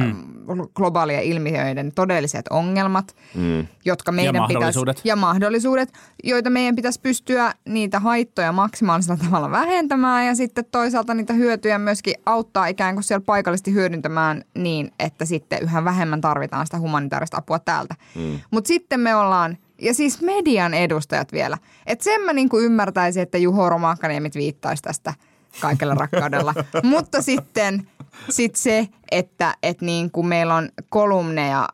globaalien 0.75 1.23
ilmiöiden 1.23 1.91
todelliset 1.95 2.45
ongelmat, 2.49 3.15
mm. 3.35 3.67
jotka 3.85 4.11
meidän 4.11 4.35
mahdollisuudet. 4.35 4.95
Pitäisi, 4.95 5.07
ja 5.07 5.15
mahdollisuudet, 5.15 5.93
joita 6.23 6.49
meidän 6.49 6.75
pitäisi 6.75 6.99
pystyä 6.99 7.53
niitä 7.65 7.99
haittoja 7.99 8.51
maksimaalisella 8.51 9.17
tavalla 9.25 9.51
vähentämään 9.51 10.25
ja 10.25 10.35
sitten 10.35 10.65
toisaalta 10.71 11.13
niitä 11.13 11.33
hyötyjä 11.33 11.77
myöskin 11.77 12.13
auttaa 12.25 12.67
ikään 12.67 12.95
kuin 12.95 13.03
siellä 13.03 13.23
paikallisesti 13.25 13.73
hyödyntämään 13.73 14.43
niin, 14.57 14.91
että 14.99 15.25
sitten 15.25 15.59
yhä 15.61 15.83
vähemmän 15.83 16.21
tarvitaan 16.21 16.65
sitä 16.65 16.79
humanitaarista 16.79 17.37
apua 17.37 17.59
täältä. 17.59 17.95
Mm. 18.15 18.39
Mutta 18.51 18.67
sitten 18.67 18.99
me 18.99 19.15
ollaan 19.15 19.57
ja 19.81 19.93
siis 19.93 20.21
median 20.21 20.73
edustajat 20.73 21.31
vielä. 21.31 21.57
Että 21.87 22.03
sen 22.03 22.21
mä 22.21 22.33
niinku 22.33 22.59
ymmärtäisin, 22.59 23.23
että 23.23 23.37
Juho 23.37 23.69
Romakkaniemi 23.69 24.29
viittaisi 24.35 24.83
tästä 24.83 25.13
kaikella 25.59 25.95
rakkaudella. 25.95 26.53
Mutta 26.83 27.21
sitten 27.21 27.87
sit 28.29 28.55
se, 28.55 28.87
että 29.11 29.55
et 29.63 29.81
niinku 29.81 30.23
meillä 30.23 30.55
on 30.55 30.69
kolumneja, 30.89 31.69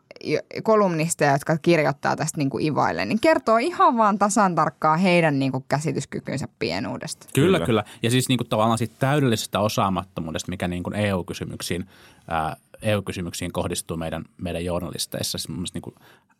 kolumnisteja, 0.63 1.31
jotka 1.31 1.57
kirjoittaa 1.57 2.15
tästä 2.15 2.37
niinku 2.37 2.59
ivaille, 2.59 3.05
niin 3.05 3.19
kertoo 3.19 3.57
ihan 3.57 3.97
vaan 3.97 4.19
tasan 4.19 4.55
tarkkaan 4.55 4.99
heidän 4.99 5.39
niinku 5.39 5.65
käsityskykynsä 5.67 6.47
pienuudesta. 6.59 7.27
Kyllä, 7.33 7.57
Kyllä. 7.57 7.65
kyllä. 7.65 7.83
Ja 8.03 8.11
siis 8.11 8.29
niin 8.29 8.37
kuin 8.37 8.49
tavallaan 8.49 8.77
siitä 8.77 8.95
täydellisestä 8.99 9.59
osaamattomuudesta, 9.59 10.49
mikä 10.49 10.67
niin 10.67 10.83
kuin 10.83 10.95
EU-kysymyksiin, 10.95 11.85
ää, 12.27 12.55
EU-kysymyksiin 12.81 13.51
kohdistuu 13.51 13.97
meidän, 13.97 14.25
meidän 14.37 14.65
journalisteissa. 14.65 15.37
Siis 15.37 15.49
mun 15.49 15.65
niin 15.73 15.81
kuin, 15.81 15.95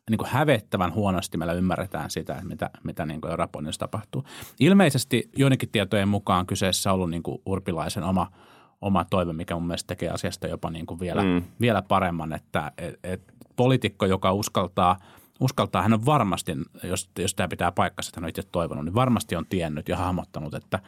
niin 0.09 0.17
kuin 0.17 0.29
hävettävän 0.29 0.93
huonosti 0.93 1.37
meillä 1.37 1.53
ymmärretään 1.53 2.09
sitä, 2.09 2.33
että 2.33 2.45
mitä, 2.45 2.69
mitä 2.83 3.05
niin 3.05 3.21
kuin 3.21 3.31
Euroopan 3.31 3.65
tapahtuu. 3.79 4.23
Ilmeisesti 4.59 5.29
joidenkin 5.37 5.69
tietojen 5.69 6.07
mukaan 6.07 6.45
kyseessä 6.45 6.89
on 6.89 6.95
ollut 6.95 7.09
niin 7.09 7.23
kuin 7.23 7.41
Urpilaisen 7.45 8.03
oma, 8.03 8.31
oma 8.81 9.05
toive, 9.05 9.33
mikä 9.33 9.53
mun 9.55 9.67
mielestä 9.67 9.87
tekee 9.87 10.09
asiasta 10.09 10.47
jopa 10.47 10.69
niin 10.69 10.85
kuin 10.85 10.99
vielä, 10.99 11.23
mm. 11.23 11.43
vielä 11.61 11.81
paremman, 11.81 12.33
että 12.33 12.71
et, 12.77 12.99
et 13.03 13.33
poliitikko, 13.55 14.05
joka 14.05 14.33
uskaltaa– 14.33 14.97
uskaltaa, 15.39 15.81
hän 15.81 15.93
on 15.93 16.05
varmasti, 16.05 16.51
jos, 16.83 17.09
jos 17.19 17.35
tämä 17.35 17.47
pitää 17.47 17.71
paikkansa, 17.71 18.09
että 18.09 18.19
hän 18.19 18.25
on 18.25 18.29
itse 18.29 18.43
toivonut, 18.51 18.85
niin 18.85 18.95
varmasti 18.95 19.35
on 19.35 19.45
tiennyt 19.49 19.89
ja 19.89 19.97
hahmottanut, 19.97 20.53
että, 20.53 20.79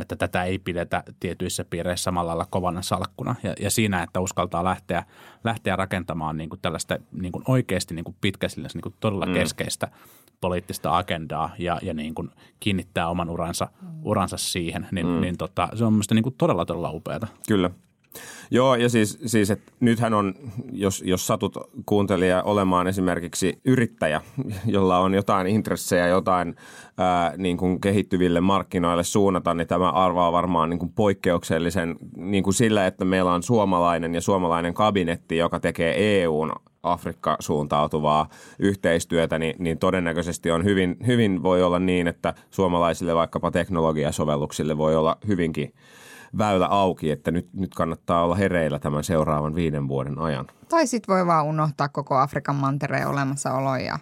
että 0.00 0.16
tätä 0.16 0.44
ei 0.44 0.58
pidetä 0.58 1.02
tietyissä 1.20 1.64
piireissä 1.64 2.04
samalla 2.04 2.28
lailla 2.28 2.46
kovana 2.50 2.82
salkkuna. 2.82 3.34
Ja, 3.42 3.54
ja 3.60 3.70
siinä, 3.70 4.02
että 4.02 4.20
uskaltaa 4.20 4.64
lähteä, 4.64 5.04
lähteä 5.44 5.76
rakentamaan 5.76 6.36
niin 6.36 6.48
kuin 6.48 6.60
tällaista 6.60 6.98
niin 7.12 7.32
kuin 7.32 7.44
oikeasti 7.48 7.94
niin 7.94 8.04
kuin 8.04 8.16
pitkäsillä, 8.20 8.68
niin 8.74 8.82
kuin 8.82 8.94
todella 9.00 9.26
mm. 9.26 9.34
keskeistä 9.34 9.88
poliittista 10.40 10.98
agendaa 10.98 11.50
ja, 11.58 11.78
ja 11.82 11.94
niin 11.94 12.14
kuin 12.14 12.30
kiinnittää 12.60 13.08
oman 13.08 13.30
uransa, 13.30 13.68
uransa 14.02 14.36
siihen, 14.36 14.86
niin, 14.92 15.06
mm. 15.06 15.20
niin 15.20 15.36
tota, 15.38 15.68
se 15.74 15.84
on 15.84 15.92
mielestäni 15.92 16.16
niin 16.16 16.22
kuin 16.22 16.34
todella, 16.38 16.64
todella 16.64 16.90
upeata. 16.90 17.26
Kyllä. 17.48 17.70
Joo, 18.50 18.74
ja 18.74 18.88
siis, 18.88 19.18
siis 19.26 19.50
että 19.50 19.72
nythän 19.80 20.14
on, 20.14 20.34
jos, 20.72 21.02
jos 21.06 21.26
satut 21.26 21.56
kuuntelija 21.86 22.42
olemaan 22.42 22.86
esimerkiksi 22.86 23.60
yrittäjä, 23.64 24.20
jolla 24.66 24.98
on 24.98 25.14
jotain 25.14 25.46
intressejä, 25.46 26.06
jotain 26.06 26.56
ää, 26.98 27.34
niin 27.36 27.56
kuin 27.56 27.80
kehittyville 27.80 28.40
markkinoille 28.40 29.04
suunnata, 29.04 29.54
niin 29.54 29.66
tämä 29.66 29.90
arvaa 29.90 30.32
varmaan 30.32 30.70
niin 30.70 30.78
kuin 30.78 30.92
poikkeuksellisen 30.92 31.96
niin 32.16 32.44
kuin 32.44 32.54
sillä, 32.54 32.86
että 32.86 33.04
meillä 33.04 33.32
on 33.32 33.42
suomalainen 33.42 34.14
ja 34.14 34.20
suomalainen 34.20 34.74
kabinetti, 34.74 35.36
joka 35.36 35.60
tekee 35.60 36.22
EUn 36.22 36.52
Afrikka 36.92 37.36
suuntautuvaa 37.40 38.28
yhteistyötä, 38.58 39.38
niin, 39.38 39.56
niin 39.58 39.78
todennäköisesti 39.78 40.50
on 40.50 40.64
hyvin, 40.64 40.96
hyvin 41.06 41.42
voi 41.42 41.62
olla 41.62 41.78
niin, 41.78 42.06
että 42.06 42.34
suomalaisille 42.50 43.14
vaikkapa 43.14 43.50
teknologiasovelluksille 43.50 44.78
voi 44.78 44.96
olla 44.96 45.18
hyvinkin 45.26 45.74
väylä 46.38 46.66
auki, 46.66 47.10
että 47.10 47.30
nyt, 47.30 47.48
nyt 47.52 47.74
kannattaa 47.74 48.24
olla 48.24 48.34
hereillä 48.34 48.78
tämän 48.78 49.04
seuraavan 49.04 49.54
viiden 49.54 49.88
vuoden 49.88 50.18
ajan. 50.18 50.46
Tai 50.68 50.86
sitten 50.86 51.14
voi 51.14 51.26
vaan 51.26 51.46
unohtaa 51.46 51.88
koko 51.88 52.16
Afrikan 52.16 52.56
mantereen 52.56 53.08
olemassaolo 53.08 53.76
ja 53.76 53.98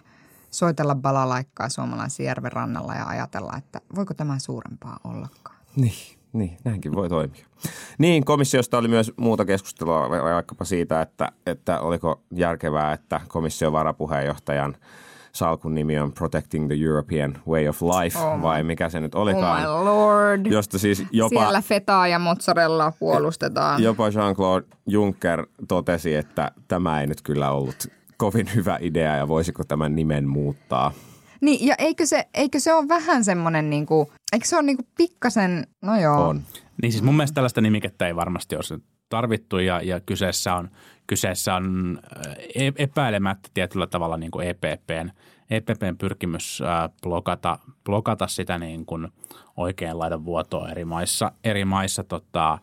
soitella 0.51 0.95
balalaikkaa 0.95 1.69
suomalaisen 1.69 2.25
järven 2.25 2.51
rannalla 2.51 2.95
ja 2.95 3.07
ajatella, 3.07 3.53
että 3.57 3.81
voiko 3.95 4.13
tämä 4.13 4.39
suurempaa 4.39 4.99
ollakaan. 5.03 5.57
Niin, 5.75 6.14
niin 6.37 6.57
näinkin 6.63 6.95
voi 6.95 7.09
toimia. 7.09 7.45
Niin, 7.97 8.25
komissiosta 8.25 8.77
oli 8.77 8.87
myös 8.87 9.11
muuta 9.17 9.45
keskustelua 9.45 10.09
vaikkapa 10.09 10.65
siitä, 10.65 11.01
että, 11.01 11.31
että 11.45 11.79
oliko 11.79 12.21
järkevää, 12.31 12.93
että 12.93 13.21
komission 13.27 13.73
varapuheenjohtajan 13.73 14.75
salkun 15.31 15.75
nimi 15.75 15.99
on 15.99 16.11
Protecting 16.13 16.67
the 16.67 16.75
European 16.85 17.37
Way 17.47 17.67
of 17.67 17.81
Life, 17.81 18.19
Oh 18.19 18.41
vai 18.41 18.63
mikä 18.63 18.89
se 18.89 18.99
nyt 18.99 19.15
Oh 19.15 19.21
olikaan. 19.21 19.61
my 19.61 19.67
lord. 19.67 20.45
Josta 20.45 20.79
siis 20.79 21.03
jopa, 21.11 21.39
Siellä 21.39 21.61
fetaa 21.61 22.07
ja 22.07 22.19
mozzarella 22.19 22.91
puolustetaan. 22.99 23.83
jopa 23.83 24.09
Jean-Claude 24.09 24.75
Juncker 24.87 25.45
totesi, 25.67 26.15
että 26.15 26.51
tämä 26.67 27.01
ei 27.01 27.07
nyt 27.07 27.21
kyllä 27.21 27.51
ollut 27.51 27.87
kovin 28.17 28.49
hyvä 28.55 28.77
idea 28.81 29.15
ja 29.15 29.27
voisiko 29.27 29.63
tämän 29.63 29.95
nimen 29.95 30.27
muuttaa. 30.27 30.91
Niin, 31.41 31.67
ja 31.67 31.75
eikö 31.77 32.05
se, 32.05 32.27
eikö 32.33 32.59
se 32.59 32.73
ole 32.73 32.87
vähän 32.87 33.23
semmoinen, 33.23 33.69
niinku, 33.69 34.11
eikö 34.33 34.45
se 34.45 34.55
ole 34.55 34.63
niinku 34.63 34.83
pikkasen, 34.97 35.67
no 35.81 35.99
joo. 35.99 36.27
On. 36.27 36.41
Niin 36.81 36.91
siis 36.91 37.03
mun 37.03 37.15
mielestä 37.15 37.35
tällaista 37.35 37.61
nimikettä 37.61 38.07
ei 38.07 38.15
varmasti 38.15 38.55
olisi 38.55 38.83
tarvittu 39.09 39.57
ja, 39.57 39.81
ja 39.81 39.99
kyseessä 39.99 40.55
on, 40.55 40.69
kyseessä 41.07 41.55
on 41.55 41.99
e- 42.55 42.71
epäilemättä 42.75 43.49
tietyllä 43.53 43.87
tavalla 43.87 44.17
niin 44.17 44.31
kuin 44.31 44.47
EPPn, 44.47 45.09
EPPn 45.49 45.97
pyrkimys 45.97 46.61
blokata, 47.03 47.59
blokata 47.85 48.27
sitä 48.27 48.57
niin 48.57 48.85
kuin 48.85 49.07
oikein 49.57 49.99
laidan 49.99 50.25
vuotoa 50.25 50.69
eri 50.69 50.85
maissa, 50.85 51.31
eri 51.43 51.65
maissa 51.65 52.03
tota, 52.03 52.59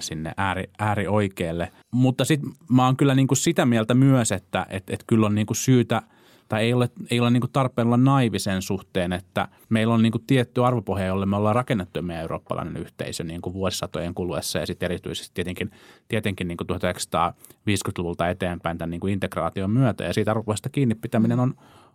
sinne 0.00 0.32
ääri, 0.36 0.64
äärioikealle. 0.78 1.72
Mutta 1.90 2.24
sitten 2.24 2.52
mä 2.70 2.84
oon 2.84 2.96
kyllä 2.96 3.14
niin 3.14 3.28
kuin 3.28 3.38
sitä 3.38 3.66
mieltä 3.66 3.94
myös, 3.94 4.32
että 4.32 4.66
et, 4.68 4.90
et 4.90 5.04
kyllä 5.06 5.26
on 5.26 5.34
niin 5.34 5.46
kuin 5.46 5.56
syytä– 5.56 6.02
tai 6.48 6.62
ei 6.62 6.74
ole, 6.74 6.90
ei 7.10 7.20
ole 7.20 7.30
niin 7.30 7.40
kuin 7.40 7.52
tarpeen 7.52 7.86
olla 7.86 7.96
naivi 7.96 8.38
sen 8.38 8.62
suhteen, 8.62 9.12
että 9.12 9.48
meillä 9.68 9.94
on 9.94 10.02
niin 10.02 10.12
kuin 10.12 10.24
tietty 10.26 10.64
arvopohja, 10.64 11.06
jolle 11.06 11.26
me 11.26 11.36
ollaan 11.36 11.54
rakennettu 11.54 12.02
meidän 12.02 12.22
eurooppalainen 12.22 12.76
yhteisö 12.76 13.24
niin 13.24 13.42
kuin 13.42 13.54
vuosisatojen 13.54 14.14
kuluessa. 14.14 14.58
Ja 14.58 14.66
sitten 14.66 14.86
erityisesti 14.86 15.30
tietenkin, 15.34 15.70
tietenkin 16.08 16.48
niin 16.48 16.56
kuin 16.56 16.68
1950-luvulta 16.70 18.28
eteenpäin 18.28 18.78
tämän 18.78 18.90
niin 18.90 19.00
kuin 19.00 19.12
integraation 19.12 19.70
myötä. 19.70 20.04
Ja 20.04 20.12
siitä 20.12 20.30
arvopohjasta 20.30 20.68
kiinni 20.68 20.94
pitäminen 20.94 21.40
on, 21.40 21.54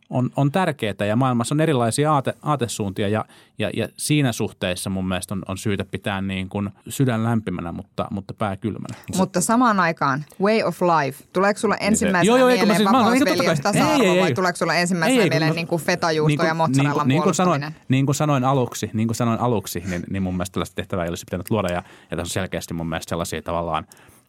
on, 0.09 0.29
on 0.35 0.51
tärkeää 0.51 1.05
ja 1.07 1.15
maailmassa 1.15 1.55
on 1.55 1.61
erilaisia 1.61 2.13
aate, 2.13 2.33
aatesuuntia 2.41 3.07
ja, 3.07 3.25
ja, 3.59 3.69
ja 3.73 3.87
siinä 3.97 4.31
suhteessa 4.31 4.89
mun 4.89 5.07
mielestä 5.07 5.33
on, 5.33 5.43
on 5.47 5.57
syytä 5.57 5.85
pitää 5.85 6.21
niin 6.21 6.49
kuin 6.49 6.69
sydän 6.89 7.23
lämpimänä, 7.23 7.71
mutta, 7.71 8.07
mutta 8.11 8.33
pää 8.33 8.57
kylmänä. 8.57 8.95
Mutta 9.17 9.41
samaan 9.41 9.79
aikaan, 9.79 10.25
way 10.41 10.63
of 10.63 10.81
life. 10.81 11.23
Tuleeko 11.33 11.59
sulla 11.59 11.77
ensimmäisenä 11.77 12.37
Joo, 12.37 12.37
joo, 12.37 12.47
kun 12.49 12.67
mä 12.67 12.73
mieleen 12.73 12.77
siis- 12.77 12.91
mä- 12.91 12.97
vapausveljeys, 12.97 13.59
totta 13.59 13.71
kai- 13.71 13.73
tasa-arvo 13.73 14.03
ei, 14.03 14.09
ei, 14.09 14.21
vai 14.21 14.33
tuleeko 14.33 14.57
sulla 14.57 14.75
ensimmäisenä 14.75 15.21
Ei, 15.21 15.23
ei, 15.23 15.29
mieleen 15.29 15.55
niin 15.55 15.67
kuin 15.67 15.81
fetajuusto 15.81 16.43
ja 16.45 16.53
mozzarellan 16.53 17.07
niin 17.07 17.23
kuin 17.23 17.35
sanoin, 17.35 17.65
niin 17.87 18.05
kuin 18.05 18.15
sanoin 18.15 18.43
aluksi, 18.43 18.89
niin 18.93 19.07
kuin 19.07 19.15
sanoin 19.15 19.39
aluksi 19.39 19.83
niin, 19.89 20.03
niin 20.09 20.23
mun 20.23 20.33
mielestä 20.33 20.53
tällaista 20.53 20.75
tehtävää 20.75 21.05
ei 21.05 21.09
olisi 21.09 21.25
pitänyt 21.25 21.49
luoda 21.49 21.67
ja, 21.67 21.83
ja 22.11 22.17
tässä 22.17 22.21
on 22.21 22.27
selkeästi 22.27 22.73
mun 22.73 22.89
mielestä 22.89 23.09
sellaisia 23.09 23.41
tavallaan 23.41 23.85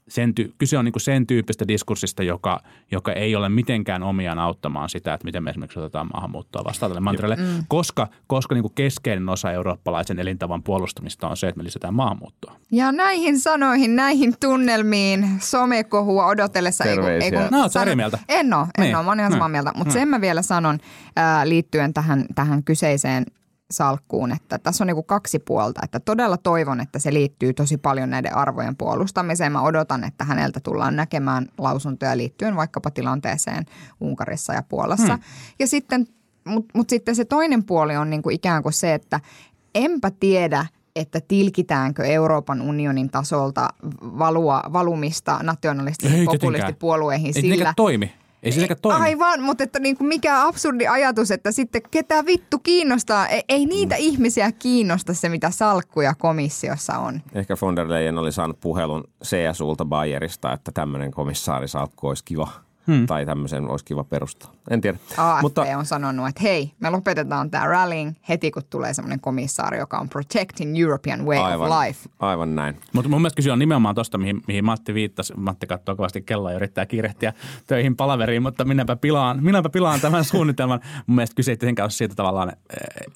sen 0.09 0.33
ty- 0.41 0.53
kyse 0.59 0.79
on 0.79 0.85
niin 0.85 0.93
kuin 0.93 1.01
sen 1.01 1.27
tyyppistä 1.27 1.69
diskurssista, 1.69 2.23
joka, 2.23 2.61
joka 2.93 3.13
ei 3.13 3.37
ole 3.37 3.49
mitenkään 3.49 4.03
omiaan 4.03 4.39
auttamaan 4.39 4.89
sitä, 4.89 5.15
että 5.15 5.25
miten 5.25 5.45
me 5.45 5.51
esimerkiksi 5.51 5.79
otetaan 5.79 6.07
maahanmuuttoa 6.15 6.65
vastaan 6.65 6.91
tälle 6.91 7.01
mantereelle, 7.01 7.37
mm. 7.37 7.65
koska, 7.69 8.09
koska 8.27 8.55
niin 8.55 8.63
kuin 8.63 8.75
keskeinen 8.75 9.29
osa 9.29 9.53
eurooppalaisen 9.53 10.19
elintavan 10.19 10.63
puolustamista 10.63 11.29
on 11.29 11.37
se, 11.37 11.49
että 11.49 11.59
me 11.59 11.65
lisätään 11.65 11.95
maahanmuuttoa. 11.95 12.57
Ja 12.73 12.93
näihin 12.93 13.41
sanoihin, 13.41 13.97
näihin 13.97 14.35
tunnelmiin, 14.41 15.29
somekohua 15.39 16.27
odotellessa. 16.27 16.85
ei 16.85 16.97
kun- 16.97 17.05
ei 17.11 17.19
kun- 17.21 17.31
Terveisiä. 17.31 17.49
No, 17.51 17.63
oot 17.63 17.73
sä 17.73 17.81
sano- 17.81 17.83
eri 17.83 17.97
mieltä? 17.97 18.19
En 18.29 18.55
ole, 18.55 18.67
en 18.79 18.85
Niin. 18.85 18.97
ole. 18.97 19.05
Mä 19.05 19.11
oon 19.11 19.21
ihan 19.21 19.33
samaa 19.33 19.49
Niin. 19.49 19.53
mieltä. 19.53 19.71
Mutta 19.75 19.85
Niin. 19.95 20.01
sen 20.01 20.09
mä 20.09 20.21
vielä 20.21 20.43
sanon 20.43 20.79
ää, 21.17 21.49
liittyen 21.49 21.95
tähän, 21.95 22.25
tähän 22.35 22.65
kyseiseen 22.65 23.27
salkkuun, 23.71 24.33
että 24.33 24.59
tässä 24.59 24.85
on 24.85 24.87
niinku 24.87 25.03
kaksi 25.03 25.39
puolta. 25.39 25.81
Että 25.85 26.01
todella 26.01 26.37
toivon, 26.37 26.81
että 26.81 26.99
se 26.99 27.13
liittyy 27.13 27.55
tosi 27.55 27.77
paljon 27.77 28.11
näiden 28.11 28.37
arvojen 28.37 28.77
puolustamiseen. 28.77 29.53
Mä 29.53 29.63
odotan, 29.63 30.05
että 30.05 30.25
häneltä 30.25 30.61
tullaan 30.61 30.97
näkemään 30.97 31.47
lausuntoja 31.59 32.17
liittyen 32.17 32.57
vaikkapa 32.57 32.91
tilanteeseen 32.91 33.67
Unkarissa 34.01 34.53
ja 34.53 34.63
Puolassa. 34.63 35.15
Hmm. 35.15 35.23
Ja 35.59 35.67
sitten, 35.67 36.07
mutta 36.45 36.79
mut 36.79 36.91
sitten 36.91 37.17
se 37.17 37.25
toinen 37.25 37.65
puoli 37.65 37.97
on 37.97 38.11
niinku 38.11 38.31
ikään 38.31 38.63
kuin 38.63 38.73
se, 38.73 38.95
että 38.95 39.21
enpä 39.75 40.11
tiedä, 40.11 40.67
että 40.97 41.21
tilkitäänkö 41.29 42.05
Euroopan 42.05 42.63
unionin 42.63 43.11
tasolta 43.11 43.69
valua, 44.03 44.63
valumista 44.73 45.39
nationalistisiin 45.43 46.21
Ei 46.21 46.25
populistipuolueihin 46.25 47.27
Ei 47.27 47.33
sillä, 47.33 47.55
sillä, 47.55 47.73
toimi. 47.77 48.13
Ei 48.45 48.53
silläkään 48.53 48.81
toimi. 48.83 49.01
Aivan, 49.03 49.43
mutta 49.43 49.65
että 49.65 49.79
niin 49.79 49.97
kuin 49.97 50.09
mikä 50.09 50.47
absurdi 50.47 50.87
ajatus, 50.87 51.31
että 51.31 51.53
sitten 51.53 51.83
ketä 51.91 52.27
vittu 52.27 52.59
kiinnostaa. 52.59 53.29
Ei, 53.29 53.43
ei 53.49 53.67
niitä 53.67 53.97
ihmisiä 53.97 54.53
kiinnosta 54.53 55.15
se, 55.15 55.29
mitä 55.29 55.51
salkkuja 55.51 56.15
komissiossa 56.15 56.99
on. 56.99 57.21
Ehkä 57.35 57.57
von 57.63 57.77
der 57.77 57.89
Leyen 57.89 58.19
oli 58.19 58.33
saanut 58.33 58.61
puhelun 58.61 59.05
CSUlta 59.25 59.85
Bayerista, 59.85 60.53
että 60.53 60.73
tämmöinen 60.73 61.11
komissaarisalkku 61.11 62.09
olisi 62.09 62.25
kiva. 62.25 62.49
Hmm. 62.87 63.07
Tai 63.07 63.27
tämmöisen 63.27 63.71
olisi 63.71 63.85
kiva 63.85 64.05
perustaa. 64.05 64.53
En 64.71 64.81
tiedä. 64.81 64.99
AFP 65.17 65.43
Mutta 65.43 65.63
on 65.63 65.87
sanonut, 65.87 66.29
että 66.29 66.41
hei, 66.43 66.73
me 66.81 66.91
lopetetaan 66.91 67.51
tämä 67.51 67.67
rallying 67.67 68.13
heti, 68.29 68.51
kun 68.51 68.63
tulee 68.71 68.95
semmoinen 68.95 69.21
komissaari, 69.21 69.79
joka 69.79 69.99
on 69.99 70.09
protecting 70.09 70.81
European 70.81 71.27
way 71.27 71.39
aivan, 71.39 71.71
of 71.71 71.79
life. 71.87 72.09
aivan 72.19 72.55
näin. 72.55 72.81
Mutta 72.93 73.09
mun 73.09 73.21
mielestä 73.21 73.37
kyse 73.37 73.53
on 73.53 73.59
nimenomaan 73.59 73.95
tuosta, 73.95 74.19
mihin, 74.19 74.43
mihin 74.47 74.65
Matti 74.65 74.95
viittasi. 74.95 75.35
Matti 75.37 75.67
katsoo 75.67 75.97
kovasti 75.97 76.23
kelloa 76.23 76.51
ja 76.51 76.57
yrittää 76.57 76.87
kiirehtiä 76.87 77.33
töihin 77.67 77.97
palaveriin, 77.97 78.43
mutta 78.43 78.65
minäpä 78.65 78.97
pilaan, 78.97 79.45
minäpä 79.45 79.69
pilaan 79.69 80.01
tämän 80.01 80.25
suunnitelman. 80.35 80.81
Mun 81.07 81.15
mielestä 81.15 81.37
kyse 81.37 81.53
ei 81.53 81.57
tietenkään 81.57 81.85
ole 81.85 81.91
siitä 81.91 82.15
tavallaan, 82.15 82.53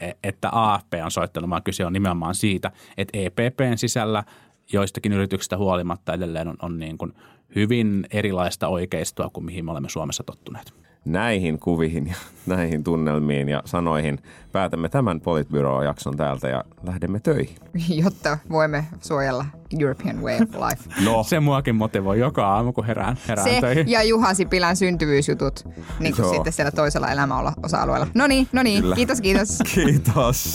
e- 0.00 0.12
että 0.24 0.48
AFP 0.52 0.92
on 1.04 1.10
soittanut, 1.10 1.50
vaan 1.50 1.62
kyse 1.62 1.86
on 1.86 1.92
nimenomaan 1.92 2.34
siitä, 2.34 2.72
että 2.96 3.18
EPPn 3.18 3.76
sisällä 3.78 4.24
joistakin 4.72 5.12
yrityksistä 5.12 5.56
huolimatta 5.56 6.14
edelleen 6.14 6.48
on, 6.48 6.56
on 6.62 6.78
niin 6.78 6.98
kuin 6.98 7.12
hyvin 7.56 8.06
erilaista 8.10 8.68
oikeistoa 8.68 9.30
kuin 9.32 9.44
mihin 9.44 9.64
me 9.64 9.70
olemme 9.70 9.88
Suomessa 9.88 10.22
tottuneet. 10.24 10.72
Näihin 11.04 11.58
kuviin 11.58 12.06
ja 12.06 12.14
näihin 12.56 12.84
tunnelmiin 12.84 13.48
ja 13.48 13.62
sanoihin 13.64 14.18
päätämme 14.52 14.88
tämän 14.88 15.20
Politbyro-jakson 15.20 16.16
täältä 16.16 16.48
ja 16.48 16.64
lähdemme 16.82 17.20
töihin. 17.20 17.56
jotta 18.04 18.38
voimme 18.50 18.84
suojella 19.00 19.44
European 19.80 20.22
way 20.22 20.34
of 20.34 20.48
life. 20.68 20.90
No, 21.10 21.22
Se 21.22 21.40
muakin 21.40 21.74
motivoi 21.74 22.18
joka 22.18 22.46
aamu, 22.48 22.72
kun 22.72 22.84
herään, 22.86 23.16
herään 23.28 23.48
Se 23.48 23.60
töihin. 23.60 23.88
ja 23.88 24.02
Juha 24.02 24.34
Sipilän 24.34 24.76
syntyvyysjutut 24.76 25.64
niin 26.00 26.14
kuin 26.16 26.24
Joo. 26.24 26.34
sitten 26.34 26.52
siellä 26.52 26.70
toisella 26.70 27.08
elämäosa-alueella. 27.10 28.06
No 28.14 28.26
niin, 28.26 28.48
no 28.52 28.62
niin, 28.62 28.84
kiitos, 28.94 29.20
kiitos. 29.20 29.58
kiitos. 29.74 30.52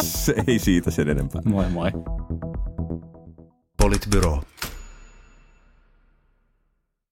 Ei 0.47 0.59
siitä 0.59 0.91
sen 0.91 1.09
enempää. 1.09 1.41
Moi 1.45 1.69
moi. 1.69 1.91
Politbyro. 3.77 4.41